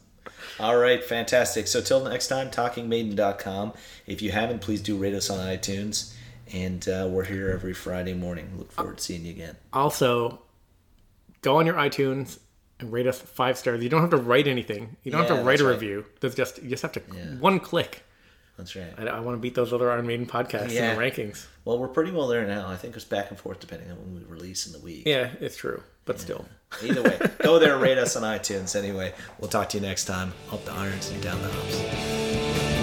All 0.61 0.77
right, 0.77 1.03
fantastic. 1.03 1.69
So 1.69 1.81
till 1.81 2.05
next 2.05 2.27
time, 2.29 2.51
talkingmaiden.com. 2.51 3.73
If 4.07 4.23
you 4.23 4.33
haven't, 4.33 4.61
please 4.61 4.83
do 4.83 4.97
rate 4.97 5.15
us 5.15 5.31
on 5.31 5.39
iTunes. 5.39 6.13
And 6.53 6.87
uh, 6.89 7.07
we're 7.11 7.25
here 7.25 7.51
every 7.51 7.75
Friday 7.75 8.15
morning. 8.15 8.51
Look 8.57 8.73
forward 8.73 8.99
to 8.99 9.05
seeing 9.05 9.25
you 9.25 9.31
again. 9.33 9.57
Also, 9.73 10.41
go 11.43 11.57
on 11.57 11.67
your 11.67 11.77
iTunes 11.77 12.39
and 12.81 12.93
rate 12.93 13.07
us 13.07 13.21
five 13.21 13.59
stars. 13.59 13.83
You 13.83 13.89
don't 13.89 14.01
have 14.01 14.11
to 14.11 14.17
write 14.17 14.47
anything. 14.49 14.97
You 15.03 15.13
don't 15.13 15.27
have 15.27 15.37
to 15.39 15.43
write 15.45 15.61
a 15.61 15.65
right. 15.65 15.71
review. 15.73 16.05
There's 16.21 16.35
just 16.35 16.63
you 16.63 16.69
just 16.71 16.83
have 16.83 16.93
to 16.93 17.01
one 17.41 17.61
click. 17.61 18.05
That's 18.57 18.75
right. 18.75 18.93
I, 18.99 19.07
I 19.07 19.21
want 19.21 19.37
to 19.37 19.41
beat 19.41 19.55
those 19.55 19.73
other 19.73 19.91
Iron 19.91 20.07
Maiden 20.07 20.27
podcasts 20.27 20.73
Yeah. 20.73 20.91
in 20.93 20.99
the 20.99 21.03
rankings. 21.03 21.47
Well, 21.65 21.79
we're 21.79 21.87
pretty 21.89 22.11
well 22.11 22.27
there 22.27 22.45
now. 22.45 22.67
I 22.69 22.75
think 22.77 22.97
it's 22.97 23.05
back 23.05 23.31
and 23.31 23.39
forth 23.39 23.61
depending 23.61 23.89
on 23.91 23.99
when 23.99 24.15
we 24.17 24.25
release 24.25 24.67
in 24.67 24.73
the 24.73 24.81
week. 24.81 25.05
Yeah, 25.07 25.31
it's 25.41 25.57
true, 25.57 25.83
but 26.07 26.19
still. 26.19 26.45
Either 26.83 27.03
way, 27.03 27.19
go 27.39 27.59
there, 27.61 27.75
and 27.75 27.83
rate 27.83 27.99
us 27.99 28.17
on 28.17 28.25
iTunes. 28.25 28.75
Anyway, 28.75 29.15
we'll 29.39 29.49
talk 29.51 29.69
to 29.71 29.79
you 29.79 29.83
next 29.87 30.07
time. 30.07 30.33
Up 30.51 30.65
the 30.65 30.73
irons 30.73 31.09
and 31.11 31.23
down 31.23 31.41
the 31.41 31.49
hops. 31.49 32.78